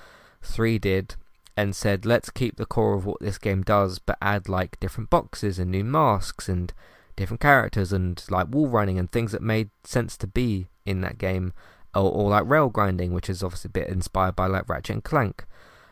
[0.43, 1.17] 3 did
[1.57, 5.11] and said, let's keep the core of what this game does, but add like different
[5.11, 6.73] boxes and new masks and
[7.17, 11.19] different characters and like wall running and things that made sense to be in that
[11.19, 11.53] game,
[11.95, 15.05] or, or like rail grinding, which is obviously a bit inspired by like Ratchet and
[15.05, 15.45] Clank.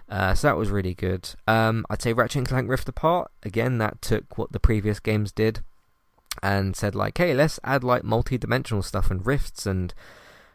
[0.09, 1.31] Uh, so that was really good.
[1.47, 3.31] Um, I'd say Ratchet and Clank Rift Apart.
[3.45, 5.61] Again, that took what the previous games did
[6.43, 9.95] and said like, hey, let's add like multi-dimensional stuff and rifts and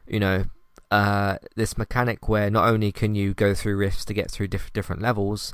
[0.08, 0.46] you know
[0.92, 4.74] uh, this mechanic where not only can you go through rifts to get through diff-
[4.74, 5.54] different levels,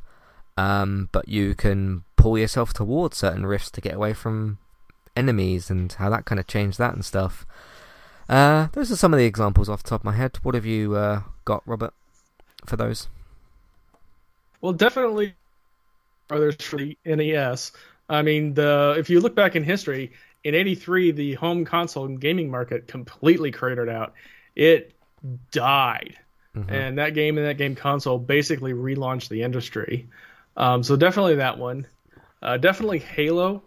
[0.57, 4.59] um, but you can pull yourself towards certain rifts to get away from
[5.15, 7.45] enemies and how that kind of changed that and stuff.
[8.29, 10.37] Uh, those are some of the examples off the top of my head.
[10.43, 11.93] What have you uh, got, Robert,
[12.65, 13.07] for those?
[14.61, 15.33] Well, definitely
[16.29, 17.71] others for the NES.
[18.09, 20.13] I mean, the if you look back in history,
[20.43, 24.13] in '83, the home console gaming market completely cratered out.
[24.55, 24.93] It
[25.51, 26.17] died,
[26.55, 26.71] mm-hmm.
[26.71, 30.07] and that game and that game console basically relaunched the industry.
[30.57, 31.87] Um, so definitely that one.
[32.41, 33.63] Uh, definitely Halo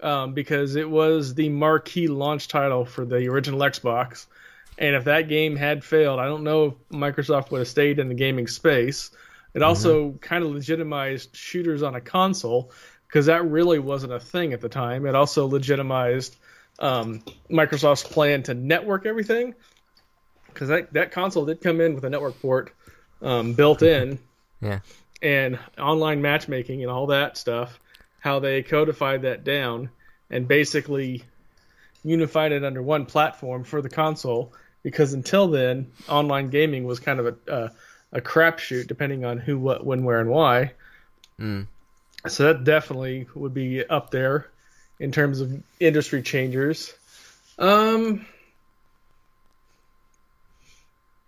[0.00, 4.26] um, because it was the marquee launch title for the original Xbox.
[4.78, 8.08] And if that game had failed, I don't know if Microsoft would have stayed in
[8.08, 9.10] the gaming space.
[9.54, 10.18] It also mm-hmm.
[10.18, 12.70] kind of legitimized shooters on a console
[13.06, 15.06] because that really wasn't a thing at the time.
[15.06, 16.36] It also legitimized
[16.78, 19.54] um, Microsoft's plan to network everything
[20.46, 22.72] because that, that console did come in with a network port
[23.20, 24.18] um, built in.
[24.60, 24.80] yeah.
[25.20, 27.80] And online matchmaking and all that stuff
[28.20, 29.90] how they codified that down
[30.30, 31.24] and basically
[32.04, 34.52] unified it under one platform for the console.
[34.82, 37.70] Because until then, online gaming was kind of a a,
[38.12, 40.72] a crapshoot, depending on who, what, when, where, and why.
[41.38, 41.66] Mm.
[42.26, 44.48] So that definitely would be up there
[44.98, 46.94] in terms of industry changers.
[47.58, 48.26] Um,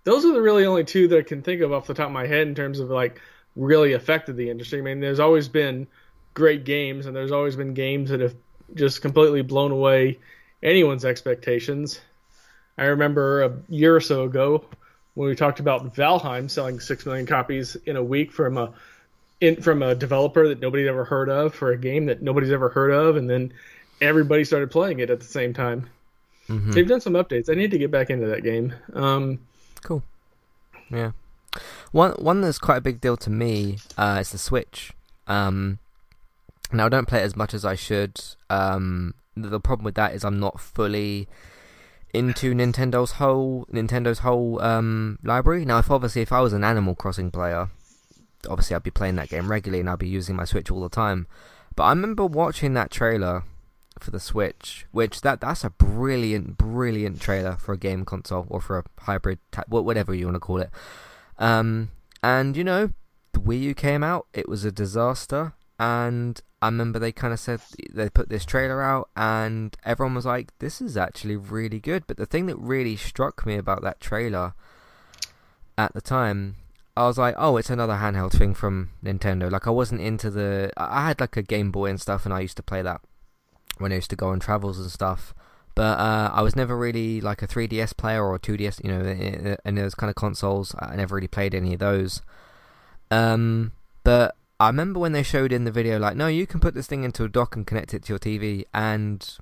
[0.05, 2.13] those are the really only two that I can think of off the top of
[2.13, 3.21] my head in terms of like
[3.57, 4.79] really affected the industry.
[4.79, 5.87] I mean, there's always been
[6.35, 8.35] great games, and there's always been games that have
[8.75, 10.19] just completely blown away
[10.63, 12.01] anyone's expectations.
[12.79, 14.65] I remember a year or so ago
[15.15, 18.73] when we talked about Valheim selling six million copies in a week from a
[19.41, 22.69] in, from a developer that nobody's ever heard of for a game that nobody's ever
[22.69, 23.53] heard of, and then
[24.01, 25.89] everybody started playing it at the same time.
[26.49, 26.73] Mm-hmm.
[26.73, 27.51] They've done some updates.
[27.51, 28.75] I need to get back into that game.
[28.93, 29.41] Um,
[29.83, 30.03] cool.
[30.91, 31.13] Yeah.
[31.93, 34.93] One one that's quite a big deal to me uh, is the Switch.
[35.27, 35.79] Um,
[36.73, 38.21] now I don't play it as much as I should.
[38.49, 41.29] Um, the problem with that is I'm not fully
[42.13, 45.65] into Nintendo's whole Nintendo's whole um, library.
[45.65, 47.71] Now, if obviously if I was an Animal Crossing player,
[48.49, 50.89] obviously I'd be playing that game regularly and I'd be using my Switch all the
[50.89, 51.27] time.
[51.77, 53.45] But I remember watching that trailer
[53.99, 58.61] for the Switch, which that that's a brilliant, brilliant trailer for a game console or
[58.61, 60.71] for a hybrid, ta- whatever you want to call it.
[61.39, 61.91] Um,
[62.23, 62.91] and you know,
[63.33, 67.41] the Wii U came out, it was a disaster, and I remember they kind of
[67.41, 67.61] said
[67.91, 72.17] they put this trailer out, and everyone was like, "This is actually really good." But
[72.17, 74.55] the thing that really struck me about that trailer
[75.79, 76.57] at the time
[76.97, 79.51] I was like, oh, it's another handheld thing from Nintendo.
[79.51, 80.71] Like, I wasn't into the.
[80.77, 83.01] I had like a Game Boy and stuff, and I used to play that
[83.79, 85.35] when I used to go on travels and stuff.
[85.75, 89.57] But uh, I was never really like a 3DS player or a 2DS, you know,
[89.65, 90.75] and those kind of consoles.
[90.79, 92.21] I never really played any of those.
[93.11, 93.73] Um,
[94.05, 96.87] but I remember when they showed in the video, like, no, you can put this
[96.87, 99.39] thing into a dock and connect it to your TV, and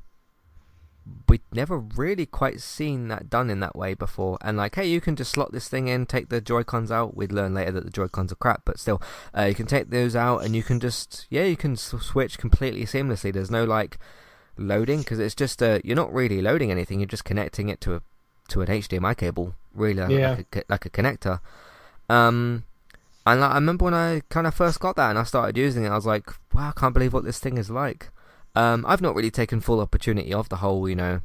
[1.28, 4.38] we'd never really quite seen that done in that way before.
[4.42, 7.16] And like, hey, you can just slot this thing in, take the Joy Cons out.
[7.16, 9.02] We'd learn later that the Joy Cons are crap, but still,
[9.36, 12.84] uh, you can take those out and you can just, yeah, you can switch completely
[12.84, 13.32] seamlessly.
[13.32, 13.98] There's no like
[14.56, 17.00] loading because it's just uh, you're not really loading anything.
[17.00, 18.02] You're just connecting it to a
[18.50, 20.30] to an HDMI cable, really, like, yeah.
[20.30, 21.40] like, a, like a connector.
[22.08, 22.64] Um,
[23.32, 25.84] and like, I remember when I kind of first got that and I started using
[25.84, 28.10] it, I was like, wow, I can't believe what this thing is like.
[28.54, 31.20] Um, I've not really taken full opportunity of the whole, you know,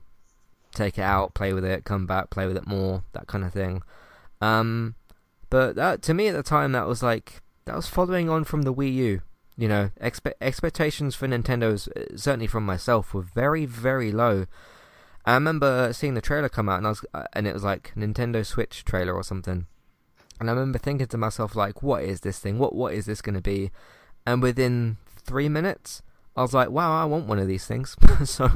[0.74, 3.54] take it out, play with it, come back, play with it more, that kind of
[3.54, 3.84] thing.
[4.42, 4.96] Um,
[5.50, 8.64] but that to me at the time, that was like that was following on from
[8.64, 9.22] the Wii U.
[9.56, 14.48] You know, expe- expectations for Nintendo's certainly from myself were very, very low.
[15.26, 17.94] I remember seeing the trailer come out, and I was, uh, and it was like
[17.96, 19.68] Nintendo Switch trailer or something.
[20.44, 22.60] And I remember thinking to myself, like, what is this thing?
[22.60, 23.72] What what is this going to be?
[24.26, 26.02] And within three minutes,
[26.36, 27.96] I was like, wow, I want one of these things.
[28.26, 28.50] so,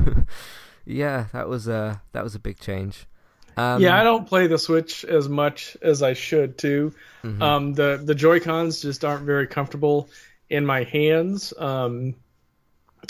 [0.85, 3.07] yeah, that was a that was a big change.
[3.55, 6.93] Um, yeah, I don't play the Switch as much as I should too.
[7.23, 7.41] Mm-hmm.
[7.41, 10.09] Um, the the Joy Cons just aren't very comfortable
[10.49, 12.15] in my hands, um,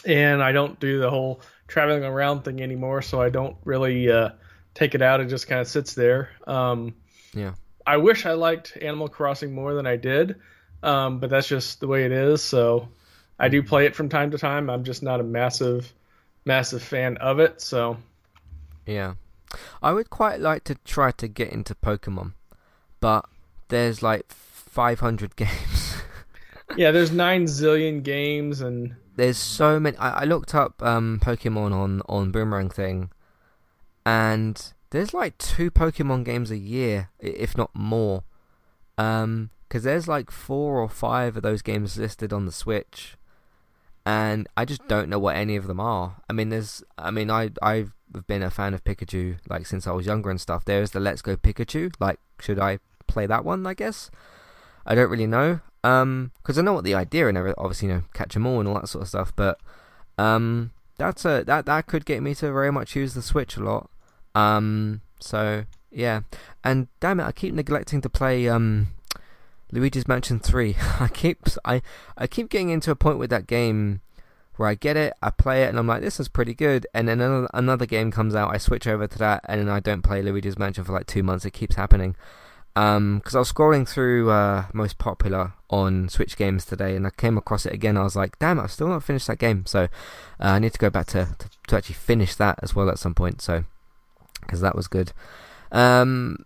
[0.05, 3.01] and I don't do the whole traveling around thing anymore.
[3.01, 4.29] So I don't really uh,
[4.75, 5.19] take it out.
[5.19, 6.29] It just kind of sits there.
[6.45, 6.93] Um,
[7.33, 7.53] yeah.
[7.88, 10.35] I wish I liked Animal Crossing more than I did,
[10.84, 12.43] um, but that's just the way it is.
[12.43, 12.89] So
[13.39, 14.69] I do play it from time to time.
[14.69, 15.93] I'm just not a massive,
[16.43, 17.61] massive fan of it.
[17.61, 17.97] So,
[18.85, 19.14] yeah,
[19.81, 22.34] I would quite like to try to get into Pokemon,
[22.99, 23.26] but
[23.69, 25.95] there's like 500 games.
[26.76, 29.95] yeah, there's nine zillion games, and there's so many.
[29.95, 33.11] I, I looked up um, Pokemon on on Boomerang thing,
[34.05, 38.23] and there's like two Pokemon games a year, if not more.
[38.97, 43.18] Um, because there's like four or five of those games listed on the Switch,
[44.05, 46.22] and I just don't know what any of them are.
[46.30, 47.93] I mean, there's, I mean, I I've
[48.27, 50.64] been a fan of Pikachu like since I was younger and stuff.
[50.64, 51.93] There's the Let's Go Pikachu.
[51.99, 53.68] Like, should I play that one?
[53.68, 54.09] I guess
[54.85, 55.59] I don't really know.
[55.84, 57.38] Um, because I know what the idea and.
[57.38, 59.34] Obviously, you know, catch them all and all that sort of stuff.
[59.35, 59.59] But
[60.18, 63.64] um, that's a that that could get me to very much use the Switch a
[63.64, 63.89] lot.
[64.38, 66.22] Um, so yeah,
[66.64, 68.89] and damn it, I keep neglecting to play um
[69.72, 70.76] Luigi's Mansion 3.
[70.99, 71.81] I keep I
[72.18, 74.01] I keep getting into a point with that game
[74.57, 76.88] where I get it, I play it, and I'm like, this is pretty good.
[76.93, 79.80] And then another, another game comes out, I switch over to that, and then I
[79.80, 81.45] don't play Luigi's Mansion for like two months.
[81.45, 82.15] It keeps happening.
[82.73, 87.11] Because um, I was scrolling through uh, most popular on Switch games today, and I
[87.11, 87.97] came across it again.
[87.97, 89.65] I was like, damn, I've still not finished that game.
[89.68, 89.88] So uh,
[90.39, 93.14] I need to go back to, to, to actually finish that as well at some
[93.14, 93.41] point.
[93.41, 93.64] So
[94.47, 95.11] because that was good.
[95.71, 96.45] Um,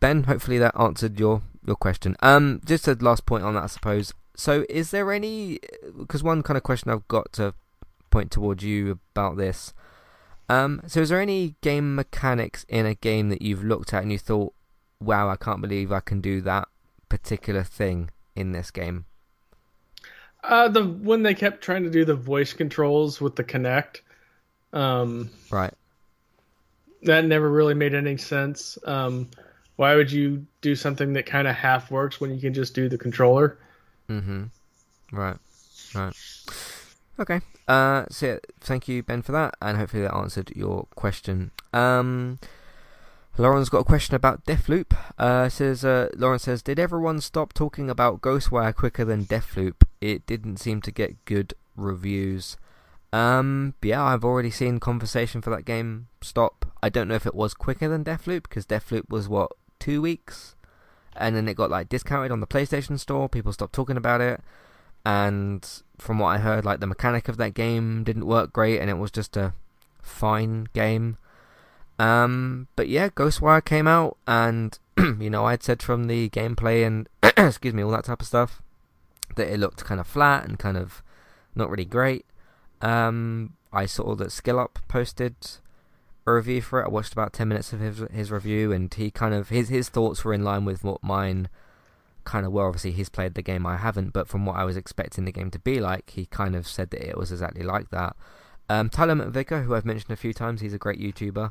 [0.00, 2.16] ben, hopefully that answered your your question.
[2.20, 4.14] Um, just a last point on that, I suppose.
[4.34, 5.60] So, is there any?
[5.98, 7.54] Because one kind of question I've got to
[8.10, 9.72] point towards you about this.
[10.48, 14.10] Um, so is there any game mechanics in a game that you've looked at and
[14.10, 14.52] you thought,
[15.00, 16.68] "Wow, I can't believe I can do that
[17.08, 19.04] particular thing in this game"?
[20.42, 24.00] Uh, the when they kept trying to do the voice controls with the Kinect.
[24.72, 25.74] Um, right.
[27.02, 28.78] That never really made any sense.
[28.84, 29.28] Um,
[29.76, 32.88] why would you do something that kind of half works when you can just do
[32.88, 33.58] the controller?
[34.08, 34.44] Mm-hmm.
[35.12, 35.38] Right.
[35.94, 36.14] Right.
[37.18, 37.40] Okay.
[37.66, 41.52] Uh, so yeah, thank you, Ben, for that, and hopefully that answered your question.
[41.72, 42.38] Um,
[43.38, 44.96] Lauren's got a question about Deathloop.
[45.16, 49.82] Uh, says uh, Lauren says, did everyone stop talking about Ghostwire quicker than Deathloop?
[50.00, 52.56] It didn't seem to get good reviews.
[53.12, 56.59] Um, yeah, I've already seen conversation for that game stop.
[56.82, 60.56] I don't know if it was quicker than Deathloop because Deathloop was what two weeks,
[61.16, 63.28] and then it got like discounted on the PlayStation Store.
[63.28, 64.40] People stopped talking about it,
[65.04, 68.88] and from what I heard, like the mechanic of that game didn't work great, and
[68.88, 69.52] it was just a
[70.02, 71.16] fine game.
[71.98, 77.08] Um, but yeah, Ghostwire came out, and you know I'd said from the gameplay and
[77.36, 78.62] excuse me, all that type of stuff,
[79.36, 81.02] that it looked kind of flat and kind of
[81.54, 82.24] not really great.
[82.80, 85.34] Um, I saw that Skill Up posted
[86.26, 86.86] a review for it.
[86.86, 89.88] I watched about ten minutes of his his review, and he kind of his his
[89.88, 91.48] thoughts were in line with what mine
[92.24, 92.66] kind of were.
[92.66, 95.50] Obviously, he's played the game, I haven't, but from what I was expecting the game
[95.50, 98.16] to be like, he kind of said that it was exactly like that.
[98.68, 101.50] Um, Tyler McVicker, who I've mentioned a few times, he's a great YouTuber.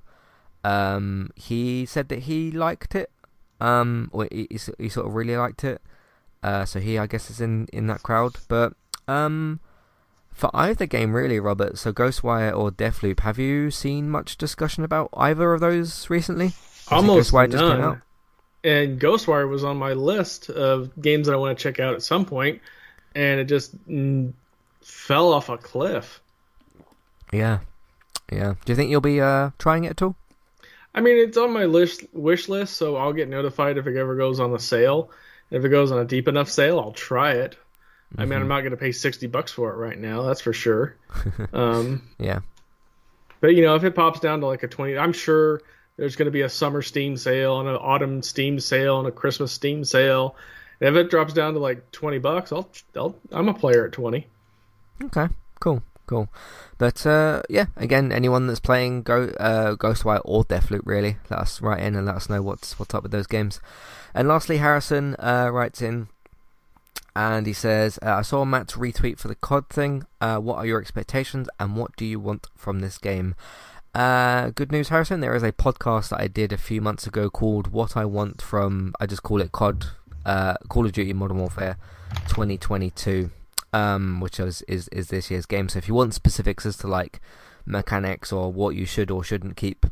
[0.63, 3.11] Um, he said that he liked it.
[3.61, 5.81] Um, or he, he, sort of really liked it.
[6.41, 8.37] Uh, so he, I guess, is in in that crowd.
[8.47, 8.73] But
[9.07, 9.59] um,
[10.39, 11.77] for either game, really, Robert.
[11.77, 16.53] So Ghostwire or Deathloop, have you seen much discussion about either of those recently?
[16.89, 17.51] Almost Ghostwire none.
[17.51, 17.97] Just came out?
[18.63, 22.03] And Ghostwire was on my list of games that I want to check out at
[22.03, 22.61] some point,
[23.15, 24.31] and it just mm,
[24.81, 26.21] fell off a cliff.
[27.33, 27.59] Yeah,
[28.31, 28.53] yeah.
[28.63, 30.15] Do you think you'll be uh, trying it at all?
[30.95, 34.15] I mean, it's on my list wish list, so I'll get notified if it ever
[34.15, 35.11] goes on the sale.
[35.51, 37.57] If it goes on a deep enough sale, I'll try it.
[38.13, 38.21] Mm-hmm.
[38.21, 38.49] I mean, I'm mm-hmm.
[38.49, 40.23] not going to pay sixty bucks for it right now.
[40.23, 40.95] That's for sure.
[41.53, 42.39] um, yeah.
[43.41, 45.61] But you know, if it pops down to like a twenty, I'm sure
[45.97, 49.11] there's going to be a summer Steam sale and an autumn Steam sale and a
[49.11, 50.35] Christmas Steam sale.
[50.79, 53.91] And if it drops down to like twenty bucks, I'll, I'll I'm a player at
[53.91, 54.27] twenty.
[55.03, 55.27] Okay,
[55.59, 56.29] cool, cool.
[56.79, 61.61] But uh, yeah, again, anyone that's playing Go uh, Ghostwire or Deathloop, really, let us
[61.61, 63.61] write in and let us know what's what's up with those games.
[64.13, 66.07] And lastly, Harrison uh, writes in
[67.15, 70.05] and he says, uh, I saw Matt's retweet for the COD thing.
[70.21, 73.35] Uh, what are your expectations and what do you want from this game?
[73.93, 75.19] Uh, good news, Harrison.
[75.19, 78.41] There is a podcast that I did a few months ago called What I Want
[78.41, 79.85] from, I just call it COD,
[80.25, 81.77] uh, Call of Duty Modern Warfare
[82.27, 83.31] 2022,
[83.73, 85.69] um, which is, is, is this year's game.
[85.69, 87.19] So if you want specifics as to like
[87.65, 89.87] mechanics or what you should or shouldn't keep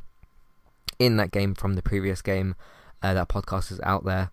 [0.99, 2.55] in that game from the previous game,
[3.01, 4.29] uh, that podcast is out there.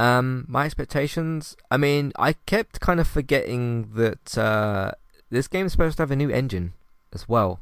[0.00, 1.58] Um, my expectations.
[1.70, 4.92] I mean, I kept kind of forgetting that uh,
[5.28, 6.72] this game is supposed to have a new engine
[7.12, 7.60] as well,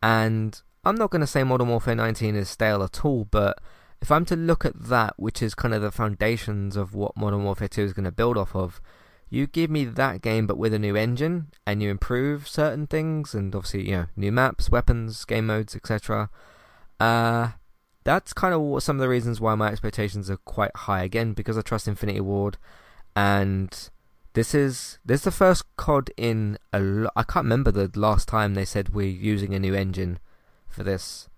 [0.00, 3.58] and I'm not going to say Modern Warfare 19 is stale at all, but
[4.00, 7.42] if I'm to look at that, which is kind of the foundations of what Modern
[7.42, 8.80] Warfare 2 is going to build off of,
[9.28, 13.34] you give me that game but with a new engine, and you improve certain things,
[13.34, 16.30] and obviously, you know, new maps, weapons, game modes, etc.
[17.00, 17.48] Uh,
[18.06, 21.58] that's kind of some of the reasons why my expectations are quite high again because
[21.58, 22.56] I trust Infinity Ward,
[23.16, 23.90] and
[24.34, 28.28] this is this is the first COD in a lo- I can't remember the last
[28.28, 30.20] time they said we're using a new engine
[30.68, 31.28] for this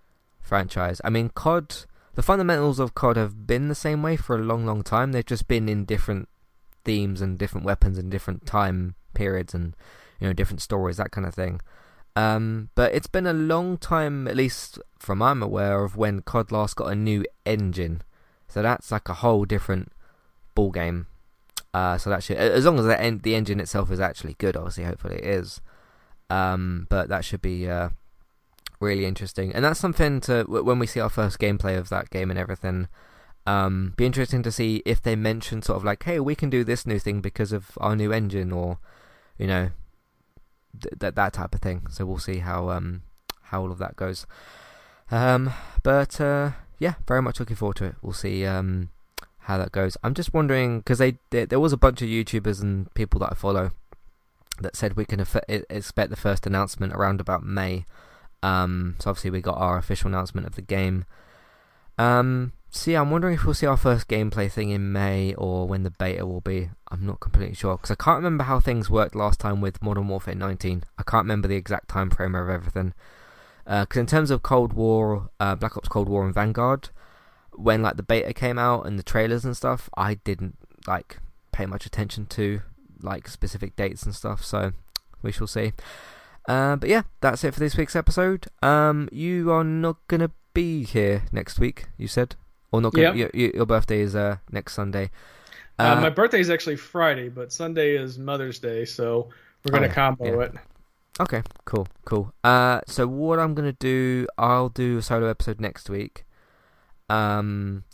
[0.43, 1.01] franchise.
[1.03, 4.67] I mean, COD the fundamentals of COD have been the same way for a long,
[4.67, 5.13] long time.
[5.13, 6.29] They've just been in different
[6.85, 9.75] themes and different weapons and different time periods and
[10.21, 11.63] you know different stories, that kind of thing.
[12.19, 16.51] Um, but it's been a long time, at least from I'm aware of, when COD
[16.51, 18.03] last got a new engine.
[18.49, 19.93] So that's like a whole different
[20.57, 21.07] ball game.
[21.73, 24.57] Uh, so that should, as long as the, en- the engine itself is actually good,
[24.57, 25.61] obviously, hopefully it is.
[26.29, 27.91] Um, but that should be uh,
[28.81, 32.31] really interesting, and that's something to when we see our first gameplay of that game
[32.31, 32.89] and everything.
[33.47, 36.65] Um, be interesting to see if they mention sort of like, hey, we can do
[36.65, 38.79] this new thing because of our new engine, or
[39.39, 39.71] you know,
[40.99, 41.87] that that type of thing.
[41.91, 43.03] So we'll see how um
[43.45, 44.27] how all of that goes.
[45.11, 45.53] Um,
[45.83, 47.95] but uh, yeah, very much looking forward to it.
[48.03, 48.91] We'll see um
[49.41, 49.97] how that goes.
[50.05, 53.33] I'm just wondering because they, they, there was a bunch of YouTubers and people that
[53.33, 53.71] I follow
[54.61, 57.87] that said we can expect the first announcement around about May.
[58.43, 61.07] Um, so obviously we got our official announcement of the game.
[61.97, 65.85] Um, See, I'm wondering if we'll see our first gameplay thing in May or when
[65.85, 66.71] the beta will be.
[66.91, 70.09] I'm not completely sure because I can't remember how things worked last time with Modern
[70.09, 70.85] Warfare 19.
[70.99, 72.93] I can't remember the exact time frame of everything.
[73.65, 76.91] Because uh, in terms of Cold War, uh, Black Ops Cold War and Vanguard,
[77.53, 81.19] when like the beta came out and the trailers and stuff, I didn't like
[81.53, 82.61] pay much attention to
[83.01, 84.45] like specific dates and stuff.
[84.45, 84.73] So
[85.23, 85.73] we shall see.
[86.47, 88.47] Uh, but yeah, that's it for this week's episode.
[88.63, 91.87] Um, you are not gonna be here next week.
[91.97, 92.37] You said.
[92.73, 92.97] Or not?
[92.97, 93.17] Yep.
[93.17, 95.11] Your, your, birthday is uh, next Sunday.
[95.79, 99.29] Uh, uh, my birthday is actually Friday, but Sunday is Mother's Day, so
[99.65, 100.47] we're gonna oh, yeah, combo yeah.
[100.47, 100.55] it.
[101.21, 102.33] Okay, cool, cool.
[102.45, 106.25] Uh, so what I'm gonna do, I'll do a solo episode next week.
[107.09, 107.85] Um,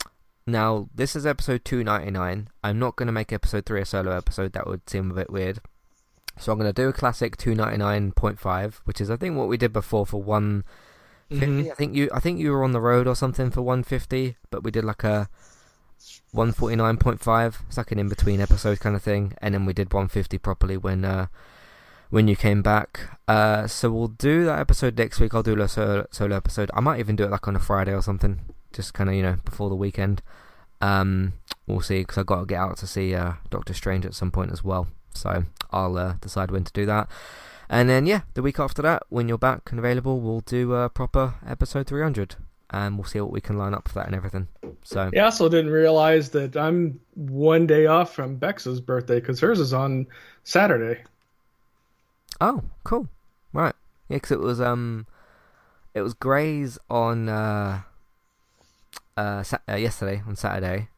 [0.45, 2.49] now this is episode two ninety nine.
[2.63, 4.53] I'm not gonna make episode three a solo episode.
[4.53, 5.59] That would seem a bit weird.
[6.37, 9.37] So I'm gonna do a classic two ninety nine point five, which is I think
[9.37, 10.63] what we did before for one
[11.29, 11.71] 50 mm-hmm.
[11.71, 14.63] I think you I think you were on the road or something for 150, but
[14.63, 15.29] we did like a
[16.33, 17.55] 149.5.
[17.67, 20.77] It's like an in between episode kind of thing, and then we did 150 properly
[20.77, 21.27] when uh,
[22.09, 23.19] when you came back.
[23.27, 25.33] Uh, so we'll do that episode next week.
[25.33, 26.69] I'll do a solo, solo episode.
[26.73, 28.41] I might even do it like on a Friday or something,
[28.73, 30.21] just kind of you know before the weekend.
[30.81, 31.33] Um,
[31.65, 34.31] we'll see because I've got to get out to see uh, Doctor Strange at some
[34.31, 34.87] point as well.
[35.13, 37.09] So I'll uh, decide when to do that.
[37.69, 40.89] And then yeah, the week after that, when you're back and available, we'll do a
[40.89, 42.35] proper episode 300,
[42.69, 44.47] and we'll see what we can line up for that and everything.
[44.83, 49.39] So yeah, I also didn't realize that I'm one day off from Bex's birthday because
[49.39, 50.07] hers is on
[50.43, 51.03] Saturday.
[52.41, 53.07] Oh, cool.
[53.53, 53.73] Right.
[54.09, 55.07] Yeah, because it was um,
[55.93, 57.81] it was Gray's on uh,
[59.17, 60.89] uh, sa- uh, yesterday on Saturday.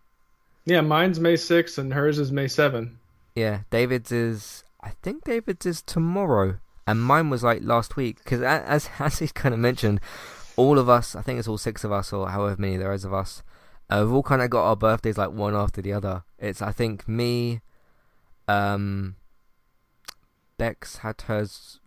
[0.66, 3.00] Yeah, mine's May 6th and hers is May 7.
[3.36, 8.42] Yeah, David's is I think David's is tomorrow, and mine was like last week because
[8.42, 10.00] as as he kind of mentioned,
[10.56, 13.04] all of us, I think it's all six of us or however many there is
[13.04, 13.44] of us,
[13.90, 16.24] uh, we've all kind of got our birthdays like one after the other.
[16.40, 17.60] It's I think me,
[18.48, 19.18] um,
[20.58, 21.82] Bex had hers,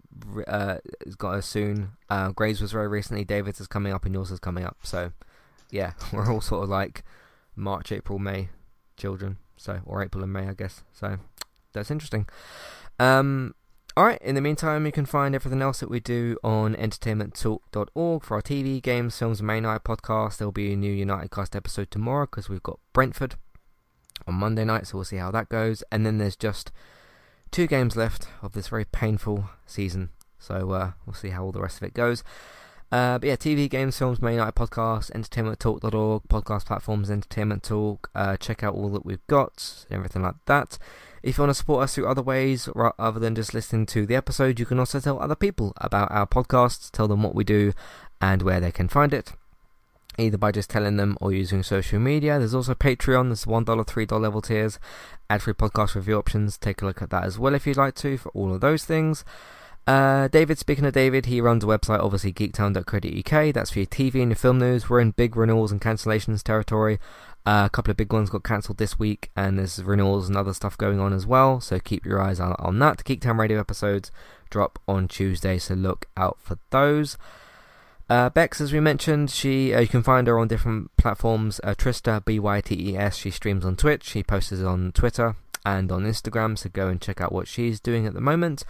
[0.47, 0.77] uh,
[1.17, 1.93] got her soon.
[2.11, 3.25] Uh, was very recently.
[3.25, 4.77] David's is coming up, and yours is coming up.
[4.83, 5.13] So,
[5.71, 7.03] yeah, we're all sort of like
[7.57, 8.51] March, April, May
[8.99, 9.39] children.
[9.57, 10.85] So, or April and May, I guess.
[10.93, 11.19] So,
[11.73, 12.27] that's interesting.
[13.01, 13.55] Um,
[13.99, 18.35] Alright, in the meantime, you can find everything else that we do on entertainmenttalk.org for
[18.35, 20.37] our TV, games, films, and main night podcast.
[20.37, 23.35] There'll be a new United Cast episode tomorrow because we've got Brentford
[24.29, 25.83] on Monday night, so we'll see how that goes.
[25.91, 26.71] And then there's just
[27.51, 31.61] two games left of this very painful season, so uh, we'll see how all the
[31.61, 32.23] rest of it goes.
[32.93, 38.09] Uh, but yeah, TV, games, films, main night podcast, entertainmenttalk.org, podcast platforms, entertainment talk.
[38.15, 40.79] Uh, check out all that we've got, everything like that.
[41.23, 42.69] If you want to support us through other ways
[42.99, 46.27] other than just listening to the episode, you can also tell other people about our
[46.27, 47.73] podcast, tell them what we do
[48.23, 49.33] and where they can find it.
[50.19, 52.39] Either by just telling them or using social media.
[52.39, 54.79] There's also Patreon, there's $1, $3 level tiers,
[55.29, 56.57] ad free podcast review options.
[56.57, 58.85] Take a look at that as well if you'd like to for all of those
[58.85, 59.25] things.
[59.91, 63.53] Uh, David, speaking of David, he runs a website, obviously geektown.co.uk.
[63.53, 64.89] That's for your TV and your film news.
[64.89, 67.01] We're in big renewals and cancellations territory.
[67.45, 70.55] Uh, a couple of big ones got cancelled this week, and there's renewals and other
[70.55, 71.61] stuff going on as well.
[71.61, 73.03] So keep your eyes on, on that.
[73.03, 74.13] Geektown Radio episodes
[74.49, 77.19] drop on Tuesday, so look out for those.
[78.09, 81.61] Uh, Bex, as we mentioned, she uh, you can find her on different platforms.
[81.65, 83.17] Uh, Trista B Y T E S.
[83.17, 84.05] She streams on Twitch.
[84.05, 85.35] She posts on Twitter
[85.67, 86.57] and on Instagram.
[86.57, 88.63] So go and check out what she's doing at the moment.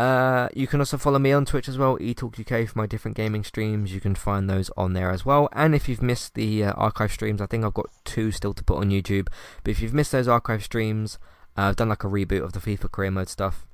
[0.00, 3.44] Uh, you can also follow me on Twitch as well, eTalkUK for my different gaming
[3.44, 3.92] streams.
[3.92, 5.50] You can find those on there as well.
[5.52, 8.64] And if you've missed the uh, archive streams, I think I've got two still to
[8.64, 9.28] put on YouTube.
[9.62, 11.18] But if you've missed those archive streams,
[11.54, 13.66] uh, I've done like a reboot of the FIFA career mode stuff,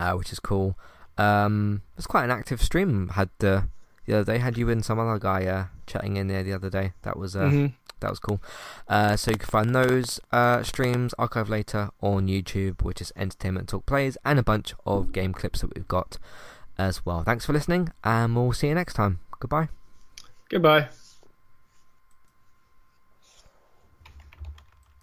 [0.00, 0.76] uh, which is cool.
[1.16, 3.10] Um, it's quite an active stream.
[3.10, 3.62] Had uh,
[4.04, 6.70] the other day had you and some other guy uh, chatting in there the other
[6.70, 6.94] day.
[7.02, 7.66] That was mm-hmm.
[8.06, 8.40] That was cool.
[8.86, 13.68] Uh, so you can find those uh, streams archived later on YouTube, which is Entertainment
[13.68, 16.18] Talk Plays, and a bunch of game clips that we've got
[16.78, 17.24] as well.
[17.24, 19.18] Thanks for listening, and we'll see you next time.
[19.40, 19.70] Goodbye.
[20.48, 20.86] Goodbye.